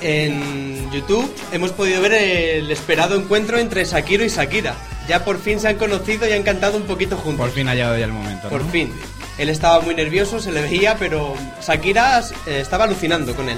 en 0.01 0.91
YouTube 0.91 1.31
hemos 1.51 1.71
podido 1.71 2.01
ver 2.01 2.13
el 2.13 2.69
esperado 2.69 3.15
encuentro 3.15 3.57
entre 3.57 3.85
Shakiro 3.85 4.23
y 4.23 4.29
Shakira. 4.29 4.75
Ya 5.07 5.23
por 5.23 5.39
fin 5.39 5.59
se 5.59 5.67
han 5.67 5.77
conocido 5.77 6.27
y 6.27 6.33
han 6.33 6.43
cantado 6.43 6.77
un 6.77 6.83
poquito 6.83 7.17
juntos. 7.17 7.45
Por 7.45 7.55
fin 7.55 7.67
ha 7.67 7.75
llegado 7.75 7.97
ya 7.97 8.05
el 8.05 8.11
momento. 8.11 8.49
Por 8.49 8.63
¿no? 8.63 8.71
fin. 8.71 8.91
Él 9.37 9.49
estaba 9.49 9.81
muy 9.81 9.95
nervioso, 9.95 10.39
se 10.39 10.51
le 10.51 10.61
veía, 10.61 10.95
pero 10.97 11.35
Shakira 11.65 12.21
eh, 12.47 12.59
estaba 12.61 12.85
alucinando 12.85 13.35
con 13.35 13.49
él. 13.49 13.57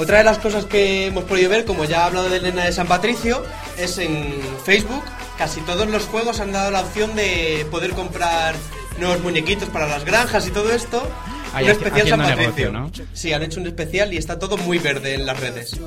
Otra 0.00 0.16
de 0.16 0.24
las 0.24 0.38
cosas 0.38 0.64
que 0.64 1.08
hemos 1.08 1.24
podido 1.24 1.50
ver, 1.50 1.66
como 1.66 1.84
ya 1.84 2.00
ha 2.00 2.06
hablado 2.06 2.30
de 2.30 2.38
Elena 2.38 2.64
de 2.64 2.72
San 2.72 2.86
Patricio, 2.86 3.44
es 3.76 3.98
en 3.98 4.32
Facebook. 4.64 5.02
Casi 5.36 5.60
todos 5.60 5.86
los 5.88 6.04
juegos 6.04 6.40
han 6.40 6.52
dado 6.52 6.70
la 6.70 6.80
opción 6.80 7.14
de 7.14 7.66
poder 7.70 7.90
comprar 7.90 8.54
nuevos 8.98 9.20
muñequitos 9.20 9.68
para 9.68 9.86
las 9.86 10.06
granjas 10.06 10.46
y 10.46 10.52
todo 10.52 10.72
esto. 10.72 11.06
Ahí 11.52 11.66
un 11.66 11.72
especial 11.72 12.08
San 12.08 12.18
Patricio. 12.18 12.72
negocio, 12.72 13.04
Sí, 13.12 13.34
han 13.34 13.42
hecho 13.42 13.60
un 13.60 13.66
especial 13.66 14.14
y 14.14 14.16
está 14.16 14.38
todo 14.38 14.56
muy 14.56 14.78
verde 14.78 15.12
en 15.12 15.26
las 15.26 15.38
redes. 15.38 15.78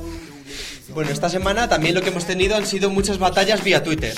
Bueno, 0.90 1.10
esta 1.10 1.28
semana 1.28 1.68
también 1.68 1.96
lo 1.96 2.02
que 2.04 2.10
hemos 2.10 2.26
tenido 2.26 2.56
han 2.56 2.68
sido 2.68 2.92
muchas 2.92 3.18
batallas 3.18 3.64
vía 3.64 3.84
Twitter. 3.84 4.14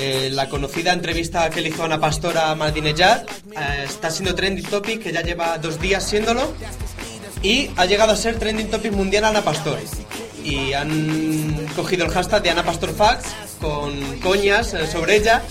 Eh, 0.00 0.28
la 0.32 0.48
conocida 0.48 0.92
entrevista 0.92 1.48
que 1.50 1.60
le 1.60 1.68
hizo 1.68 1.84
Ana 1.84 2.00
Pastora 2.00 2.50
a 2.50 2.56
Madinejad 2.56 3.22
eh, 3.22 3.84
está 3.84 4.10
siendo 4.10 4.34
trending 4.34 4.64
topic, 4.64 5.00
que 5.04 5.12
ya 5.12 5.22
lleva 5.22 5.56
dos 5.58 5.80
días 5.80 6.04
siéndolo. 6.04 6.52
Y 7.44 7.70
ha 7.76 7.84
llegado 7.84 8.12
a 8.12 8.16
ser 8.16 8.38
trending 8.38 8.70
topic 8.70 8.90
mundial 8.92 9.24
Ana 9.26 9.42
Pastor. 9.42 9.78
Y 10.42 10.72
han 10.72 11.66
cogido 11.76 12.04
el 12.06 12.10
hashtag 12.10 12.42
de 12.42 12.50
Ana 12.50 12.64
Pastor 12.64 12.92
Facts 12.94 13.28
con 13.60 14.18
coñas 14.20 14.74
eh, 14.74 14.86
sobre 14.86 15.16
ella, 15.16 15.42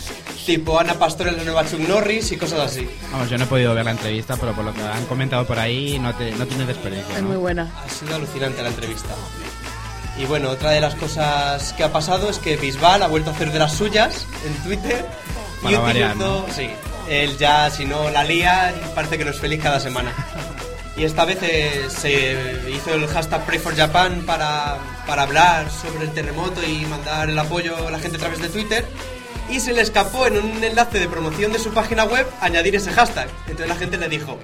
tipo 0.45 0.79
Ana 0.79 0.93
Pastor 0.95 1.29
es 1.29 1.37
la 1.37 1.43
nueva 1.43 1.65
Chuck 1.65 1.79
Norris 1.87 2.31
y 2.31 2.37
cosas 2.37 2.59
así. 2.59 2.87
Vamos, 3.11 3.29
yo 3.29 3.37
no 3.37 3.43
he 3.45 3.47
podido 3.47 3.73
ver 3.73 3.85
la 3.85 3.91
entrevista, 3.91 4.35
pero 4.37 4.53
por 4.53 4.65
lo 4.65 4.73
que 4.73 4.81
han 4.81 5.05
comentado 5.05 5.45
por 5.47 5.57
ahí, 5.59 5.97
no, 5.99 6.13
te- 6.15 6.31
no 6.31 6.45
tiene 6.45 6.65
desperdicio. 6.65 7.15
Es 7.15 7.21
¿no? 7.21 7.29
muy 7.29 7.37
buena. 7.37 7.71
Ha 7.85 7.89
sido 7.89 8.15
alucinante 8.15 8.61
la 8.61 8.69
entrevista. 8.69 9.09
Y 10.19 10.25
bueno, 10.25 10.49
otra 10.51 10.71
de 10.71 10.81
las 10.81 10.93
cosas 10.95 11.73
que 11.73 11.83
ha 11.83 11.91
pasado 11.91 12.29
es 12.29 12.37
que 12.39 12.55
Bisbal 12.57 13.01
ha 13.01 13.07
vuelto 13.07 13.29
a 13.31 13.33
hacer 13.33 13.51
de 13.51 13.57
las 13.59 13.73
suyas 13.73 14.25
en 14.45 14.53
Twitter. 14.63 15.05
Para 15.63 15.75
y 15.75 15.77
variar, 15.79 16.15
utilizó- 16.17 16.45
Sí, 16.55 16.69
él 17.09 17.35
ya, 17.37 17.69
si 17.71 17.85
no 17.85 18.09
la 18.11 18.23
lía, 18.23 18.73
parece 18.93 19.17
que 19.17 19.25
no 19.25 19.31
es 19.31 19.39
feliz 19.39 19.59
cada 19.63 19.79
semana. 19.79 20.11
Y 20.95 21.05
esta 21.05 21.25
vez 21.25 21.39
eh, 21.41 21.87
se 21.89 22.69
hizo 22.69 22.93
el 22.93 23.07
hashtag 23.07 23.45
Pray 23.45 23.57
for 23.57 23.75
Japan 23.75 24.23
para, 24.25 24.77
para 25.07 25.23
hablar 25.23 25.71
sobre 25.71 26.05
el 26.05 26.11
terremoto 26.11 26.61
y 26.63 26.85
mandar 26.85 27.29
el 27.29 27.39
apoyo 27.39 27.87
a 27.87 27.91
la 27.91 27.99
gente 27.99 28.17
a 28.17 28.19
través 28.19 28.39
de 28.39 28.49
Twitter. 28.49 28.85
Y 29.49 29.59
se 29.59 29.73
le 29.73 29.81
escapó 29.81 30.27
en 30.27 30.37
un 30.37 30.63
enlace 30.63 30.99
de 30.99 31.07
promoción 31.07 31.51
de 31.51 31.59
su 31.59 31.73
página 31.73 32.05
web 32.05 32.27
añadir 32.41 32.75
ese 32.75 32.91
hashtag. 32.91 33.27
Entonces 33.47 33.67
la 33.67 33.75
gente 33.75 33.97
le 33.97 34.07
dijo, 34.07 34.37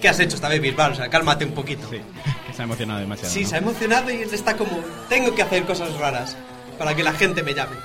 ¿qué 0.00 0.08
has 0.08 0.18
hecho 0.18 0.34
esta 0.34 0.48
vez 0.48 0.60
Bisbal? 0.60 0.92
O 0.92 0.94
sea, 0.96 1.08
cálmate 1.08 1.44
un 1.44 1.52
poquito. 1.52 1.88
Sí, 1.88 2.00
que 2.46 2.52
se 2.52 2.62
ha 2.62 2.64
emocionado 2.64 3.00
demasiado. 3.00 3.32
Sí, 3.32 3.44
¿no? 3.44 3.48
se 3.48 3.54
ha 3.54 3.58
emocionado 3.58 4.10
y 4.10 4.22
está 4.22 4.56
como, 4.56 4.80
tengo 5.08 5.34
que 5.34 5.42
hacer 5.42 5.64
cosas 5.64 5.94
raras 5.94 6.36
para 6.76 6.94
que 6.96 7.04
la 7.04 7.12
gente 7.12 7.42
me 7.44 7.54
llame. 7.54 7.76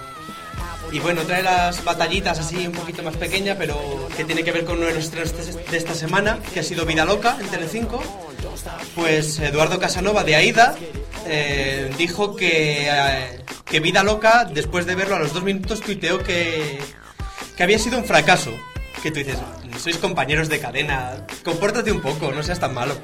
Y 0.92 1.00
bueno, 1.00 1.22
trae 1.22 1.44
las 1.44 1.84
batallitas 1.84 2.40
así 2.40 2.66
un 2.68 2.74
poquito 2.74 3.04
más 3.04 3.16
pequeña, 3.16 3.56
pero 3.58 4.10
que 4.18 4.24
tiene 4.24 4.44
que 4.44 4.52
ver 4.52 4.66
con 4.66 4.78
uno 4.78 4.88
de 4.88 4.96
los 4.96 5.06
estrenos 5.06 5.32
de 5.34 5.70
de 5.70 5.78
esta 5.78 5.94
semana, 5.94 6.40
que 6.54 6.62
ha 6.62 6.64
sido 6.64 6.86
Vida 6.86 7.06
Loca 7.06 7.38
en 7.40 7.48
Telecinco. 7.48 8.02
Pues 8.96 9.40
Eduardo 9.40 9.80
Casanova 9.80 10.24
de 10.24 10.36
Aida 10.36 10.76
eh, 11.26 11.92
dijo 11.98 12.36
que, 12.36 12.88
eh, 12.90 13.44
que 13.66 13.80
Vida 13.80 14.04
Loca, 14.04 14.46
después 14.46 14.86
de 14.86 14.96
verlo 14.96 15.16
a 15.16 15.20
los 15.20 15.34
dos 15.34 15.44
minutos, 15.44 15.82
tuiteó 15.82 16.20
que, 16.24 16.80
que 17.56 17.64
había 17.64 17.80
sido 17.80 17.98
un 17.98 18.06
fracaso. 18.06 18.52
Que 19.04 19.12
tú 19.12 19.20
dices, 19.20 19.38
sois 19.78 19.98
compañeros 19.98 20.50
de 20.50 20.60
cadena, 20.60 21.26
compórtate 21.46 21.92
un 21.92 22.02
poco, 22.02 22.34
no 22.34 22.44
seas 22.44 22.60
tan 22.60 22.74
malo. 22.74 22.98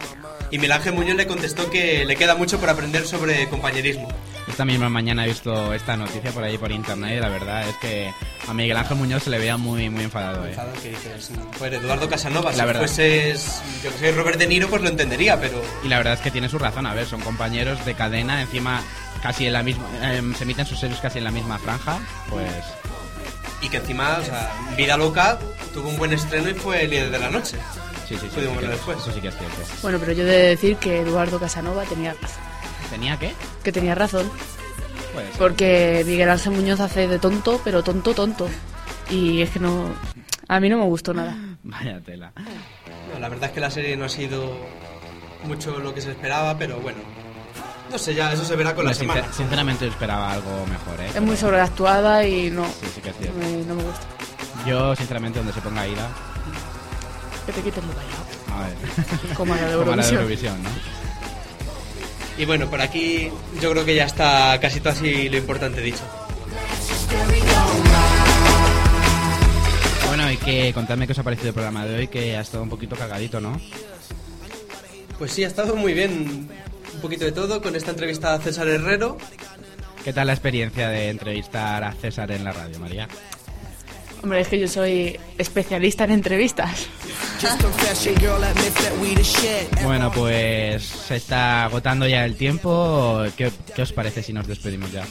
Y 0.52 0.58
Miguel 0.58 0.74
Ángel 0.74 0.94
Muñoz 0.94 1.16
le 1.16 1.28
contestó 1.28 1.70
que 1.70 2.04
le 2.04 2.16
queda 2.18 2.36
mucho 2.36 2.60
por 2.60 2.70
aprender 2.70 3.06
sobre 3.08 3.48
compañerismo. 3.48 4.10
Esta 4.56 4.64
misma 4.64 4.88
mañana 4.88 5.26
he 5.26 5.28
visto 5.28 5.74
esta 5.74 5.98
noticia 5.98 6.32
por 6.32 6.42
ahí 6.42 6.58
por 6.58 6.72
internet 6.72 7.18
y 7.18 7.20
la 7.20 7.28
verdad 7.28 7.68
es 7.68 7.76
que 7.76 8.10
a 8.48 8.54
Miguel 8.54 8.78
Ángel 8.78 8.96
Muñoz 8.96 9.24
se 9.24 9.30
le 9.30 9.38
veía 9.38 9.58
muy 9.58 9.90
muy 9.90 10.06
enfadado. 10.06 10.46
¿eh? 10.46 10.52
Enfadado 10.52 10.82
que 10.82 10.90
dices, 10.92 11.30
pues 11.60 11.74
Eduardo 11.74 12.08
Casanova, 12.08 12.52
La 12.52 12.60
si 12.60 12.66
verdad. 12.66 12.80
fueses, 12.80 13.62
yo 13.84 13.92
que 13.92 13.98
sé, 13.98 14.12
Robert 14.14 14.40
De 14.40 14.48
Niro, 14.48 14.70
pues 14.70 14.82
lo 14.82 14.88
entendería, 14.88 15.38
pero 15.42 15.62
Y 15.84 15.90
la 15.90 15.98
verdad 15.98 16.14
es 16.14 16.22
que 16.22 16.32
tiene 16.32 16.48
su 16.48 16.58
razón, 16.58 16.86
a 16.86 16.94
ver, 16.94 17.06
son 17.06 17.20
compañeros 17.20 17.84
de 17.86 17.96
cadena, 17.96 18.42
encima 18.42 18.82
casi 19.22 19.46
en 19.46 19.52
la 19.52 19.62
misma, 19.62 19.84
em, 20.04 20.34
se 20.34 20.44
emiten 20.46 20.66
sus 20.66 20.80
series 20.80 21.02
casi 21.02 21.18
en 21.18 21.26
la 21.26 21.32
misma 21.32 21.58
franja, 21.60 22.00
pues 22.30 22.50
y 23.62 23.68
que 23.68 23.76
encima, 23.76 24.20
o 24.22 24.24
sea, 24.24 24.54
Vida 24.78 24.96
Loca 24.96 25.38
tuvo 25.74 25.90
un 25.90 25.98
buen 25.98 26.14
estreno 26.14 26.48
y 26.50 26.54
fue 26.54 26.84
el 26.86 26.92
líder 26.92 27.12
de 27.12 27.20
la 27.20 27.30
noche. 27.30 27.58
sí, 28.08 28.16
sí, 28.16 28.20
sí, 28.22 28.28
Pudimos 28.36 28.62
sí 28.62 28.68
después. 28.68 28.98
eso 29.00 29.12
sí 29.12 29.20
que 29.20 29.28
es 29.28 29.38
cierto. 29.38 29.58
Bueno, 29.82 29.98
pero 30.00 30.14
yo 30.14 30.24
he 30.24 30.28
de 30.28 30.48
decir 30.52 30.78
que 30.78 31.02
Eduardo 31.02 31.42
Casanova 31.42 31.84
tenía 31.84 32.14
razón. 32.14 32.55
¿Tenía 32.90 33.18
qué? 33.20 33.34
Que 33.64 33.72
tenía 33.72 33.96
razón. 33.96 34.30
Pues 35.14 35.26
Porque 35.38 36.04
Miguel 36.06 36.30
Ángel 36.30 36.54
Muñoz 36.54 36.80
hace 36.80 37.08
de 37.08 37.20
tonto, 37.20 37.62
pero 37.64 37.84
tonto, 37.84 38.14
tonto. 38.14 38.48
Y 39.10 39.42
es 39.42 39.50
que 39.52 39.60
no. 39.60 39.86
A 40.48 40.60
mí 40.60 40.70
no 40.70 40.78
me 40.78 40.86
gustó 40.86 41.14
nada. 41.14 41.36
vaya 41.64 42.00
tela. 42.02 42.32
No, 43.14 43.20
la 43.20 43.30
verdad 43.30 43.50
es 43.50 43.54
que 43.54 43.60
la 43.62 43.72
serie 43.72 43.96
no 43.98 44.06
ha 44.06 44.10
sido 44.10 44.56
mucho 45.46 45.80
lo 45.80 45.94
que 45.94 46.02
se 46.02 46.12
esperaba, 46.12 46.58
pero 46.58 46.80
bueno. 46.80 47.00
No 47.92 47.98
sé, 48.00 48.16
ya 48.16 48.34
eso 48.34 48.44
se 48.44 48.56
verá 48.56 48.74
con 48.74 48.84
la 48.86 48.92
sincer- 48.92 48.98
semana. 49.16 49.34
sinceramente 49.34 49.88
esperaba 49.88 50.32
algo 50.34 50.50
mejor, 50.68 51.00
¿eh? 51.02 51.10
Es 51.16 51.22
muy 51.22 51.38
sobreactuada 51.38 52.26
y 52.28 52.50
no. 52.50 52.66
Sí, 52.66 52.88
sí 52.96 53.02
que 53.02 53.10
es 53.12 53.16
cierto. 53.18 53.38
me, 53.38 53.52
no 53.64 53.76
me 53.76 53.84
gusta. 53.84 54.02
Yo, 54.66 54.96
sinceramente, 54.96 55.38
donde 55.40 55.54
se 55.54 55.62
ponga 55.62 55.82
Aida, 55.82 56.10
Que 57.46 57.52
te 57.54 57.62
quiten 57.62 57.84
lo 57.88 57.94
bailado. 57.94 58.24
a 58.64 58.68
ver. 58.68 59.36
Como 59.36 59.54
la 59.56 59.62
de 59.62 59.74
Como 59.78 59.96
la 59.96 60.04
de 60.04 60.10
Eurovisión. 60.14 60.16
Eurovisión, 60.16 60.64
¿no? 60.64 60.70
Y 62.38 62.46
bueno, 62.46 62.70
por 62.70 62.82
aquí 62.82 63.30
yo 63.62 63.72
creo 63.72 63.86
que 63.86 63.96
ya 63.96 64.06
está 64.06 64.60
casi 64.60 64.80
todo 64.80 64.94
así 64.94 65.30
lo 65.30 65.38
importante 65.38 65.82
dicho. 65.82 66.04
Bueno, 70.08 70.32
y 70.32 70.38
que 70.38 70.74
contadme 70.74 71.06
qué 71.06 71.14
os 71.14 71.20
ha 71.20 71.24
parecido 71.24 71.50
el 71.50 71.54
programa 71.54 71.86
de 71.86 71.96
hoy, 71.96 72.08
que 72.08 72.36
ha 72.36 72.42
estado 72.42 72.64
un 72.64 72.70
poquito 72.70 72.96
cargadito, 72.96 73.40
¿no? 73.40 73.60
Pues 75.18 75.32
sí, 75.32 75.44
ha 75.44 75.48
estado 75.48 75.76
muy 75.76 75.94
bien. 75.94 76.50
Un 76.94 77.02
poquito 77.02 77.26
de 77.26 77.32
todo 77.32 77.62
con 77.62 77.76
esta 77.76 77.92
entrevista 77.92 78.34
a 78.34 78.40
César 78.40 78.68
Herrero. 78.68 79.18
¿Qué 80.04 80.14
tal 80.14 80.28
la 80.28 80.34
experiencia 80.34 80.90
de 80.90 81.10
entrevistar 81.10 81.84
a 81.84 81.92
César 81.94 82.32
en 82.32 82.44
la 82.44 82.54
radio, 82.54 82.80
María? 82.80 83.08
Hombre, 84.26 84.42
es 84.42 84.48
que 84.48 84.60
yo 84.60 84.68
soy 84.68 85.20
especialista 85.38 86.04
en 86.06 86.10
entrevistas. 86.10 86.88
Bueno, 89.84 90.12
pues 90.12 90.84
se 90.84 91.18
está 91.18 91.66
agotando 91.66 92.08
ya 92.08 92.26
el 92.26 92.36
tiempo. 92.36 93.22
¿Qué, 93.38 93.52
qué 93.76 93.84
os 93.84 93.94
parece 93.94 94.24
si 94.24 94.34
nos 94.34 94.48
despedimos 94.48 94.92
ya? 94.92 95.04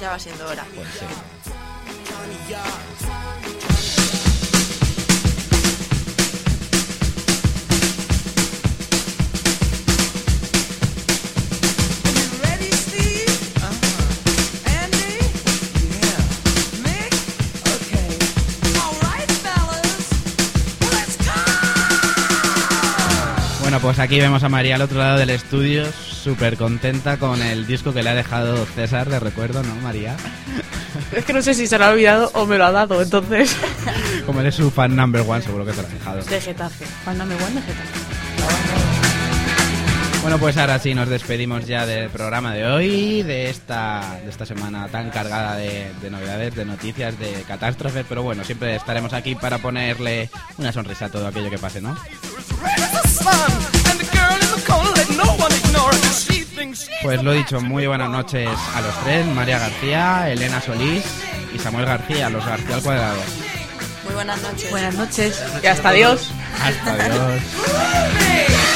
Ya 0.00 0.10
va 0.10 0.18
siendo 0.18 0.48
hora. 0.48 0.66
Pues 0.74 0.88
sí. 0.98 1.04
Bueno, 23.68 23.82
pues 23.82 23.98
aquí 23.98 24.18
vemos 24.18 24.42
a 24.42 24.48
María 24.48 24.76
al 24.76 24.80
otro 24.80 24.98
lado 24.98 25.18
del 25.18 25.28
estudio, 25.28 25.84
súper 25.92 26.56
contenta 26.56 27.18
con 27.18 27.42
el 27.42 27.66
disco 27.66 27.92
que 27.92 28.02
le 28.02 28.08
ha 28.08 28.14
dejado 28.14 28.64
César 28.64 29.10
de 29.10 29.20
recuerdo, 29.20 29.62
¿no, 29.62 29.74
María? 29.82 30.16
Es 31.12 31.26
que 31.26 31.34
no 31.34 31.42
sé 31.42 31.52
si 31.52 31.66
se 31.66 31.76
lo 31.76 31.84
ha 31.84 31.90
olvidado 31.90 32.30
o 32.32 32.46
me 32.46 32.56
lo 32.56 32.64
ha 32.64 32.72
dado, 32.72 33.02
entonces. 33.02 33.54
Como 34.24 34.40
eres 34.40 34.54
su 34.54 34.70
fan 34.70 34.96
number 34.96 35.20
one, 35.20 35.42
seguro 35.42 35.66
que 35.66 35.72
te 35.72 35.82
lo 35.82 35.86
ha 35.86 35.90
dejado. 35.90 36.22
De 36.22 36.40
Getafe. 36.40 36.86
Mándame 37.04 37.34
one 37.34 37.56
de 37.56 37.60
Getafe. 37.60 38.87
Bueno, 40.28 40.42
pues 40.42 40.58
ahora 40.58 40.78
sí 40.78 40.92
nos 40.92 41.08
despedimos 41.08 41.66
ya 41.66 41.86
del 41.86 42.10
programa 42.10 42.52
de 42.52 42.66
hoy, 42.66 43.22
de 43.22 43.48
esta, 43.48 44.20
de 44.22 44.28
esta 44.28 44.44
semana 44.44 44.86
tan 44.88 45.08
cargada 45.08 45.56
de, 45.56 45.90
de 46.02 46.10
novedades, 46.10 46.54
de 46.54 46.66
noticias, 46.66 47.18
de 47.18 47.32
catástrofes, 47.44 48.04
pero 48.06 48.22
bueno, 48.22 48.44
siempre 48.44 48.76
estaremos 48.76 49.14
aquí 49.14 49.34
para 49.36 49.56
ponerle 49.56 50.28
una 50.58 50.70
sonrisa 50.70 51.06
a 51.06 51.08
todo 51.08 51.26
aquello 51.26 51.48
que 51.48 51.56
pase, 51.56 51.80
¿no? 51.80 51.96
Pues 57.02 57.22
lo 57.22 57.32
dicho, 57.32 57.62
muy 57.62 57.86
buenas 57.86 58.10
noches 58.10 58.50
a 58.74 58.82
los 58.82 59.04
tres, 59.04 59.24
María 59.28 59.58
García, 59.58 60.30
Elena 60.30 60.60
Solís 60.60 61.06
y 61.54 61.58
Samuel 61.58 61.86
García, 61.86 62.28
los 62.28 62.44
García 62.44 62.74
al 62.74 62.82
cuadrado. 62.82 63.20
Muy 64.04 64.12
buenas 64.12 64.42
noches. 64.42 64.70
Buenas 64.70 64.94
noches. 64.94 65.42
Y 65.62 65.66
hasta 65.66 65.90
Dios. 65.90 66.30
Hasta 66.62 67.08
Dios. 67.08 67.42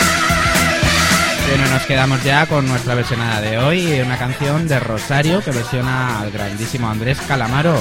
Bueno, 1.54 1.68
nos 1.68 1.84
quedamos 1.84 2.24
ya 2.24 2.46
con 2.46 2.66
nuestra 2.66 2.94
versionada 2.94 3.42
de 3.42 3.58
hoy, 3.58 4.00
una 4.00 4.16
canción 4.16 4.66
de 4.66 4.80
Rosario 4.80 5.42
que 5.42 5.50
versiona 5.50 6.20
al 6.20 6.30
grandísimo 6.30 6.88
Andrés 6.88 7.20
Calamaro 7.28 7.74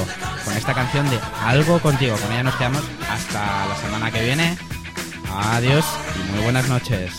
con 0.43 0.57
esta 0.57 0.73
canción 0.73 1.09
de 1.09 1.17
Algo 1.45 1.79
contigo. 1.79 2.17
Con 2.17 2.33
ella 2.33 2.43
nos 2.43 2.55
quedamos 2.57 2.83
hasta 3.09 3.65
la 3.67 3.75
semana 3.77 4.11
que 4.11 4.23
viene. 4.25 4.57
Adiós 5.33 5.85
y 6.17 6.31
muy 6.33 6.43
buenas 6.43 6.67
noches. 6.67 7.13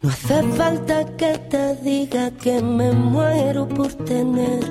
No 0.00 0.08
hace 0.08 0.42
falta 0.56 1.04
que 1.18 1.36
te 1.50 1.76
diga 1.82 2.30
que 2.30 2.62
me 2.62 2.92
muero 2.92 3.68
por 3.68 3.92
tener 3.92 4.64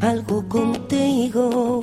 algo 0.00 0.48
contigo. 0.48 1.82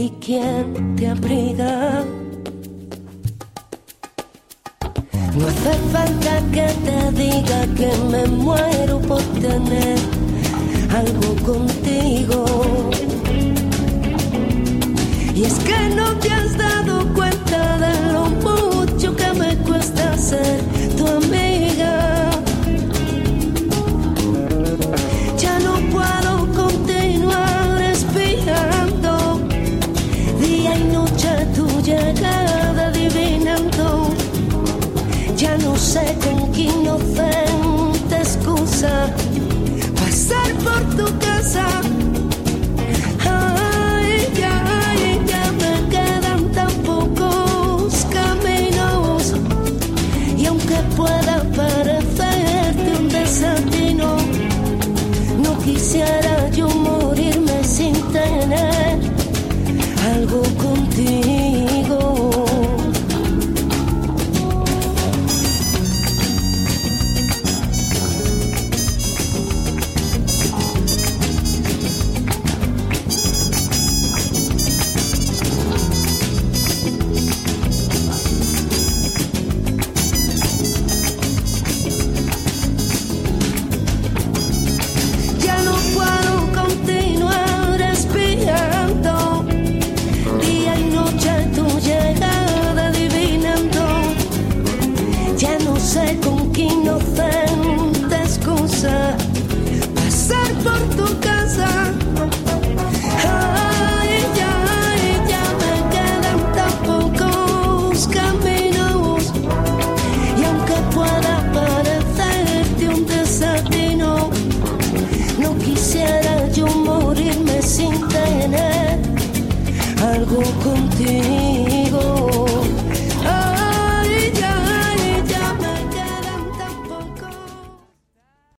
y 0.00 0.08
quien 0.24 0.96
te 0.96 1.08
abriga. 1.08 2.04
No 5.36 5.46
hace 5.46 5.72
falta 5.92 6.32
que 6.54 6.66
te 6.86 6.98
diga 7.22 7.60
que 7.78 7.90
me 8.10 8.24
muero 8.26 8.98
por 9.00 9.22
tener 9.46 9.98
algo 11.00 11.30
contigo. 11.50 12.44
Y 15.34 15.44
es 15.44 15.58
que 15.68 15.80
no 15.94 16.06
te 16.18 16.32
has 16.32 16.56
dado 16.56 17.12
cuenta 17.12 17.60
de 17.84 17.99